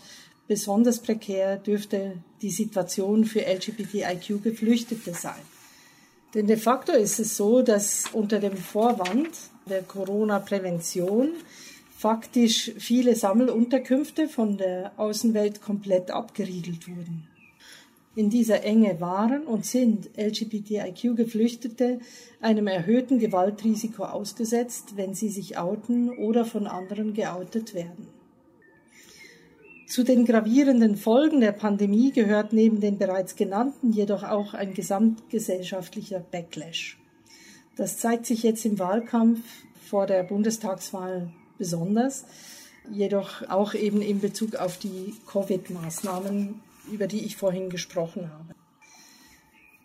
Besonders 0.47 0.99
prekär 0.99 1.57
dürfte 1.57 2.13
die 2.41 2.51
Situation 2.51 3.25
für 3.25 3.41
LGBTIQ-Geflüchtete 3.41 5.13
sein. 5.13 5.41
Denn 6.33 6.47
de 6.47 6.55
facto 6.55 6.93
ist 6.93 7.19
es 7.19 7.35
so, 7.35 7.61
dass 7.61 8.05
unter 8.13 8.39
dem 8.39 8.55
Vorwand 8.55 9.31
der 9.69 9.83
Corona-Prävention 9.83 11.31
faktisch 11.97 12.73
viele 12.77 13.15
Sammelunterkünfte 13.15 14.29
von 14.29 14.57
der 14.57 14.91
Außenwelt 14.97 15.61
komplett 15.61 16.11
abgeriegelt 16.11 16.87
wurden. 16.87 17.27
In 18.15 18.29
dieser 18.29 18.63
Enge 18.63 19.01
waren 19.01 19.43
und 19.43 19.65
sind 19.65 20.09
LGBTIQ-Geflüchtete 20.15 21.99
einem 22.39 22.67
erhöhten 22.67 23.17
Gewaltrisiko 23.17 24.03
ausgesetzt, 24.05 24.93
wenn 24.95 25.15
sie 25.15 25.29
sich 25.29 25.57
outen 25.57 26.09
oder 26.09 26.45
von 26.45 26.67
anderen 26.67 27.15
geoutet 27.15 27.73
werden. 27.73 28.07
Zu 29.87 30.03
den 30.03 30.25
gravierenden 30.25 30.97
Folgen 30.97 31.41
der 31.41 31.51
Pandemie 31.51 32.11
gehört 32.11 32.53
neben 32.53 32.79
den 32.79 32.99
bereits 32.99 33.35
genannten 33.35 33.91
jedoch 33.91 34.23
auch 34.23 34.53
ein 34.53 34.75
gesamtgesellschaftlicher 34.75 36.19
Backlash. 36.19 36.99
Das 37.75 37.97
zeigt 37.97 38.27
sich 38.27 38.43
jetzt 38.43 38.65
im 38.65 38.77
Wahlkampf 38.77 39.39
vor 39.89 40.05
der 40.05 40.23
Bundestagswahl 40.23 41.31
besonders, 41.57 42.25
jedoch 42.91 43.47
auch 43.49 43.73
eben 43.73 44.01
in 44.01 44.19
Bezug 44.19 44.55
auf 44.55 44.77
die 44.77 45.15
Covid-Maßnahmen, 45.27 46.61
über 46.91 47.07
die 47.07 47.25
ich 47.25 47.37
vorhin 47.37 47.69
gesprochen 47.69 48.31
habe. 48.31 48.55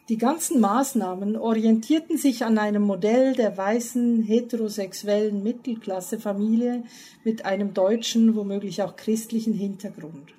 Die 0.09 0.18
ganzen 0.18 0.61
Maßnahmen 0.61 1.37
orientierten 1.37 2.18
sich 2.18 2.45
an 2.45 2.59
einem 2.59 2.83
Modell 2.83 3.35
der 3.35 3.57
weißen 3.57 4.23
heterosexuellen 4.23 5.43
Mittelklassefamilie 5.43 6.83
mit 7.25 7.45
einem 7.45 7.73
deutschen, 7.73 8.35
womöglich 8.35 8.83
auch 8.83 8.97
christlichen 8.97 9.55
Hintergrund. 9.55 10.35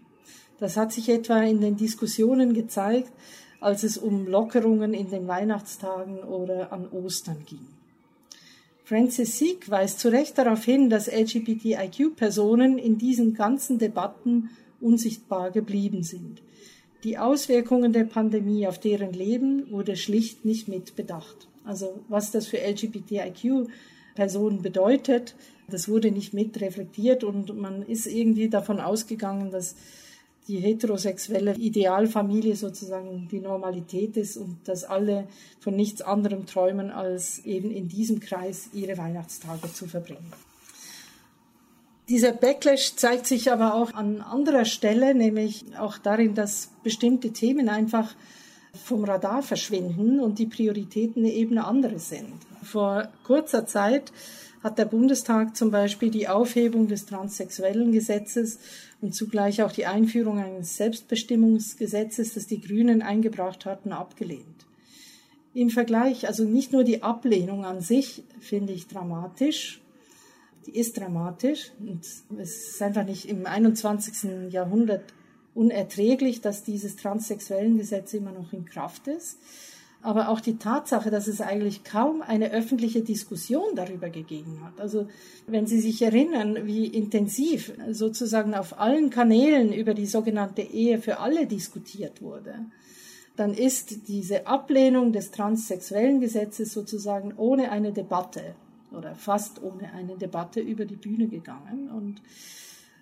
Das 0.59 0.77
hat 0.77 0.91
sich 0.91 1.09
etwa 1.09 1.41
in 1.41 1.61
den 1.61 1.77
Diskussionen 1.77 2.53
gezeigt, 2.53 3.11
als 3.61 3.83
es 3.83 3.97
um 3.97 4.27
Lockerungen 4.27 4.93
in 4.93 5.09
den 5.09 5.27
Weihnachtstagen 5.27 6.19
oder 6.19 6.73
an 6.73 6.89
Ostern 6.91 7.43
ging. 7.45 7.65
Francis 8.85 9.37
Sieg 9.37 9.69
weist 9.69 9.99
zu 9.99 10.09
Recht 10.09 10.37
darauf 10.37 10.65
hin, 10.65 10.89
dass 10.89 11.07
LGBTIQ-Personen 11.07 12.77
in 12.77 12.97
diesen 12.97 13.33
ganzen 13.33 13.79
Debatten 13.79 14.49
unsichtbar 14.81 15.51
geblieben 15.51 16.03
sind. 16.03 16.41
Die 17.05 17.17
Auswirkungen 17.17 17.93
der 17.93 18.03
Pandemie 18.03 18.67
auf 18.67 18.79
deren 18.79 19.13
Leben 19.13 19.71
wurde 19.71 19.95
schlicht 19.95 20.45
nicht 20.45 20.67
mitbedacht. 20.67 21.47
Also 21.63 22.01
was 22.09 22.31
das 22.31 22.47
für 22.47 22.57
LGBTIQ-Personen 22.57 24.61
bedeutet, 24.61 25.35
das 25.69 25.87
wurde 25.87 26.11
nicht 26.11 26.33
mit 26.33 26.59
reflektiert 26.59 27.23
und 27.23 27.57
man 27.57 27.83
ist 27.83 28.05
irgendwie 28.05 28.49
davon 28.49 28.81
ausgegangen, 28.81 29.51
dass 29.51 29.75
die 30.47 30.59
heterosexuelle 30.59 31.55
Idealfamilie 31.55 32.55
sozusagen 32.55 33.27
die 33.31 33.39
Normalität 33.39 34.17
ist 34.17 34.37
und 34.37 34.57
dass 34.65 34.83
alle 34.83 35.27
von 35.59 35.75
nichts 35.75 36.01
anderem 36.01 36.45
träumen, 36.45 36.91
als 36.91 37.39
eben 37.45 37.71
in 37.71 37.87
diesem 37.87 38.19
Kreis 38.19 38.69
ihre 38.73 38.97
Weihnachtstage 38.97 39.71
zu 39.71 39.87
verbringen. 39.87 40.33
Dieser 42.09 42.33
Backlash 42.33 42.95
zeigt 42.95 43.25
sich 43.25 43.51
aber 43.51 43.75
auch 43.75 43.93
an 43.93 44.21
anderer 44.21 44.65
Stelle, 44.65 45.15
nämlich 45.15 45.63
auch 45.79 45.97
darin, 45.97 46.35
dass 46.35 46.69
bestimmte 46.83 47.31
Themen 47.31 47.69
einfach 47.69 48.13
vom 48.73 49.05
Radar 49.05 49.41
verschwinden 49.41 50.19
und 50.19 50.39
die 50.39 50.47
Prioritäten 50.47 51.23
eben 51.25 51.57
andere 51.57 51.99
sind. 51.99 52.33
Vor 52.61 53.07
kurzer 53.23 53.65
Zeit 53.65 54.11
hat 54.63 54.77
der 54.77 54.85
Bundestag 54.85 55.55
zum 55.55 55.71
Beispiel 55.71 56.09
die 56.09 56.27
Aufhebung 56.27 56.87
des 56.87 57.05
transsexuellen 57.05 57.91
Gesetzes 57.91 58.59
und 59.03 59.13
zugleich 59.13 59.61
auch 59.61 59.73
die 59.73 59.85
Einführung 59.85 60.39
eines 60.39 60.77
Selbstbestimmungsgesetzes, 60.77 62.35
das 62.35 62.47
die 62.47 62.61
Grünen 62.61 63.01
eingebracht 63.01 63.65
hatten, 63.65 63.91
abgelehnt. 63.91 64.65
Im 65.53 65.69
Vergleich, 65.69 66.25
also 66.25 66.45
nicht 66.45 66.71
nur 66.71 66.85
die 66.85 67.03
Ablehnung 67.03 67.65
an 67.65 67.81
sich 67.81 68.23
finde 68.39 68.71
ich 68.71 68.87
dramatisch, 68.87 69.81
die 70.65 70.79
ist 70.79 70.97
dramatisch 70.97 71.71
und 71.79 72.05
es 72.39 72.69
ist 72.69 72.81
einfach 72.81 73.03
nicht 73.03 73.25
im 73.25 73.45
21. 73.45 74.51
Jahrhundert 74.53 75.03
unerträglich, 75.53 76.39
dass 76.39 76.63
dieses 76.63 76.95
transsexuellen 76.95 77.77
Gesetz 77.77 78.13
immer 78.13 78.31
noch 78.31 78.53
in 78.53 78.63
Kraft 78.63 79.07
ist. 79.07 79.37
Aber 80.03 80.27
auch 80.27 80.41
die 80.41 80.57
Tatsache, 80.57 81.09
dass 81.09 81.27
es 81.27 81.39
eigentlich 81.39 81.85
kaum 81.85 82.21
eine 82.21 82.51
öffentliche 82.51 83.01
Diskussion 83.01 83.73
darüber 83.73 84.09
gegeben 84.09 84.59
hat. 84.63 84.79
Also 84.79 85.07
wenn 85.47 85.65
Sie 85.65 85.79
sich 85.79 86.01
erinnern, 86.01 86.67
wie 86.67 86.87
intensiv 86.87 87.71
sozusagen 87.89 88.53
auf 88.53 88.79
allen 88.79 89.09
Kanälen 89.09 89.71
über 89.71 89.93
die 89.93 90.05
sogenannte 90.05 90.61
Ehe 90.61 90.99
für 90.99 91.19
alle 91.19 91.47
diskutiert 91.47 92.21
wurde, 92.21 92.53
dann 93.37 93.53
ist 93.53 94.09
diese 94.09 94.45
Ablehnung 94.45 95.13
des 95.13 95.31
transsexuellen 95.31 96.19
Gesetzes 96.19 96.73
sozusagen 96.73 97.33
ohne 97.37 97.71
eine 97.71 97.93
Debatte 97.93 98.55
oder 98.91 99.15
fast 99.15 99.63
ohne 99.63 99.91
eine 99.93 100.17
Debatte 100.17 100.59
über 100.59 100.85
die 100.85 100.95
Bühne 100.95 101.27
gegangen. 101.27 101.89
Und 101.89 102.21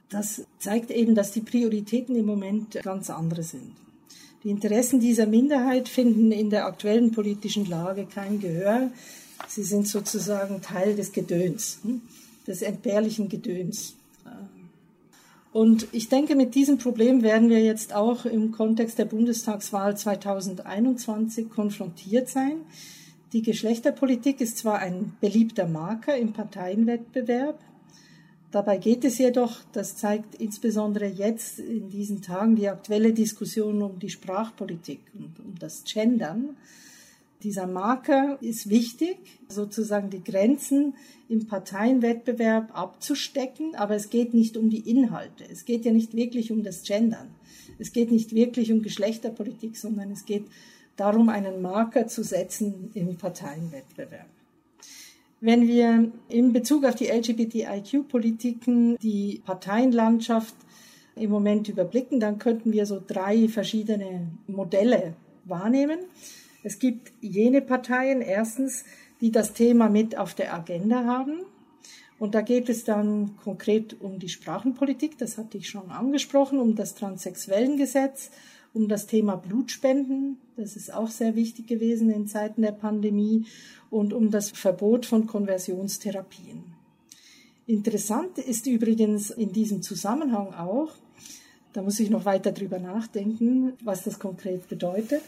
das 0.10 0.45
zeigt 0.60 0.91
eben, 0.91 1.16
dass 1.16 1.32
die 1.32 1.41
Prioritäten 1.41 2.16
im 2.16 2.26
Moment 2.26 2.80
ganz 2.84 3.10
andere 3.10 3.43
sind. 3.43 3.74
Die 4.44 4.50
Interessen 4.50 5.00
dieser 5.00 5.28
Minderheit 5.28 5.88
finden 5.88 6.32
in 6.32 6.50
der 6.50 6.66
aktuellen 6.66 7.12
politischen 7.12 7.68
Lage 7.68 8.08
kein 8.12 8.39
Gehör. 8.39 8.89
Sie 9.48 9.64
sind 9.64 9.88
sozusagen 9.88 10.62
Teil 10.62 10.96
des 10.96 11.12
Gedöns, 11.12 11.80
hm, 11.84 12.02
des 12.48 12.62
entbehrlichen 12.62 13.30
Gedöns. 13.30 13.96
Und 15.54 15.88
ich 15.92 16.08
denke, 16.08 16.36
mit 16.36 16.56
diesem 16.56 16.78
Problem 16.78 17.24
werden 17.24 17.50
wir 17.50 17.62
jetzt 17.62 17.94
auch 17.94 18.26
im 18.26 18.52
Kontext 18.52 18.98
der 18.98 19.06
Bundestagswahl 19.06 19.98
2021 19.98 21.50
konfrontiert 21.50 22.30
sein. 22.30 22.62
Die 23.34 23.42
Geschlechterpolitik 23.42 24.39
ist 24.39 24.58
zwar 24.58 24.80
ein 24.80 25.14
beliebter 25.20 25.68
Marker 25.68 26.18
im 26.18 26.32
Parteienwettbewerb, 26.32 27.60
dabei 28.52 28.78
geht 28.78 29.04
es 29.06 29.18
jedoch, 29.18 29.60
das 29.72 29.97
zeigt 29.97 30.36
insbesondere 30.36 31.08
jetzt 31.08 31.60
in 31.60 31.89
diesen 31.89 32.22
Tagen 32.22 32.56
die 32.56 32.70
aktuelle 32.70 33.14
Diskussion 33.14 33.82
um 33.82 33.99
die 33.99 34.10
Sprachpolitik 34.10 34.99
und 35.14 35.39
um 35.39 35.56
das 35.58 35.84
Gendern. 35.84 36.58
Dieser 37.43 37.66
Marker 37.66 38.38
ist 38.41 38.70
wichtig, 38.70 39.18
sozusagen 39.49 40.12
die 40.12 40.24
Grenzen 40.24 40.93
im 41.28 41.47
Parteienwettbewerb 41.47 42.78
abzustecken, 42.78 43.76
aber 43.76 43.95
es 43.95 44.12
geht 44.12 44.34
nicht 44.36 44.58
um 44.58 44.70
die 44.70 44.88
Inhalte. 44.89 45.45
Es 45.49 45.66
geht 45.66 45.86
ja 45.86 45.91
nicht 45.91 46.14
wirklich 46.14 46.52
um 46.52 46.62
das 46.62 46.84
Gendern. 46.84 47.30
Es 47.80 47.93
geht 47.93 48.12
nicht 48.12 48.36
wirklich 48.36 48.72
um 48.72 48.84
Geschlechterpolitik, 48.84 49.76
sondern 49.76 50.12
es 50.12 50.26
geht 50.26 50.45
darum, 50.97 51.30
einen 51.30 51.64
Marker 51.64 52.08
zu 52.08 52.24
setzen 52.24 52.91
im 52.93 53.18
Parteienwettbewerb. 53.18 54.28
Wenn 55.44 55.68
wir 55.68 56.12
in 56.30 56.54
Bezug 56.54 56.86
auf 56.86 56.94
die 56.94 57.08
LGBTIQ-Politiken 57.08 58.96
die 58.98 59.42
Parteienlandschaft 59.44 60.54
im 61.16 61.32
Moment 61.32 61.68
überblicken, 61.68 62.20
dann 62.20 62.38
könnten 62.38 62.72
wir 62.72 62.86
so 62.86 63.02
drei 63.06 63.48
verschiedene 63.48 64.28
Modelle 64.46 65.16
wahrnehmen. 65.46 65.98
Es 66.62 66.78
gibt 66.78 67.12
jene 67.22 67.64
Parteien, 67.64 68.22
erstens, 68.22 68.86
die 69.20 69.32
das 69.32 69.54
Thema 69.54 69.89
mit 69.89 70.16
auf 70.16 70.36
der 70.36 70.54
Agenda 70.54 71.06
haben. 71.06 71.39
Und 72.20 72.36
da 72.36 72.42
geht 72.42 72.70
es 72.70 72.84
dann 72.84 73.36
konkret 73.44 74.00
um 74.00 74.20
die 74.20 74.30
Sprachenpolitik, 74.30 75.18
das 75.18 75.39
hatte 75.39 75.58
ich 75.58 75.70
schon 75.70 75.89
angesprochen, 75.89 76.60
um 76.60 76.76
das 76.76 76.94
Transsexuellengesetz, 76.94 78.30
um 78.74 78.88
das 78.88 79.08
Thema 79.08 79.36
Blutspenden, 79.36 80.38
das 80.56 80.76
ist 80.76 80.94
auch 80.94 81.10
sehr 81.10 81.36
wichtig 81.36 81.68
gewesen 81.68 82.10
in 82.10 82.28
Zeiten 82.28 82.62
der 82.62 82.72
Pandemie, 82.72 83.46
und 83.90 84.14
um 84.14 84.32
das 84.32 84.52
Verbot 84.52 85.06
von 85.06 85.28
Konversionstherapien. 85.28 86.64
Interessant 87.68 88.38
ist 88.38 88.66
übrigens 88.66 89.30
in 89.30 89.52
diesem 89.52 89.82
Zusammenhang 89.82 90.54
auch, 90.54 90.90
da 91.74 91.82
muss 91.82 92.00
ich 92.00 92.10
noch 92.10 92.26
weiter 92.26 92.52
drüber 92.52 92.80
nachdenken, 92.80 93.74
was 93.84 94.04
das 94.04 94.18
konkret 94.18 94.68
bedeutet, 94.68 95.22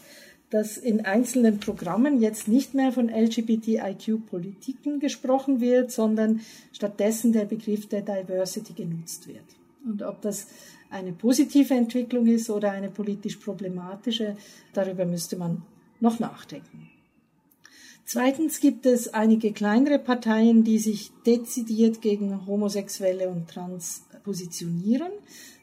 dass 0.50 0.76
in 0.76 1.04
einzelnen 1.04 1.58
Programmen 1.58 2.20
jetzt 2.20 2.48
nicht 2.48 2.74
mehr 2.74 2.92
von 2.92 3.08
LGBTIQ-Politiken 3.08 5.00
gesprochen 5.00 5.60
wird, 5.60 5.90
sondern 5.90 6.40
stattdessen 6.72 7.32
der 7.32 7.44
Begriff 7.44 7.88
der 7.88 8.02
Diversity 8.02 8.72
genutzt 8.72 9.26
wird. 9.26 9.44
Und 9.84 10.02
ob 10.02 10.20
das 10.22 10.46
eine 10.94 11.12
positive 11.12 11.74
Entwicklung 11.74 12.26
ist 12.26 12.48
oder 12.48 12.70
eine 12.70 12.88
politisch 12.88 13.36
problematische, 13.36 14.36
darüber 14.72 15.04
müsste 15.04 15.36
man 15.36 15.62
noch 16.00 16.20
nachdenken. 16.20 16.88
Zweitens 18.06 18.60
gibt 18.60 18.86
es 18.86 19.12
einige 19.12 19.52
kleinere 19.52 19.98
Parteien, 19.98 20.62
die 20.62 20.78
sich 20.78 21.10
dezidiert 21.26 22.00
gegen 22.00 22.46
Homosexuelle 22.46 23.28
und 23.28 23.48
Trans 23.48 24.04
positionieren. 24.22 25.10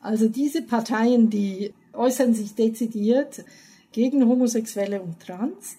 Also 0.02 0.28
diese 0.28 0.64
Parteien, 0.64 1.30
die 1.30 1.72
äußern 1.94 2.34
sich 2.34 2.56
dezidiert 2.56 3.46
gegen 3.92 4.28
Homosexuelle 4.28 5.02
und 5.02 5.20
Trans. 5.20 5.78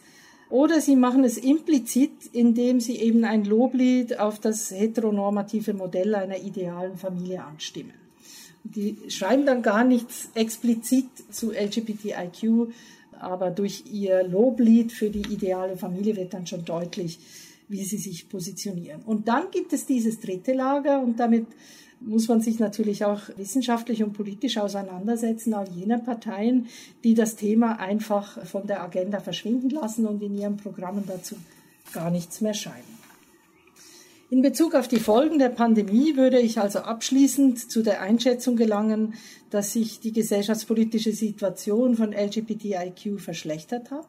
Oder 0.51 0.81
sie 0.81 0.97
machen 0.97 1.25
es 1.25 1.37
implizit, 1.37 2.13
indem 2.33 2.81
sie 2.81 2.97
eben 2.97 3.25
ein 3.25 3.45
Loblied 3.45 4.19
auf 4.19 4.39
das 4.39 4.71
heteronormative 4.71 5.75
Modell 5.75 6.15
einer 6.15 6.39
idealen 6.39 6.97
Familie 6.97 7.43
anstimmen. 7.45 8.02
Die 8.65 8.97
schreiben 9.09 9.45
dann 9.45 9.63
gar 9.63 9.85
nichts 9.85 10.31
explizit 10.35 11.09
zu 11.31 11.53
LGBTIQ, 11.53 12.73
aber 13.19 13.51
durch 13.51 13.85
ihr 13.91 14.23
Loblied 14.25 14.93
für 14.93 15.11
die 15.11 15.33
ideale 15.33 15.77
Familie 15.77 16.17
wird 16.17 16.35
dann 16.35 16.47
schon 16.47 16.65
deutlich, 16.65 17.19
wie 17.69 17.85
sie 17.85 17.99
sich 17.99 18.29
positionieren. 18.29 19.03
Und 19.03 19.29
dann 19.29 19.51
gibt 19.51 19.73
es 19.73 19.87
dieses 19.87 20.21
dritte 20.21 20.53
Lager 20.53 21.01
und 21.01 21.19
damit 21.19 21.47
muss 22.01 22.29
man 22.29 22.41
sich 22.41 22.59
natürlich 22.59 23.05
auch 23.05 23.21
wissenschaftlich 23.37 24.03
und 24.03 24.13
politisch 24.13 24.59
auseinandersetzen, 24.59 25.55
all 25.55 25.69
jener 25.69 25.99
Parteien, 25.99 26.67
die 27.05 27.15
das 27.15 27.37
Thema 27.37 27.79
einfach 27.79 28.45
von 28.47 28.67
der 28.67 28.83
Agenda 28.83 29.21
verschwinden 29.21 29.71
lassen 29.71 30.07
und 30.07 30.23
in 30.23 30.35
ihren 30.35 30.57
Programmen 30.57 31.05
dazu 31.07 31.37
gar 31.93 32.11
nichts 32.11 32.41
mehr 32.41 32.55
schreiben. 32.55 33.02
In 34.33 34.41
Bezug 34.41 34.75
auf 34.75 34.89
die 34.89 34.99
Folgen 34.99 35.39
der 35.39 35.51
Pandemie 35.51 36.17
würde 36.17 36.41
ich 36.41 36.59
also 36.59 36.79
abschließend 36.79 37.71
zu 37.71 37.83
der 37.83 38.01
Einschätzung 38.01 38.57
gelangen, 38.57 39.13
dass 39.51 39.75
sich 39.75 40.01
die 40.01 40.13
gesellschaftspolitische 40.15 41.13
Situation 41.13 41.97
von 41.97 42.15
LGBTIQ 42.15 43.21
verschlechtert 43.21 43.91
hat. 43.91 44.09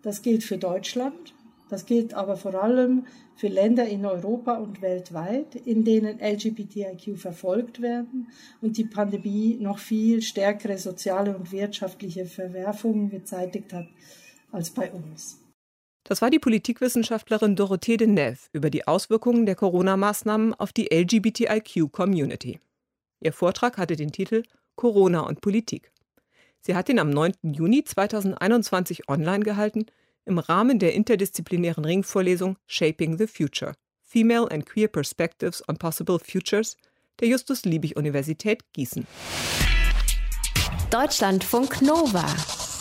Das 0.00 0.22
gilt 0.22 0.44
für 0.44 0.56
Deutschland, 0.56 1.34
das 1.68 1.84
gilt 1.84 2.14
aber 2.14 2.38
vor 2.38 2.54
allem 2.54 3.04
für 3.36 3.48
Länder 3.48 3.86
in 3.86 4.06
Europa 4.06 4.54
und 4.54 4.80
weltweit, 4.80 5.56
in 5.56 5.84
denen 5.84 6.20
LGBTIQ 6.20 7.18
verfolgt 7.18 7.82
werden 7.82 8.28
und 8.62 8.78
die 8.78 8.84
Pandemie 8.84 9.58
noch 9.60 9.78
viel 9.78 10.22
stärkere 10.22 10.78
soziale 10.78 11.36
und 11.36 11.52
wirtschaftliche 11.52 12.24
Verwerfungen 12.24 13.10
gezeitigt 13.10 13.74
hat 13.74 13.88
als 14.52 14.70
bei 14.70 14.90
uns. 14.90 15.43
Das 16.04 16.20
war 16.20 16.28
die 16.28 16.38
Politikwissenschaftlerin 16.38 17.56
Dorothee 17.56 17.96
de 17.96 18.06
Neve 18.06 18.38
über 18.52 18.68
die 18.68 18.86
Auswirkungen 18.86 19.46
der 19.46 19.54
Corona-Maßnahmen 19.54 20.52
auf 20.52 20.70
die 20.72 20.90
LGBTIQ-Community. 20.92 22.60
Ihr 23.20 23.32
Vortrag 23.32 23.78
hatte 23.78 23.96
den 23.96 24.12
Titel 24.12 24.42
Corona 24.76 25.20
und 25.20 25.40
Politik. 25.40 25.90
Sie 26.60 26.74
hat 26.74 26.90
ihn 26.90 26.98
am 26.98 27.08
9. 27.08 27.32
Juni 27.42 27.84
2021 27.84 29.08
online 29.08 29.44
gehalten 29.44 29.86
im 30.26 30.38
Rahmen 30.38 30.78
der 30.78 30.92
interdisziplinären 30.92 31.86
Ringvorlesung 31.86 32.58
Shaping 32.66 33.16
the 33.16 33.26
Future 33.26 33.74
Female 34.02 34.46
and 34.50 34.66
Queer 34.66 34.88
Perspectives 34.88 35.66
on 35.68 35.76
Possible 35.78 36.18
Futures 36.18 36.76
der 37.20 37.28
Justus-Liebig-Universität 37.28 38.62
Gießen. 38.74 39.06
Deutschlandfunk 40.90 41.80
Nova. 41.80 42.24